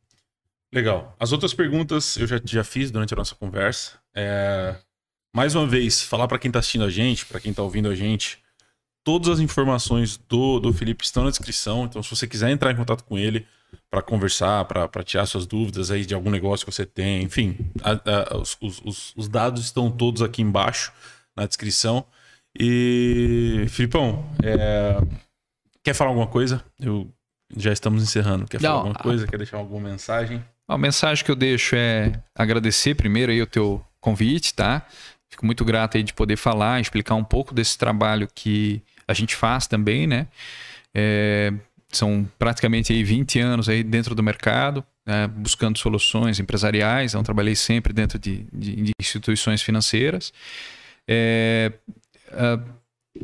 Legal. 0.74 1.16
As 1.20 1.32
outras 1.32 1.54
perguntas 1.54 2.18
eu 2.18 2.26
já, 2.26 2.40
já 2.44 2.64
fiz 2.64 2.90
durante 2.90 3.14
a 3.14 3.18
nossa 3.18 3.36
conversa. 3.36 4.00
É... 4.16 4.76
Mais 5.36 5.56
uma 5.56 5.68
vez, 5.68 6.02
falar 6.02 6.28
para 6.28 6.40
quem 6.40 6.50
está 6.50 6.60
assistindo 6.60 6.86
a 6.86 6.90
gente, 6.90 7.26
para 7.26 7.40
quem 7.40 7.52
está 7.52 7.64
ouvindo 7.64 7.90
a 7.90 7.96
gente, 7.96 8.40
todas 9.04 9.30
as 9.30 9.40
informações 9.40 10.18
do, 10.30 10.60
do 10.60 10.74
Felipe 10.74 11.04
estão 11.04 11.24
na 11.24 11.30
descrição. 11.30 11.86
Então, 11.86 12.02
se 12.02 12.10
você 12.10 12.28
quiser 12.28 12.50
entrar 12.50 12.72
em 12.72 12.76
contato 12.76 13.04
com 13.04 13.18
ele, 13.18 13.46
para 13.90 14.02
conversar, 14.02 14.66
para 14.66 15.04
tirar 15.04 15.26
suas 15.26 15.46
dúvidas 15.46 15.92
aí 15.92 16.06
de 16.06 16.14
algum 16.14 16.30
negócio 16.30 16.66
que 16.66 16.72
você 16.72 16.86
tem. 16.86 17.24
Enfim, 17.24 17.58
a, 17.84 17.92
a, 17.92 18.38
os, 18.38 18.58
os, 18.62 19.14
os, 19.16 19.28
dados 19.28 19.66
estão 19.66 19.92
todos 19.92 20.22
aqui 20.22 20.42
embaixo 20.42 20.92
na 21.36 21.46
descrição. 21.46 22.06
E, 22.60 23.66
Filipão, 23.70 24.26
é, 24.44 25.00
quer 25.84 25.94
falar 25.94 26.10
alguma 26.10 26.28
coisa? 26.28 26.64
Eu, 26.80 27.08
já 27.56 27.72
estamos 27.72 28.04
encerrando. 28.04 28.48
Quer 28.48 28.60
falar 28.60 28.74
Não, 28.74 28.80
alguma 28.80 28.96
coisa? 28.96 29.26
A... 29.26 29.28
Quer 29.28 29.38
deixar 29.38 29.58
alguma 29.58 29.90
mensagem? 29.90 30.44
A 30.68 30.78
mensagem 30.78 31.24
que 31.24 31.32
eu 31.32 31.36
deixo 31.36 31.76
é 31.76 32.14
agradecer 32.36 32.96
primeiro 32.96 33.32
aí 33.32 33.42
o 33.42 33.48
teu 33.48 33.84
convite, 34.00 34.54
tá? 34.54 34.86
Fico 35.30 35.46
muito 35.46 35.66
grato 35.66 35.98
aí 35.98 36.04
de 36.04 36.14
poder 36.14 36.38
falar, 36.38 36.80
explicar 36.80 37.16
um 37.16 37.24
pouco 37.24 37.54
desse 37.54 37.78
trabalho 37.78 38.28
que 38.34 38.82
a 39.14 39.16
gente 39.16 39.36
faz 39.36 39.68
também, 39.68 40.06
né? 40.06 40.28
É, 40.94 41.54
são 41.90 42.28
praticamente 42.38 42.92
aí 42.92 43.04
20 43.04 43.40
anos 43.40 43.70
aí 43.70 43.84
dentro 43.84 44.16
do 44.16 44.24
mercado, 44.24 44.84
né, 45.06 45.28
buscando 45.28 45.78
soluções 45.78 46.40
empresariais. 46.40 47.14
Então, 47.14 47.24
trabalhei 47.24 47.56
sempre 47.56 47.94
dentro 47.94 48.18
de, 48.18 48.46
de, 48.52 48.76
de 48.76 48.92
instituições 49.00 49.62
financeiras. 49.62 50.34
É, 51.08 51.72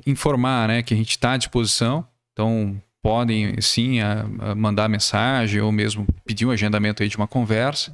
informar 0.06 0.68
né, 0.68 0.84
que 0.84 0.94
a 0.94 0.98
gente 0.98 1.12
está 1.12 1.34
à 1.34 1.38
disposição. 1.38 2.08
Então, 2.34 2.80
podem 3.02 3.60
sim 3.62 4.02
a, 4.02 4.26
a 4.40 4.56
mandar 4.56 4.88
mensagem 4.88 5.62
ou 5.62 5.72
mesmo 5.72 6.06
pedir 6.26 6.46
um 6.46 6.52
agendamento 6.52 7.02
aí 7.02 7.10
de 7.10 7.18
uma 7.18 7.28
conversa. 7.28 7.94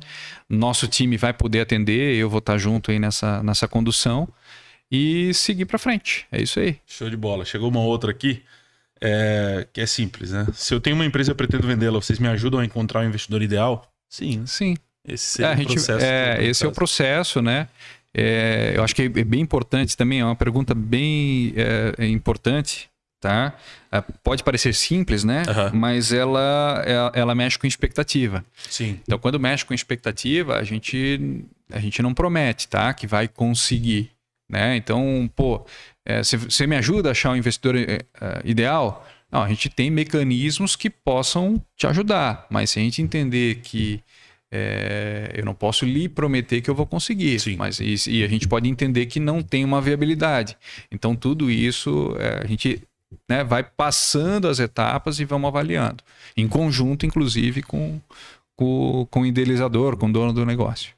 Nosso 0.50 0.88
time 0.88 1.16
vai 1.16 1.32
poder 1.32 1.62
atender, 1.62 2.16
eu 2.16 2.30
vou 2.30 2.40
estar 2.40 2.58
junto 2.58 2.92
aí 2.92 3.00
nessa, 3.00 3.42
nessa 3.44 3.68
condução 3.68 4.28
e 4.92 5.34
seguir 5.34 5.66
para 5.66 5.78
frente. 5.78 6.26
É 6.32 6.42
isso 6.42 6.60
aí. 6.60 6.78
Show 6.86 7.10
de 7.10 7.18
bola. 7.18 7.46
Chegou 7.46 7.70
uma 7.70 7.82
outra 7.82 8.12
aqui 8.12 8.44
é, 9.02 9.68
que 9.72 9.82
é 9.82 9.86
simples, 9.86 10.32
né? 10.32 10.48
Se 10.54 10.74
eu 10.74 10.80
tenho 10.80 10.96
uma 10.96 11.06
empresa 11.06 11.30
e 11.30 11.32
eu 11.32 11.36
pretendo 11.36 11.68
vendê-la, 11.68 12.00
vocês 12.00 12.20
me 12.20 12.28
ajudam 12.28 12.60
a 12.60 12.66
encontrar 12.66 13.02
o 13.02 13.04
investidor 13.04 13.42
ideal? 13.42 13.92
Sim. 14.10 14.46
Sim. 14.46 14.76
Esse 15.08 15.44
é, 15.44 15.54
o 15.54 15.66
processo. 15.66 16.06
É, 16.06 16.44
esse 16.44 16.66
é 16.66 16.68
o 16.68 16.72
processo, 16.72 17.42
né? 17.42 17.68
É, 18.14 18.74
eu 18.76 18.84
acho 18.84 18.96
que 18.96 19.04
é 19.04 19.10
bem 19.10 19.42
importante 19.42 19.96
também, 19.98 20.22
é 20.22 20.26
uma 20.26 20.38
pergunta 20.38 20.74
bem 20.74 21.54
é, 21.58 22.06
é 22.06 22.08
importante, 22.08 22.90
tá? 23.20 23.54
É, 23.92 24.02
pode 24.24 24.42
parecer 24.42 24.74
simples, 24.74 25.24
né? 25.26 25.44
Uhum. 25.48 25.78
Mas 25.80 26.14
ela, 26.14 26.82
ela, 26.86 27.12
ela, 27.14 27.36
mexe 27.36 27.60
com 27.60 27.68
expectativa. 27.68 28.44
Sim. 28.70 29.00
Então, 29.04 29.20
quando 29.20 29.40
mexe 29.40 29.66
com 29.66 29.74
expectativa, 29.74 30.56
a 30.56 30.64
gente, 30.64 31.46
a 31.70 31.80
gente 31.80 32.02
não 32.02 32.14
promete, 32.14 32.70
tá? 32.70 32.94
Que 32.94 33.06
vai 33.06 33.28
conseguir, 33.28 34.12
né? 34.50 34.76
Então, 34.76 35.30
pô, 35.36 35.66
é, 36.06 36.22
você 36.24 36.68
me 36.68 36.76
ajuda 36.76 37.10
a 37.10 37.12
achar 37.12 37.32
um 37.32 37.36
investidor 37.36 37.76
é, 37.76 38.00
é, 38.22 38.42
ideal? 38.44 39.08
Não, 39.32 39.42
a 39.42 39.50
gente 39.50 39.70
tem 39.70 39.90
mecanismos 39.90 40.76
que 40.76 40.90
possam 40.90 41.62
te 41.76 41.88
ajudar, 41.88 42.46
mas 42.50 42.70
se 42.70 42.80
a 42.80 42.82
gente 42.82 43.02
entender 43.02 43.56
que 43.62 44.02
é, 44.52 45.32
eu 45.34 45.44
não 45.44 45.54
posso 45.54 45.84
lhe 45.84 46.08
prometer 46.08 46.62
que 46.62 46.70
eu 46.70 46.76
vou 46.76 46.86
conseguir, 46.86 47.40
Sim. 47.40 47.58
mas 47.58 47.80
e, 47.80 47.96
e, 48.08 48.24
a 48.24 48.28
gente 48.28 48.48
pode 48.48 48.70
entender 48.70 49.08
que 49.08 49.20
não 49.20 49.42
tem 49.42 49.66
uma 49.66 49.82
viabilidade. 49.82 50.56
Então 50.92 51.16
tudo 51.16 51.50
isso 51.52 52.16
é, 52.20 52.44
a 52.44 52.48
gente 52.48 52.82
né, 53.28 53.44
vai 53.44 53.64
passando 53.64 54.48
as 54.48 54.60
etapas 54.60 55.20
e 55.20 55.26
vamos 55.26 55.48
avaliando, 55.48 56.04
em 56.38 56.48
conjunto, 56.48 57.06
inclusive, 57.06 57.62
com, 57.64 58.00
com, 58.56 59.08
com 59.10 59.22
o 59.22 59.26
idealizador, 59.26 59.98
com 59.98 60.08
o 60.08 60.14
dono 60.14 60.32
do 60.32 60.46
negócio. 60.46 60.94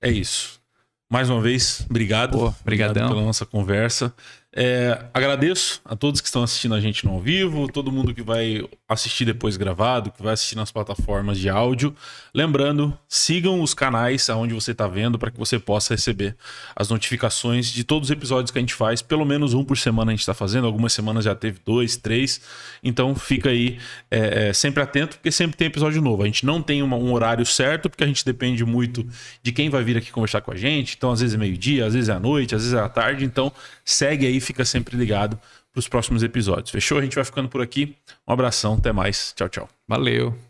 É 0.00 0.10
isso. 0.10 0.60
Mais 1.08 1.30
uma 1.30 1.40
vez, 1.40 1.86
obrigado. 1.88 2.32
Pô, 2.32 2.52
obrigado 2.60 2.94
pela 2.94 3.22
nossa 3.22 3.46
conversa. 3.46 4.12
É, 4.58 5.04
agradeço 5.12 5.82
a 5.84 5.94
todos 5.94 6.18
que 6.18 6.28
estão 6.28 6.42
assistindo 6.42 6.74
a 6.74 6.80
gente 6.80 7.04
no 7.04 7.12
ao 7.12 7.20
vivo, 7.20 7.70
todo 7.70 7.92
mundo 7.92 8.14
que 8.14 8.22
vai 8.22 8.66
assistir 8.88 9.26
depois 9.26 9.54
gravado, 9.58 10.10
que 10.10 10.22
vai 10.22 10.32
assistir 10.32 10.56
nas 10.56 10.72
plataformas 10.72 11.38
de 11.38 11.50
áudio. 11.50 11.94
Lembrando, 12.32 12.96
sigam 13.06 13.60
os 13.60 13.74
canais 13.74 14.30
aonde 14.30 14.54
você 14.54 14.72
está 14.72 14.88
vendo 14.88 15.18
para 15.18 15.30
que 15.30 15.38
você 15.38 15.58
possa 15.58 15.92
receber 15.92 16.34
as 16.74 16.88
notificações 16.88 17.70
de 17.70 17.84
todos 17.84 18.08
os 18.08 18.10
episódios 18.10 18.50
que 18.50 18.56
a 18.56 18.62
gente 18.62 18.72
faz. 18.72 19.02
Pelo 19.02 19.26
menos 19.26 19.52
um 19.52 19.62
por 19.62 19.76
semana 19.76 20.10
a 20.10 20.14
gente 20.14 20.20
está 20.20 20.32
fazendo, 20.32 20.66
algumas 20.66 20.94
semanas 20.94 21.26
já 21.26 21.34
teve 21.34 21.60
dois, 21.62 21.98
três. 21.98 22.40
Então 22.82 23.14
fica 23.14 23.50
aí 23.50 23.78
é, 24.10 24.48
é, 24.48 24.52
sempre 24.54 24.82
atento, 24.82 25.16
porque 25.18 25.30
sempre 25.30 25.54
tem 25.54 25.66
episódio 25.66 26.00
novo. 26.00 26.22
A 26.22 26.26
gente 26.26 26.46
não 26.46 26.62
tem 26.62 26.82
uma, 26.82 26.96
um 26.96 27.12
horário 27.12 27.44
certo, 27.44 27.90
porque 27.90 28.04
a 28.04 28.06
gente 28.06 28.24
depende 28.24 28.64
muito 28.64 29.06
de 29.42 29.52
quem 29.52 29.68
vai 29.68 29.84
vir 29.84 29.98
aqui 29.98 30.10
conversar 30.10 30.40
com 30.40 30.50
a 30.50 30.56
gente. 30.56 30.94
Então, 30.96 31.12
às 31.12 31.20
vezes 31.20 31.34
é 31.34 31.38
meio-dia, 31.38 31.84
às 31.84 31.92
vezes 31.92 32.08
é 32.08 32.14
à 32.14 32.20
noite, 32.20 32.54
às 32.54 32.62
vezes 32.62 32.74
é 32.74 32.80
à 32.80 32.88
tarde. 32.88 33.22
Então, 33.22 33.52
segue 33.84 34.24
aí 34.26 34.45
fica 34.46 34.64
sempre 34.64 34.96
ligado 34.96 35.38
para 35.72 35.80
os 35.80 35.88
próximos 35.88 36.22
episódios. 36.22 36.70
Fechou? 36.70 36.98
A 36.98 37.02
gente 37.02 37.14
vai 37.14 37.24
ficando 37.24 37.48
por 37.48 37.60
aqui. 37.60 37.96
Um 38.26 38.32
abração, 38.32 38.74
até 38.74 38.92
mais. 38.92 39.32
Tchau, 39.36 39.48
tchau. 39.48 39.68
Valeu. 39.86 40.45